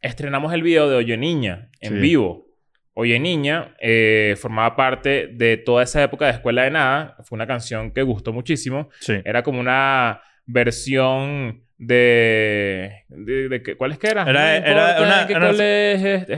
[0.00, 1.98] estrenamos el video de Oye Niña en Sí.
[1.98, 2.46] vivo.
[2.94, 7.16] Oye Niña eh, formaba parte de toda esa época de Escuela de Nada.
[7.22, 8.88] Fue una canción que gustó muchísimo.
[9.00, 9.20] Sí.
[9.24, 13.04] Era como una versión de...
[13.08, 14.22] de, ¿Cuál es que era?
[14.28, 15.50] Era- No era importa una-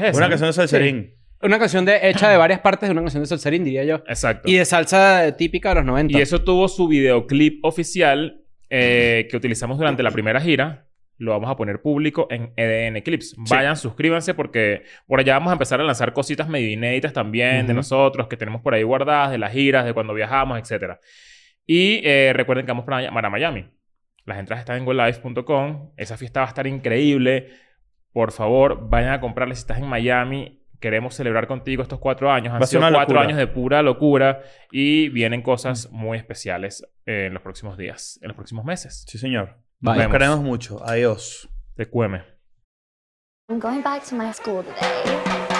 [0.06, 1.14] es- Una canción de Salserín.
[1.42, 3.96] Una canción de, hecha de varias partes de una canción de salserín, diría yo.
[4.06, 4.48] Exacto.
[4.48, 6.18] Y de salsa típica de los 90.
[6.18, 10.86] Y eso tuvo su videoclip oficial eh, que utilizamos durante la primera gira.
[11.16, 13.36] Lo vamos a poner público en EDN Clips.
[13.36, 17.74] Vayan, suscríbanse porque por allá vamos a empezar a lanzar cositas medio inéditas también de
[17.74, 20.98] nosotros que tenemos por ahí guardadas, de las giras, de cuando viajamos, etc.
[21.66, 23.66] Y eh, recuerden que vamos para, para Miami.
[24.24, 25.92] Las entradas están en golive.com.
[25.96, 27.48] Esa fiesta va a estar increíble.
[28.12, 30.59] Por favor, vayan a comprarla si estás en Miami.
[30.80, 32.52] Queremos celebrar contigo estos cuatro años.
[32.52, 33.20] Va Han a ser sido cuatro locura.
[33.20, 38.28] años de pura locura y vienen cosas muy especiales eh, en los próximos días, en
[38.28, 39.04] los próximos meses.
[39.06, 39.58] Sí, señor.
[39.80, 40.82] Nos queremos mucho.
[40.84, 41.48] Adiós.
[41.76, 42.22] Te cueme.
[43.48, 45.59] I'm going back to my school today.